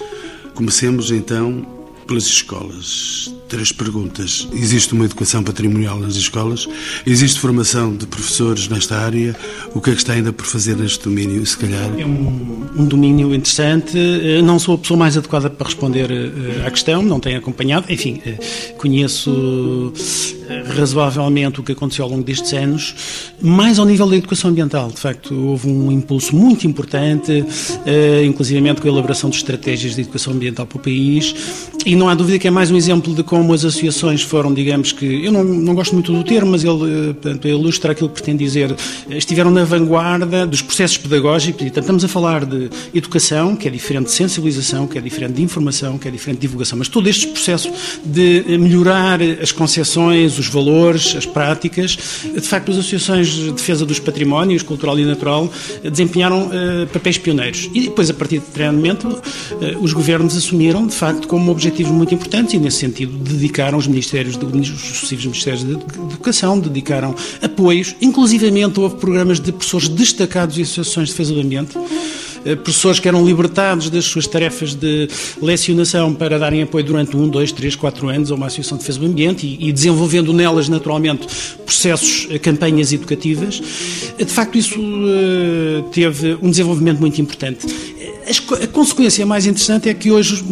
Comecemos 0.54 1.12
então 1.12 1.77
pelas 2.08 2.26
escolas 2.26 3.30
três 3.48 3.72
perguntas. 3.72 4.48
Existe 4.54 4.94
uma 4.94 5.06
educação 5.06 5.44
patrimonial 5.44 5.98
nas 6.00 6.16
escolas? 6.16 6.68
Existe 7.06 7.40
formação 7.40 7.96
de 7.96 8.06
professores 8.06 8.68
nesta 8.68 8.98
área? 8.98 9.36
O 9.74 9.82
que 9.82 9.90
é 9.90 9.94
que 9.94 10.00
está 10.00 10.14
ainda 10.14 10.34
por 10.34 10.46
fazer 10.46 10.76
neste 10.76 11.04
domínio, 11.04 11.46
se 11.46 11.58
calhar? 11.58 11.90
É 11.98 12.06
um, 12.06 12.68
um 12.78 12.86
domínio 12.86 13.34
interessante. 13.34 13.98
Eh, 13.98 14.42
não 14.42 14.60
sou 14.60 14.76
a 14.76 14.78
pessoa 14.78 14.98
mais 14.98 15.18
adequada 15.18 15.50
para 15.50 15.66
responder 15.66 16.12
eh, 16.12 16.66
à 16.66 16.72
questão, 16.72 17.02
não 17.02 17.20
tenho 17.20 17.38
acompanhado. 17.38 17.92
Enfim, 17.92 18.22
eh, 18.26 18.38
conheço 18.78 19.94
razoavelmente 20.78 21.60
o 21.60 21.64
que 21.64 21.74
aconteceu 21.74 22.06
ao 22.06 22.12
longo 22.12 22.24
destes 22.24 22.54
anos, 22.54 22.96
mais 23.42 23.80
ao 23.80 23.86
nível 23.86 24.08
da 24.08 24.16
educação 24.16 24.50
ambiental. 24.50 24.90
De 24.90 25.00
facto, 25.00 25.36
houve 25.36 25.68
um 25.68 25.92
impulso 25.92 26.34
muito 26.34 26.66
importante, 26.66 27.46
inclusivamente 28.26 28.80
com 28.80 28.88
a 28.88 28.92
elaboração 28.92 29.30
de 29.30 29.36
estratégias 29.36 29.96
de 29.96 30.02
educação 30.02 30.32
ambiental 30.32 30.66
para 30.66 30.78
o 30.78 30.82
país, 30.82 31.36
e 31.86 31.97
não 31.98 32.08
há 32.10 32.16
dúvida 32.16 32.40
que 32.40 32.48
é 32.48 32.52
mais 32.52 32.72
um 32.72 32.78
exemplo 32.78 33.14
de 33.14 33.24
como 33.24 33.54
as 33.54 33.66
associações 33.66 34.22
foram, 34.22 34.54
digamos 34.54 34.92
que, 34.92 35.26
eu 35.26 35.32
não, 35.32 35.44
não 35.44 35.76
gosto 35.76 35.94
muito 35.94 36.14
do 36.14 36.24
termo, 36.24 36.52
mas 36.52 36.64
ele, 36.64 37.10
eh, 37.10 37.14
portanto, 37.14 37.48
ilustra 37.48 37.92
aquilo 37.92 38.10
que 38.10 38.16
pretende 38.16 38.44
dizer, 38.44 38.76
estiveram 39.10 39.52
na 39.52 39.64
vanguarda 39.64 40.46
dos 40.46 40.62
processos 40.62 40.98
pedagógicos, 40.98 41.62
e 41.62 41.66
portanto, 41.66 41.84
estamos 41.84 42.04
a 42.04 42.08
falar 42.08 42.46
de 42.46 42.70
educação, 42.94 43.56
que 43.56 43.68
é 43.68 43.72
diferente 43.72 44.06
de 44.06 44.12
sensibilização, 44.12 44.88
que 44.88 44.98
é 44.98 45.02
diferente 45.02 45.34
de 45.34 45.44
informação, 45.44 45.98
que 45.98 46.08
é 46.08 46.12
diferente 46.12 46.38
de 46.38 46.42
divulgação, 46.42 46.78
mas 46.78 46.88
todos 46.88 47.10
estes 47.10 47.26
processos 47.26 47.72
de 48.06 48.58
melhorar 48.58 49.20
as 49.42 49.52
concepções, 49.52 50.38
os 50.38 50.48
valores, 50.48 51.16
as 51.16 51.26
práticas, 51.26 51.98
de 52.34 52.42
facto, 52.42 52.72
as 52.72 52.78
associações 52.78 53.28
de 53.28 53.52
defesa 53.52 53.86
dos 53.86 54.00
patrimónios, 54.00 54.62
cultural 54.64 54.98
e 55.00 55.06
natural, 55.06 55.52
desempenharam 55.84 56.48
uh, 56.48 56.88
papéis 56.94 57.18
pioneiros. 57.18 57.70
E 57.74 57.82
depois, 57.82 58.10
a 58.10 58.14
partir 58.14 58.40
de 58.40 58.46
treinamento, 58.46 59.08
uh, 59.08 59.22
os 59.82 59.94
governos 59.94 60.36
assumiram, 60.36 60.86
de 60.86 60.94
facto, 60.94 61.28
como 61.28 61.52
muito 61.92 62.14
importantes, 62.14 62.54
e 62.54 62.58
nesse 62.58 62.78
sentido, 62.78 63.18
dedicaram 63.18 63.78
os 63.78 63.88
ministérios, 63.88 64.38
os 64.38 64.68
sucessivos 64.68 65.26
ministérios 65.26 65.64
de 65.64 65.72
Educação, 66.18 66.60
dedicaram 66.60 67.16
apoios, 67.42 67.96
inclusivamente 68.02 68.80
houve 68.80 68.96
programas 68.96 69.40
de 69.40 69.52
professores 69.52 69.88
destacados 69.88 70.58
em 70.58 70.62
associações 70.62 71.10
de 71.10 71.14
defesa 71.14 71.34
do 71.34 71.40
ambiente, 71.42 71.78
eh, 72.46 72.56
professores 72.56 73.00
que 73.00 73.08
eram 73.08 73.26
libertados 73.26 73.90
das 73.90 74.06
suas 74.06 74.26
tarefas 74.26 74.74
de 74.74 75.08
lecionação 75.42 76.14
para 76.14 76.40
darem 76.40 76.62
apoio 76.64 76.84
durante 76.84 77.16
um, 77.18 77.28
dois, 77.28 77.52
três, 77.52 77.76
quatro 77.76 78.08
anos 78.10 78.32
a 78.32 78.36
uma 78.36 78.48
associação 78.48 78.78
de 78.78 78.84
defesa 78.84 79.00
do 79.00 79.06
ambiente 79.06 79.46
e, 79.46 79.70
e 79.70 79.72
desenvolvendo 79.72 80.32
nelas, 80.34 80.70
naturalmente, 80.70 81.28
processos, 81.66 82.28
eh, 82.30 82.40
campanhas 82.40 82.94
educativas. 82.94 83.62
Eh, 84.18 84.24
de 84.24 84.32
facto, 84.32 84.58
isso 84.58 84.80
teve 85.92 86.38
um 86.42 86.50
desenvolvimento 86.50 87.00
muito 87.00 87.20
importante. 87.22 87.66
A 88.62 88.68
consequência 88.68 89.26
mais 89.26 89.46
interessante 89.46 89.90
é 89.90 89.94
que 89.94 90.12
hoje 90.12 90.44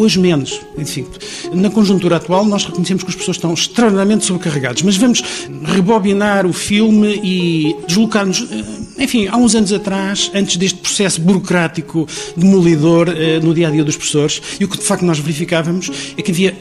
hoje 0.00 0.18
menos. 0.18 0.60
Enfim, 0.76 1.06
na 1.52 1.70
conjuntura 1.70 2.16
atual, 2.16 2.44
nós 2.44 2.64
reconhecemos 2.64 3.02
que 3.02 3.10
as 3.10 3.16
pessoas 3.16 3.36
estão 3.36 3.52
extraordinariamente 3.52 4.24
sobrecarregadas, 4.24 4.82
mas 4.82 4.96
vamos 4.96 5.22
rebobinar 5.64 6.46
o 6.46 6.52
filme 6.52 7.20
e 7.22 7.76
deslocar-nos, 7.86 8.46
eh, 8.50 9.02
enfim, 9.04 9.26
há 9.26 9.36
uns 9.36 9.54
anos 9.54 9.72
atrás, 9.72 10.30
antes 10.34 10.56
deste 10.56 10.78
processo 10.78 11.20
burocrático 11.20 12.06
demolidor 12.36 13.08
eh, 13.08 13.40
no 13.40 13.52
dia 13.54 13.68
a 13.68 13.70
dia 13.70 13.84
dos 13.84 13.96
professores, 13.96 14.40
e 14.58 14.64
o 14.64 14.68
que 14.68 14.78
de 14.78 14.84
facto 14.84 15.04
nós 15.04 15.18
verificávamos 15.18 15.90
é 16.16 16.22
que 16.22 16.30
havia 16.30 16.56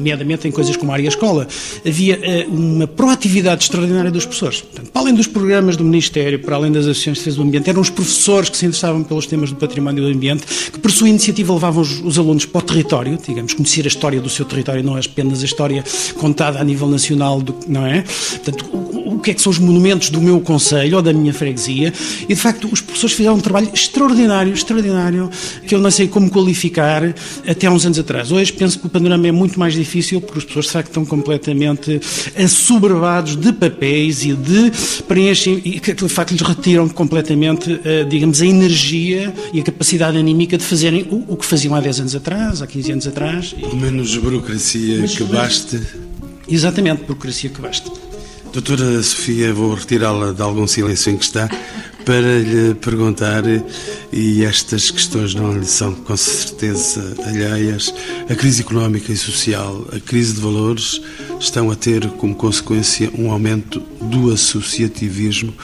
nomeadamente 0.00 0.48
em 0.48 0.50
coisas 0.50 0.76
como 0.76 0.90
a 0.90 0.94
área 0.94 1.08
escola, 1.08 1.46
havia 1.86 2.46
uh, 2.48 2.54
uma 2.54 2.86
proatividade 2.86 3.64
extraordinária 3.64 4.10
dos 4.10 4.24
professores. 4.24 4.62
Portanto, 4.62 4.90
para 4.90 5.02
além 5.02 5.14
dos 5.14 5.26
programas 5.26 5.76
do 5.76 5.84
Ministério, 5.84 6.38
para 6.40 6.56
além 6.56 6.72
das 6.72 6.86
ações 6.86 7.18
de 7.18 7.20
defesa 7.20 7.36
do 7.36 7.42
ambiente, 7.42 7.70
eram 7.70 7.80
os 7.80 7.90
professores 7.90 8.48
que 8.48 8.56
se 8.56 8.66
interessavam 8.66 9.02
pelos 9.02 9.26
temas 9.26 9.50
do 9.50 9.56
património 9.56 10.02
e 10.02 10.10
do 10.10 10.16
ambiente, 10.16 10.44
que 10.72 10.78
por 10.78 10.90
sua 10.90 11.08
iniciativa 11.08 11.52
levavam 11.52 11.82
os, 11.82 12.00
os 12.00 12.18
alunos 12.18 12.46
para 12.46 12.58
o 12.58 12.62
território, 12.62 13.18
digamos, 13.26 13.54
conhecer 13.54 13.84
a 13.84 13.88
história 13.88 14.20
do 14.20 14.28
seu 14.28 14.44
território, 14.44 14.82
não 14.82 14.96
é 14.96 15.00
apenas 15.00 15.42
a 15.42 15.44
história 15.44 15.84
contada 16.18 16.58
a 16.58 16.64
nível 16.64 16.88
nacional, 16.88 17.40
do, 17.40 17.54
não 17.68 17.86
é? 17.86 18.02
Portanto, 18.02 18.89
que 19.20 19.30
é 19.30 19.34
que 19.34 19.42
são 19.42 19.50
os 19.50 19.58
monumentos 19.58 20.10
do 20.10 20.20
meu 20.20 20.40
conselho 20.40 20.96
ou 20.96 21.02
da 21.02 21.12
minha 21.12 21.32
freguesia, 21.32 21.92
e 22.28 22.34
de 22.34 22.40
facto 22.40 22.68
os 22.70 22.80
professores 22.80 23.14
fizeram 23.16 23.36
um 23.36 23.40
trabalho 23.40 23.70
extraordinário, 23.72 24.52
extraordinário, 24.52 25.30
que 25.66 25.74
eu 25.74 25.78
não 25.78 25.90
sei 25.90 26.08
como 26.08 26.30
qualificar 26.30 27.14
até 27.46 27.66
há 27.66 27.70
uns 27.70 27.84
anos 27.86 27.98
atrás. 27.98 28.32
Hoje 28.32 28.52
penso 28.52 28.78
que 28.78 28.86
o 28.86 28.90
panorama 28.90 29.26
é 29.26 29.32
muito 29.32 29.58
mais 29.58 29.74
difícil 29.74 30.20
porque 30.20 30.38
as 30.38 30.44
pessoas 30.44 30.66
de 30.66 30.72
facto 30.72 30.88
estão 30.88 31.04
completamente 31.04 32.00
assoberbados 32.36 33.36
de 33.36 33.52
papéis 33.52 34.24
e 34.24 34.34
de 34.34 34.72
preenchem 35.06 35.60
e 35.64 35.80
que 35.80 35.92
de 35.92 36.08
facto 36.08 36.32
lhes 36.32 36.40
retiram 36.40 36.88
completamente, 36.88 37.80
eh, 37.84 38.04
digamos, 38.04 38.40
a 38.40 38.46
energia 38.46 39.32
e 39.52 39.60
a 39.60 39.62
capacidade 39.62 40.16
anímica 40.16 40.56
de 40.56 40.64
fazerem 40.64 41.06
o, 41.10 41.36
que 41.36 41.44
faziam 41.44 41.74
há 41.74 41.80
10 41.80 42.00
anos 42.00 42.14
atrás, 42.14 42.62
há 42.62 42.66
15 42.66 42.92
anos 42.92 43.06
atrás. 43.06 43.54
Menos 43.74 44.16
burocracia 44.16 44.98
Mas, 45.00 45.16
que 45.16 45.24
baste. 45.24 45.80
Exatamente, 46.48 47.02
burocracia 47.04 47.50
que 47.50 47.60
baste. 47.60 47.90
Doutora 48.52 49.00
Sofia, 49.00 49.54
vou 49.54 49.74
retirá-la 49.74 50.32
de 50.32 50.42
algum 50.42 50.66
silêncio 50.66 51.12
em 51.12 51.16
que 51.16 51.24
está 51.24 51.48
para 52.04 52.40
lhe 52.40 52.74
perguntar, 52.74 53.44
e 54.12 54.44
estas 54.44 54.90
questões 54.90 55.34
não 55.34 55.56
lhe 55.56 55.64
são 55.64 55.94
com 55.94 56.16
certeza 56.16 57.14
alheias, 57.24 57.94
a 58.28 58.34
crise 58.34 58.62
económica 58.62 59.12
e 59.12 59.16
social, 59.16 59.86
a 59.92 60.00
crise 60.00 60.32
de 60.34 60.40
valores, 60.40 61.00
estão 61.38 61.70
a 61.70 61.76
ter 61.76 62.08
como 62.12 62.34
consequência 62.34 63.08
um 63.16 63.30
aumento 63.30 63.78
do 64.00 64.32
associativismo 64.32 65.54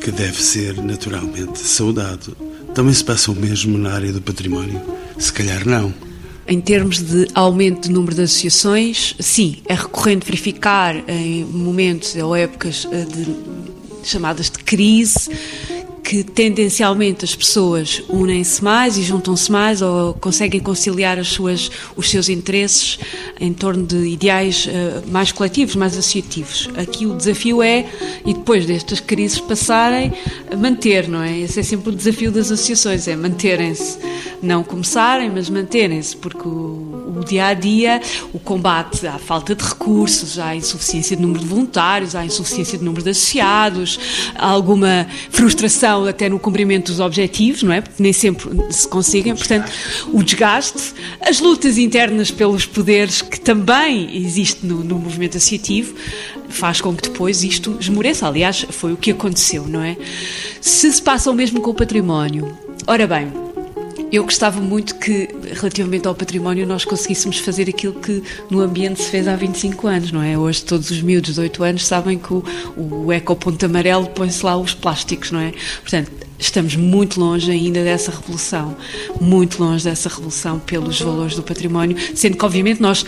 que 0.00 0.10
deve 0.10 0.42
ser 0.42 0.82
naturalmente 0.82 1.58
saudado. 1.58 2.34
Também 2.74 2.94
se 2.94 3.04
passa 3.04 3.30
o 3.30 3.36
mesmo 3.36 3.76
na 3.76 3.92
área 3.92 4.12
do 4.12 4.22
património? 4.22 4.80
Se 5.18 5.32
calhar 5.32 5.68
não. 5.68 6.07
Em 6.50 6.62
termos 6.62 7.02
de 7.02 7.28
aumento 7.34 7.88
de 7.88 7.94
número 7.94 8.14
de 8.14 8.22
associações, 8.22 9.14
sim, 9.20 9.58
é 9.66 9.74
recorrente 9.74 10.24
verificar 10.24 10.96
em 11.06 11.44
momentos 11.44 12.16
ou 12.16 12.34
épocas 12.34 12.88
eh, 12.90 13.04
de 13.04 13.36
chamadas 14.02 14.50
de 14.50 14.58
crise, 14.60 15.30
que 16.08 16.24
tendencialmente 16.24 17.22
as 17.22 17.36
pessoas 17.36 18.02
unem-se 18.08 18.64
mais 18.64 18.96
e 18.96 19.02
juntam-se 19.02 19.52
mais 19.52 19.82
ou 19.82 20.14
conseguem 20.14 20.58
conciliar 20.58 21.18
as 21.18 21.28
suas, 21.28 21.70
os 21.94 22.08
seus 22.08 22.30
interesses 22.30 22.98
em 23.38 23.52
torno 23.52 23.86
de 23.86 24.08
ideais 24.08 24.66
uh, 24.66 25.06
mais 25.12 25.32
coletivos, 25.32 25.76
mais 25.76 25.92
associativos. 25.92 26.70
Aqui 26.78 27.04
o 27.04 27.14
desafio 27.14 27.62
é, 27.62 27.84
e 28.24 28.32
depois 28.32 28.64
destas 28.64 29.00
crises 29.00 29.38
passarem, 29.38 30.10
manter, 30.56 31.06
não 31.08 31.22
é? 31.22 31.40
Esse 31.40 31.60
é 31.60 31.62
sempre 31.62 31.90
o 31.90 31.92
desafio 31.92 32.32
das 32.32 32.50
associações, 32.50 33.06
é 33.06 33.14
manterem-se. 33.14 33.98
Não 34.40 34.64
começarem, 34.64 35.30
mas 35.30 35.50
manterem-se, 35.50 36.16
porque 36.16 36.48
o, 36.48 37.16
o 37.18 37.24
dia 37.26 37.48
a 37.48 37.54
dia, 37.54 38.00
o 38.32 38.38
combate 38.38 39.06
à 39.06 39.18
falta 39.18 39.54
de 39.54 39.62
recursos, 39.62 40.38
à 40.38 40.56
insuficiência 40.56 41.14
de 41.14 41.20
número 41.20 41.40
de 41.40 41.46
voluntários, 41.46 42.14
à 42.14 42.24
insuficiência 42.24 42.78
de 42.78 42.84
número 42.84 43.02
de 43.02 43.10
associados, 43.10 43.98
alguma 44.38 45.06
frustração 45.28 45.97
até 46.06 46.28
no 46.28 46.38
cumprimento 46.38 46.86
dos 46.86 47.00
objetivos, 47.00 47.62
não 47.62 47.72
é? 47.72 47.80
Porque 47.80 48.02
nem 48.02 48.12
sempre 48.12 48.48
se 48.70 48.86
conseguem. 48.86 49.34
Portanto, 49.34 49.70
o 50.12 50.22
desgaste, 50.22 50.94
as 51.20 51.40
lutas 51.40 51.78
internas 51.78 52.30
pelos 52.30 52.66
poderes 52.66 53.22
que 53.22 53.40
também 53.40 54.16
existe 54.16 54.64
no, 54.66 54.84
no 54.84 54.98
movimento 54.98 55.36
associativo, 55.36 55.94
faz 56.48 56.80
com 56.80 56.94
que 56.94 57.08
depois 57.08 57.42
isto 57.42 57.76
esmoreça. 57.80 58.26
Aliás, 58.26 58.66
foi 58.70 58.92
o 58.92 58.96
que 58.96 59.10
aconteceu, 59.10 59.66
não 59.66 59.82
é? 59.82 59.96
Se 60.60 60.92
se 60.92 61.02
passa 61.02 61.30
o 61.30 61.34
mesmo 61.34 61.60
com 61.60 61.70
o 61.70 61.74
património, 61.74 62.56
ora 62.86 63.06
bem, 63.06 63.47
eu 64.10 64.24
gostava 64.24 64.60
muito 64.60 64.94
que, 64.96 65.28
relativamente 65.52 66.08
ao 66.08 66.14
património, 66.14 66.66
nós 66.66 66.84
conseguíssemos 66.84 67.38
fazer 67.38 67.68
aquilo 67.68 67.94
que 67.94 68.22
no 68.50 68.60
ambiente 68.60 69.02
se 69.02 69.10
fez 69.10 69.28
há 69.28 69.36
25 69.36 69.86
anos, 69.86 70.12
não 70.12 70.22
é? 70.22 70.36
Hoje 70.38 70.64
todos 70.64 70.90
os 70.90 71.02
miúdos 71.02 71.34
de 71.34 71.40
8 71.40 71.62
anos 71.62 71.86
sabem 71.86 72.18
que 72.18 72.32
o, 72.32 72.42
o 72.76 73.12
ecoponto 73.12 73.66
amarelo 73.66 74.06
põe-se 74.08 74.44
lá 74.44 74.56
os 74.56 74.74
plásticos, 74.74 75.30
não 75.30 75.40
é? 75.40 75.52
Portanto, 75.82 76.10
estamos 76.38 76.76
muito 76.76 77.20
longe 77.20 77.50
ainda 77.50 77.84
dessa 77.84 78.10
revolução, 78.10 78.76
muito 79.20 79.62
longe 79.62 79.84
dessa 79.84 80.08
revolução 80.08 80.58
pelos 80.58 81.00
valores 81.00 81.34
do 81.34 81.42
património, 81.42 81.96
sendo 82.14 82.36
que, 82.36 82.44
obviamente, 82.44 82.80
nós 82.80 83.04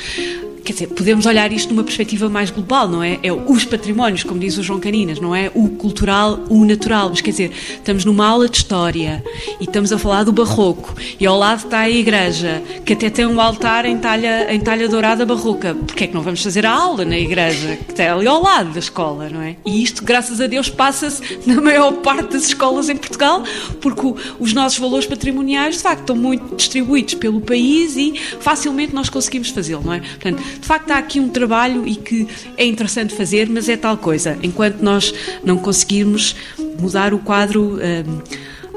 quer 0.65 0.73
dizer, 0.73 0.87
podemos 0.89 1.27
olhar 1.27 1.53
isto 1.53 1.71
numa 1.71 1.85
perspectiva 1.85 2.29
mais 2.29 2.51
global, 2.51 2.89
não 2.89 3.03
é? 3.03 3.19
É 3.23 3.33
os 3.33 3.65
patrimónios, 3.65 4.23
como 4.23 4.39
diz 4.39 4.57
o 4.59 4.63
João 4.63 4.81
Caninas, 4.81 5.21
não 5.21 5.35
é? 5.35 5.51
O 5.55 5.69
cultural, 5.71 6.41
o 6.49 6.65
natural. 6.65 7.11
Mas 7.11 7.21
quer 7.21 7.31
dizer, 7.31 7.51
estamos 7.51 8.05
numa 8.05 8.27
aula 8.27 8.49
de 8.49 8.59
história 8.59 9.25
e 9.61 9.65
estamos 9.65 9.93
a 9.93 9.99
falar 9.99 10.25
do 10.25 10.33
barroco 10.33 10.95
e 11.19 11.27
ao 11.27 11.39
lado 11.39 11.65
está 11.65 11.81
a 11.81 11.91
igreja, 11.91 12.63
que 12.85 12.93
até 12.93 13.11
tem 13.11 13.27
um 13.27 13.41
altar 13.41 13.85
em 13.85 13.99
talha, 13.99 14.53
em 14.53 14.61
talha 14.61 14.89
dourada 14.89 15.25
barroca. 15.25 15.75
Porquê 15.75 16.05
é 16.05 16.07
que 16.07 16.15
não 16.15 16.23
vamos 16.23 16.43
fazer 16.43 16.67
a 16.67 16.73
aula 16.73 17.05
na 17.05 17.19
igreja, 17.19 17.79
que 17.87 17.93
está 17.93 18.13
ali 18.13 18.27
ao 18.27 18.43
lado 18.43 18.73
da 18.73 18.79
escola, 18.79 19.29
não 19.29 19.43
é? 19.43 19.57
E 19.65 19.83
isto, 19.83 20.05
graças 20.05 20.41
a 20.41 20.47
Deus, 20.47 20.69
passa-se 20.69 21.23
na 21.47 21.61
maior 21.61 21.93
parte 21.95 22.33
das 22.33 22.47
escolas 22.47 22.89
em 22.89 22.97
Portugal, 22.97 23.43
porque 23.81 24.01
os 24.39 24.53
nossos 24.53 24.79
valores 24.79 25.07
patrimoniais, 25.07 25.77
de 25.77 25.83
facto, 25.83 26.01
estão 26.01 26.17
muito 26.17 26.57
distribuídos 26.57 27.15
pelo 27.15 27.41
país 27.41 27.97
e 27.97 28.15
facilmente 28.41 28.95
nós 28.95 29.09
conseguimos 29.09 29.51
fazê-lo, 29.51 29.83
não 29.85 29.95
é? 29.95 30.01
Portanto, 30.01 30.43
de 30.59 30.67
facto, 30.67 30.91
há 30.91 30.99
aqui 30.99 31.21
um 31.21 31.29
trabalho 31.29 31.87
e 31.87 31.97
que 31.97 32.27
é 32.57 32.65
interessante 32.65 33.15
fazer, 33.15 33.49
mas 33.49 33.69
é 33.69 33.77
tal 33.77 33.97
coisa. 33.97 34.39
Enquanto 34.43 34.81
nós 34.81 35.13
não 35.45 35.57
conseguirmos 35.59 36.35
mudar 36.79 37.13
o 37.13 37.19
quadro. 37.19 37.79
Hum, 37.79 38.21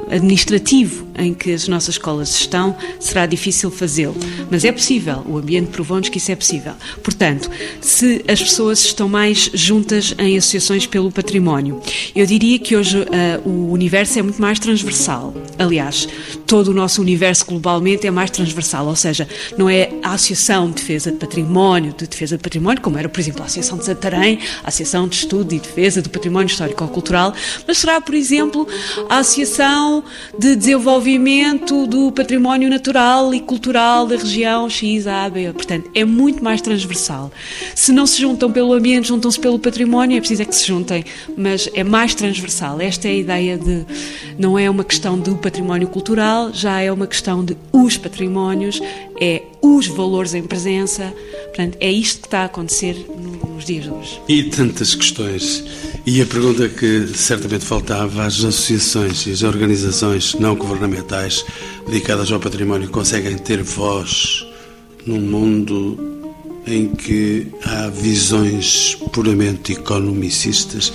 administrativo 0.10 1.08
em 1.18 1.34
que 1.34 1.52
as 1.52 1.68
nossas 1.68 1.96
escolas 1.96 2.36
estão, 2.36 2.76
será 3.00 3.26
difícil 3.26 3.70
fazê-lo. 3.70 4.16
Mas 4.50 4.64
é 4.66 4.72
possível, 4.72 5.24
o 5.28 5.38
ambiente 5.38 5.68
provou-nos 5.68 6.10
que 6.10 6.18
isso 6.18 6.32
é 6.32 6.36
possível. 6.36 6.74
Portanto, 7.04 7.50
se 7.82 8.24
as 8.28 8.42
pessoas 8.42 8.80
estão 8.80 9.08
mais 9.08 9.50
juntas 9.54 10.16
em 10.18 10.38
associações 10.38 10.86
pelo 10.88 11.12
património, 11.12 11.82
eu 12.16 12.26
diria 12.26 12.58
que 12.58 12.76
hoje 12.76 12.98
uh, 13.00 13.48
o 13.48 13.72
universo 13.72 14.18
é 14.20 14.22
muito 14.22 14.42
mais 14.42 14.60
transversal. 14.60 15.34
Aliás, 15.58 16.08
todo 16.48 16.70
o 16.70 16.74
nosso 16.74 17.02
universo 17.02 17.46
globalmente 17.46 18.08
é 18.08 18.12
mais 18.12 18.32
transversal, 18.32 18.88
ou 18.88 18.96
seja, 18.96 19.28
não 19.58 19.70
é 19.70 19.92
a 20.02 20.14
Associação 20.14 20.68
de 20.70 20.76
Defesa 20.76 21.12
de 21.12 21.18
Património, 21.18 21.94
de 21.98 22.08
Defesa 22.08 22.38
de 22.38 22.44
Património, 22.44 22.82
como 22.82 22.98
era, 22.98 23.10
por 23.10 23.20
exemplo, 23.20 23.42
a 23.42 23.46
Associação 23.46 23.78
de 23.78 23.86
Santarém, 23.86 24.40
a 24.64 24.68
Associação 24.68 25.08
de 25.08 25.16
Estudo 25.16 25.54
e 25.54 25.60
Defesa 25.60 26.02
do 26.02 26.10
Património 26.10 26.48
Histórico-Cultural, 26.48 27.34
mas 27.68 27.78
será, 27.78 28.02
por 28.02 28.16
exemplo, 28.16 28.68
a 29.10 29.20
Associação 29.20 29.93
de 30.40 30.56
Desenvolvimento 30.56 31.86
do 31.86 32.12
Património 32.12 32.70
Natural 32.70 33.34
e 33.34 33.42
Cultural 33.42 34.08
da 34.08 34.16
região 34.16 34.70
X, 34.70 35.06
A, 35.06 35.30
B. 35.30 35.52
Portanto, 35.52 35.92
é 35.94 36.06
muito 36.06 36.42
mais 36.44 36.62
transversal. 36.62 37.32
Se 37.76 37.92
não 37.92 38.08
se 38.08 38.22
juntam 38.22 38.52
pelo 38.52 38.74
ambiente, 38.74 39.10
juntam-se 39.10 39.40
pelo 39.40 39.60
património, 39.60 40.18
é 40.18 40.20
preciso 40.20 40.42
é 40.42 40.46
que 40.46 40.56
se 40.56 40.66
juntem, 40.66 41.04
mas 41.38 41.70
é 41.74 41.84
mais 41.84 42.16
transversal. 42.16 42.80
Esta 42.80 43.08
é 43.08 43.12
a 43.12 43.16
ideia 43.16 43.58
de, 43.58 43.86
não 44.38 44.58
é 44.58 44.70
uma 44.70 44.84
questão 44.84 45.20
do 45.20 45.36
património 45.36 45.88
cultural, 45.88 46.52
já 46.54 46.80
é 46.80 46.92
uma 46.92 47.06
questão 47.06 47.44
de 47.44 47.58
os 47.72 47.98
patrimónios, 47.98 48.82
é 49.24 49.44
os 49.62 49.88
valores 49.88 50.34
em 50.34 50.44
presença. 50.44 51.14
Portanto, 51.46 51.78
é 51.80 51.90
isto 51.90 52.22
que 52.22 52.28
está 52.28 52.42
a 52.42 52.46
acontecer 52.46 53.06
nos 53.56 53.64
dias 53.64 53.86
de 53.86 53.90
hoje. 53.90 54.22
E 54.28 54.44
tantas 54.44 54.94
questões. 54.94 55.64
E 56.06 56.22
a 56.22 56.26
pergunta 56.26 56.68
que 56.68 57.08
certamente 57.16 57.64
faltava: 57.64 58.26
as 58.26 58.44
associações 58.44 59.26
e 59.26 59.32
as 59.32 59.44
organizações 59.44 60.34
não 60.36 60.56
governamentais 60.56 61.46
dedicadas 61.88 62.32
ao 62.32 62.40
património 62.40 62.90
conseguem 62.90 63.38
ter 63.38 63.64
voz 63.64 64.46
num 65.06 65.22
mundo 65.22 65.98
em 66.66 66.90
que 66.90 67.48
há 67.64 67.88
visões 67.88 68.98
puramente 69.14 69.72
economicistas? 69.72 70.92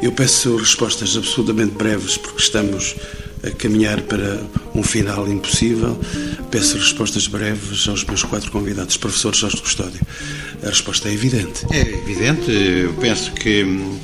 Eu 0.00 0.12
peço 0.12 0.56
respostas 0.56 1.16
absolutamente 1.16 1.74
breves, 1.74 2.16
porque 2.16 2.40
estamos 2.40 2.94
a 3.42 3.50
caminhar 3.50 4.00
para 4.02 4.40
um 4.74 4.82
final 4.82 5.28
impossível. 5.28 5.98
Peço 6.50 6.78
respostas 6.78 7.26
breves 7.26 7.86
aos 7.88 8.04
meus 8.04 8.22
quatro 8.22 8.50
convidados. 8.50 8.96
Professor 8.96 9.34
Jorge 9.34 9.60
Custódio, 9.60 10.00
a 10.62 10.68
resposta 10.68 11.08
é 11.08 11.12
evidente. 11.12 11.66
É 11.72 11.80
evidente. 11.80 12.50
Eu 12.50 12.94
penso 12.94 13.32
que 13.32 13.64
hum, 13.64 13.98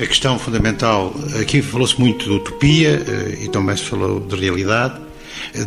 a 0.00 0.06
questão 0.06 0.38
fundamental, 0.38 1.14
aqui 1.40 1.62
falou-se 1.62 1.98
muito 2.00 2.24
de 2.24 2.32
utopia 2.32 3.02
eh, 3.06 3.44
e 3.44 3.48
também 3.48 3.76
se 3.76 3.84
falou 3.84 4.20
de 4.20 4.34
realidade, 4.36 5.00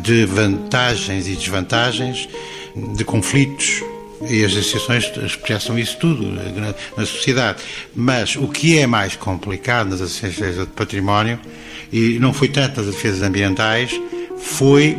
de 0.01 0.25
vantagens 0.25 1.27
e 1.27 1.35
desvantagens, 1.35 2.27
de 2.75 3.03
conflitos, 3.05 3.81
e 4.27 4.43
as 4.43 4.51
associações 4.51 5.11
expressam 5.23 5.77
isso 5.77 5.97
tudo 5.97 6.25
na, 6.97 7.05
sociedade. 7.05 7.61
Mas 7.95 8.35
o 8.35 8.47
que 8.47 8.77
é 8.79 8.87
mais 8.87 9.15
complicado 9.15 9.89
nas 9.89 10.01
associações 10.01 10.57
de 10.57 10.65
património 10.67 11.39
e 11.95 12.19
não 12.19 12.33
foi 12.33 12.49
tanto 12.49 12.81
nas 12.81 12.93
defesas 12.93 13.21
ambientais, 13.21 13.97
foi 14.37 14.97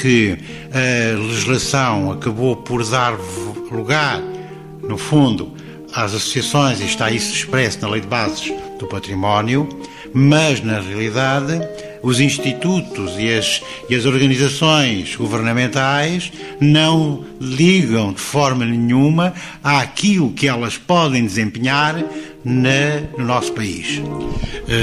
que 0.00 0.38
a 0.72 1.18
legislação 1.18 2.10
acabou 2.10 2.56
por 2.56 2.82
dar 2.88 3.18
lugar, 3.70 4.18
no 4.82 4.96
fundo, 4.96 5.52
às 5.92 6.14
associações, 6.14 6.80
e 6.80 6.86
está 6.86 7.10
isso 7.10 7.34
expresso 7.34 7.82
na 7.82 7.88
Lei 7.90 8.00
de 8.00 8.06
Bases 8.06 8.50
do 8.78 8.86
Património, 8.86 9.68
mas, 10.14 10.62
na 10.62 10.80
realidade, 10.80 11.60
os 12.02 12.18
institutos 12.18 13.12
e 13.18 13.32
as, 13.32 13.62
e 13.90 13.94
as 13.94 14.06
organizações 14.06 15.14
governamentais 15.14 16.32
não 16.58 17.24
ligam 17.38 18.12
de 18.12 18.20
forma 18.20 18.64
nenhuma 18.64 19.34
àquilo 19.62 20.32
que 20.32 20.48
elas 20.48 20.78
podem 20.78 21.24
desempenhar 21.24 22.02
na, 22.44 23.00
no 23.16 23.24
nosso 23.24 23.52
país. 23.52 24.02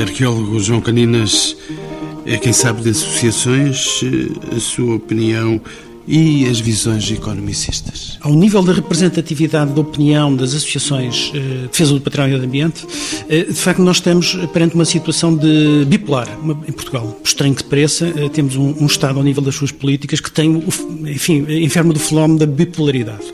Arqueólogo 0.02 0.60
João 0.60 0.82
Caninas 0.82 1.56
é 2.26 2.38
quem 2.38 2.54
sabe 2.54 2.82
de 2.82 2.90
associações, 2.90 4.02
eh, 4.04 4.56
a 4.56 4.60
sua 4.60 4.96
opinião 4.96 5.60
e 6.08 6.48
as 6.48 6.60
visões 6.60 7.10
economicistas. 7.12 8.18
Ao 8.22 8.34
nível 8.34 8.62
da 8.64 8.74
representatividade 8.74 9.72
da 9.74 9.82
opinião 9.82 10.36
das 10.36 10.54
associações 10.54 11.32
de 11.32 11.38
eh, 11.38 11.68
defesa 11.72 11.94
do 11.94 12.02
património 12.02 12.38
e 12.38 12.40
do 12.40 12.46
ambiente, 12.46 12.86
eh, 13.30 13.44
de 13.44 13.54
facto 13.54 13.82
nós 13.82 13.98
estamos 13.98 14.36
perante 14.54 14.76
uma 14.76 14.86
situação 14.86 15.36
de 15.36 15.86
bipolar 15.86 16.28
em 16.68 16.72
Portugal. 16.72 17.08
Por 17.08 17.28
estranho 17.28 17.54
que 17.54 17.64
pareça, 17.64 18.12
temos 18.34 18.56
um, 18.56 18.76
um, 18.82 18.86
Estado 18.86 19.18
ao 19.18 19.24
nível 19.24 19.44
das 19.44 19.56
suas 19.56 19.72
políticas 19.72 20.20
que 20.20 20.32
tem, 20.32 20.64
enfim, 21.06 21.46
enferma 21.64 21.94
do 21.94 22.00
fenómeno 22.00 22.40
da 22.40 22.46
bipolaridade. 22.46 23.26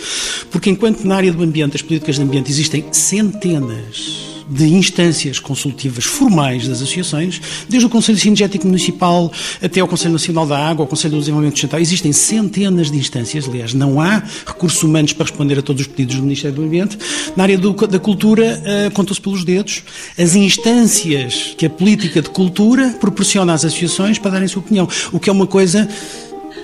Porque 0.51 0.69
enquanto 0.69 1.03
na 1.05 1.15
área 1.15 1.31
do 1.31 1.41
ambiente, 1.41 1.75
as 1.75 1.81
políticas 1.81 2.15
de 2.15 2.21
ambiente 2.21 2.51
existem 2.51 2.85
centenas 2.91 4.34
de 4.49 4.65
instâncias 4.65 5.39
consultivas 5.39 6.03
formais 6.03 6.67
das 6.67 6.81
associações, 6.81 7.41
desde 7.67 7.85
o 7.85 7.89
Conselho 7.89 8.17
Cinegético 8.17 8.67
Municipal 8.67 9.31
até 9.61 9.79
ao 9.79 9.87
Conselho 9.87 10.13
Nacional 10.13 10.45
da 10.45 10.57
Água, 10.57 10.83
ao 10.83 10.87
Conselho 10.87 11.15
do 11.15 11.19
Desenvolvimento 11.19 11.55
Sustentável. 11.55 11.83
Existem 11.83 12.11
centenas 12.11 12.91
de 12.91 12.97
instâncias, 12.97 13.47
aliás, 13.47 13.73
não 13.73 13.99
há 13.99 14.23
recursos 14.45 14.81
humanos 14.83 15.13
para 15.13 15.25
responder 15.25 15.59
a 15.59 15.61
todos 15.61 15.81
os 15.81 15.87
pedidos 15.87 16.17
do 16.17 16.23
Ministério 16.23 16.55
do 16.55 16.63
Ambiente. 16.63 16.97
Na 17.35 17.43
área 17.43 17.57
do, 17.57 17.73
da 17.87 17.99
cultura, 17.99 18.61
uh, 18.61 18.91
contam-se 18.91 19.21
pelos 19.21 19.43
dedos 19.43 19.83
as 20.17 20.35
instâncias 20.35 21.55
que 21.57 21.65
a 21.65 21.69
política 21.69 22.21
de 22.21 22.29
cultura 22.29 22.95
proporciona 22.99 23.53
às 23.53 23.65
associações 23.65 24.19
para 24.19 24.31
darem 24.31 24.47
sua 24.47 24.61
opinião, 24.61 24.87
o 25.11 25.19
que 25.19 25.29
é 25.29 25.33
uma 25.33 25.47
coisa 25.47 25.87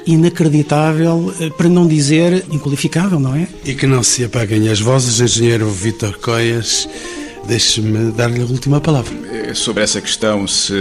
inacreditável, 0.05 1.33
eh, 1.39 1.49
para 1.49 1.69
não 1.69 1.87
dizer 1.87 2.45
inqualificável, 2.51 3.19
não 3.19 3.35
é? 3.35 3.47
E 3.63 3.75
que 3.75 3.85
não 3.85 4.01
se 4.01 4.23
apaguem 4.23 4.69
as 4.69 4.79
vozes, 4.79 5.19
engenheiro 5.19 5.69
Vítor 5.69 6.17
Coias. 6.17 6.87
Deixe-me 7.45 8.11
dar-lhe 8.11 8.41
a 8.41 8.45
última 8.45 8.79
palavra. 8.79 9.13
É, 9.29 9.53
sobre 9.53 9.83
essa 9.83 9.99
questão, 9.99 10.47
se 10.47 10.73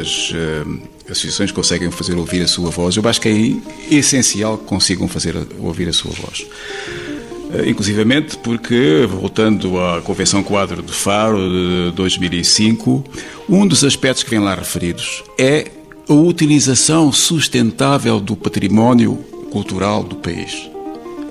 as 0.00 0.30
uh, 0.30 0.80
associações 1.10 1.52
conseguem 1.52 1.90
fazer 1.90 2.16
ouvir 2.16 2.42
a 2.42 2.48
sua 2.48 2.70
voz, 2.70 2.96
eu 2.96 3.06
acho 3.06 3.20
que 3.20 3.28
é 3.28 3.94
essencial 3.94 4.58
que 4.58 4.64
consigam 4.64 5.06
fazer 5.06 5.36
ouvir 5.58 5.88
a 5.88 5.92
sua 5.92 6.12
voz. 6.12 6.40
Uh, 6.40 7.68
inclusivamente 7.68 8.36
porque, 8.38 9.06
voltando 9.08 9.78
à 9.78 10.00
Convenção 10.00 10.42
Quadro 10.42 10.82
de 10.82 10.92
Faro 10.92 11.38
de 11.38 11.92
2005, 11.94 13.04
um 13.48 13.66
dos 13.66 13.84
aspectos 13.84 14.24
que 14.24 14.30
vem 14.30 14.40
lá 14.40 14.54
referidos 14.54 15.22
é 15.38 15.70
a 16.08 16.14
utilização 16.14 17.12
sustentável 17.12 18.20
do 18.20 18.36
património 18.36 19.16
cultural 19.50 20.02
do 20.02 20.16
país. 20.16 20.70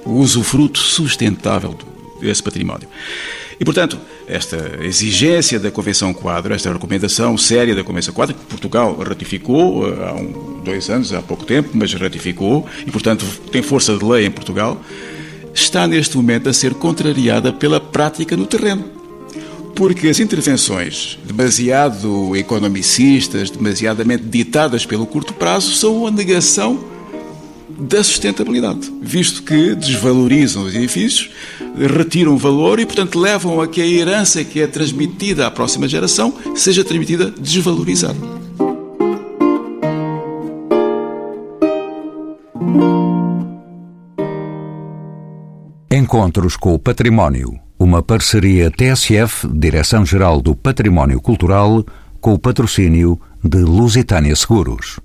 O 0.05 0.19
usufruto 0.19 0.79
sustentável 0.79 1.75
desse 2.21 2.43
património. 2.43 2.87
E, 3.59 3.65
portanto, 3.65 3.97
esta 4.27 4.79
exigência 4.81 5.59
da 5.59 5.69
Convenção 5.69 6.13
Quadro, 6.13 6.53
esta 6.53 6.71
recomendação 6.71 7.37
séria 7.37 7.75
da 7.75 7.83
Convenção 7.83 8.13
Quadro, 8.13 8.35
que 8.35 8.45
Portugal 8.45 8.95
ratificou 8.97 9.87
eh, 9.87 10.09
há 10.09 10.13
um, 10.13 10.61
dois 10.63 10.89
anos, 10.89 11.13
há 11.13 11.21
pouco 11.21 11.45
tempo, 11.45 11.69
mas 11.73 11.93
ratificou, 11.93 12.65
e, 12.85 12.91
portanto, 12.91 13.25
tem 13.51 13.61
força 13.61 13.95
de 13.95 14.03
lei 14.03 14.25
em 14.25 14.31
Portugal, 14.31 14.81
está 15.53 15.87
neste 15.87 16.17
momento 16.17 16.49
a 16.49 16.53
ser 16.53 16.73
contrariada 16.73 17.53
pela 17.53 17.79
prática 17.79 18.35
no 18.35 18.45
terreno. 18.45 18.85
Porque 19.75 20.07
as 20.07 20.19
intervenções 20.19 21.19
demasiado 21.25 22.35
economicistas, 22.35 23.49
demasiadamente 23.49 24.23
ditadas 24.23 24.85
pelo 24.85 25.05
curto 25.05 25.33
prazo, 25.33 25.75
são 25.75 26.07
a 26.07 26.11
negação 26.11 26.94
da 27.77 28.03
sustentabilidade, 28.03 28.91
visto 29.01 29.43
que 29.43 29.75
desvalorizam 29.75 30.63
os 30.63 30.75
edifícios, 30.75 31.29
retiram 31.77 32.37
valor 32.37 32.79
e, 32.79 32.85
portanto, 32.85 33.19
levam 33.19 33.61
a 33.61 33.67
que 33.67 33.81
a 33.81 33.87
herança 33.87 34.43
que 34.43 34.61
é 34.61 34.67
transmitida 34.67 35.45
à 35.47 35.51
próxima 35.51 35.87
geração 35.87 36.33
seja 36.55 36.83
transmitida 36.83 37.31
desvalorizada. 37.31 38.17
Encontros 45.91 46.55
com 46.55 46.73
o 46.73 46.79
Património. 46.79 47.59
Uma 47.77 48.01
parceria 48.01 48.71
TSF, 48.71 49.47
Direção-Geral 49.47 50.41
do 50.41 50.55
Património 50.55 51.19
Cultural, 51.19 51.85
com 52.21 52.33
o 52.33 52.39
patrocínio 52.39 53.19
de 53.43 53.59
Lusitânia 53.59 54.35
Seguros. 54.35 54.99